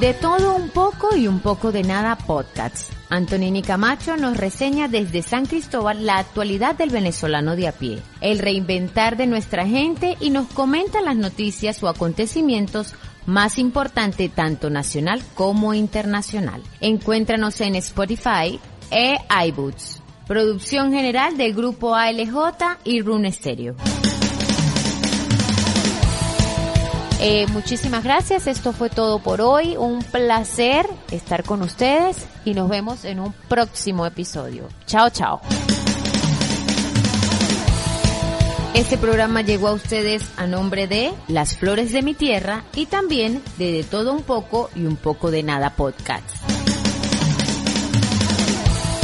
De 0.00 0.14
todo 0.14 0.54
un 0.54 0.70
poco 0.70 1.14
y 1.14 1.26
un 1.26 1.40
poco 1.40 1.72
de 1.72 1.82
nada 1.82 2.16
podcast. 2.16 2.92
Antonini 3.10 3.62
Camacho 3.62 4.16
nos 4.16 4.36
reseña 4.36 4.86
desde 4.86 5.22
San 5.22 5.46
Cristóbal 5.46 6.06
la 6.06 6.18
actualidad 6.18 6.74
del 6.74 6.90
venezolano 6.90 7.56
de 7.56 7.68
a 7.68 7.72
pie, 7.72 8.00
el 8.20 8.38
reinventar 8.38 9.16
de 9.16 9.26
nuestra 9.26 9.66
gente 9.66 10.16
y 10.20 10.30
nos 10.30 10.46
comenta 10.48 11.00
las 11.00 11.16
noticias 11.16 11.82
o 11.82 11.88
acontecimientos 11.88 12.94
más 13.28 13.58
importante 13.58 14.30
tanto 14.30 14.70
nacional 14.70 15.22
como 15.34 15.74
internacional. 15.74 16.62
Encuéntranos 16.80 17.60
en 17.60 17.76
Spotify 17.76 18.58
e 18.90 19.18
iBoots. 19.48 20.02
Producción 20.26 20.92
general 20.92 21.36
del 21.36 21.54
grupo 21.54 21.94
ALJ 21.94 22.78
y 22.84 23.02
Rune 23.02 23.30
Stereo. 23.30 23.76
Eh, 27.20 27.46
muchísimas 27.48 28.04
gracias, 28.04 28.46
esto 28.46 28.72
fue 28.72 28.90
todo 28.90 29.18
por 29.18 29.40
hoy, 29.40 29.76
un 29.76 30.02
placer 30.04 30.86
estar 31.10 31.42
con 31.42 31.62
ustedes 31.62 32.26
y 32.44 32.54
nos 32.54 32.68
vemos 32.68 33.04
en 33.04 33.18
un 33.18 33.32
próximo 33.48 34.06
episodio. 34.06 34.68
Chao, 34.86 35.10
chao. 35.10 35.40
Este 38.74 38.96
programa 38.96 39.42
llegó 39.42 39.68
a 39.68 39.72
ustedes 39.72 40.22
a 40.36 40.46
nombre 40.46 40.86
de 40.86 41.12
Las 41.26 41.56
Flores 41.56 41.92
de 41.92 42.02
mi 42.02 42.14
Tierra 42.14 42.64
y 42.74 42.86
también 42.86 43.42
de 43.56 43.72
De 43.72 43.82
Todo 43.82 44.12
Un 44.12 44.22
Poco 44.22 44.70
y 44.74 44.84
Un 44.84 44.96
Poco 44.96 45.30
de 45.30 45.42
Nada 45.42 45.70
Podcast. 45.70 46.28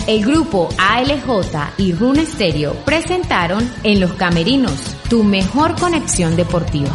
El 0.07 0.25
grupo 0.25 0.69
ALJ 0.79 1.73
y 1.79 1.93
Rune 1.93 2.27
Stereo 2.27 2.75
presentaron 2.85 3.69
En 3.83 4.01
los 4.01 4.13
Camerinos, 4.13 4.79
tu 5.09 5.25
mejor 5.25 5.79
conexión 5.81 6.37
deportiva. 6.37 6.93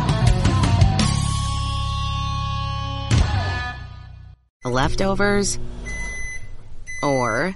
Leftovers 4.64 5.60
or 7.02 7.56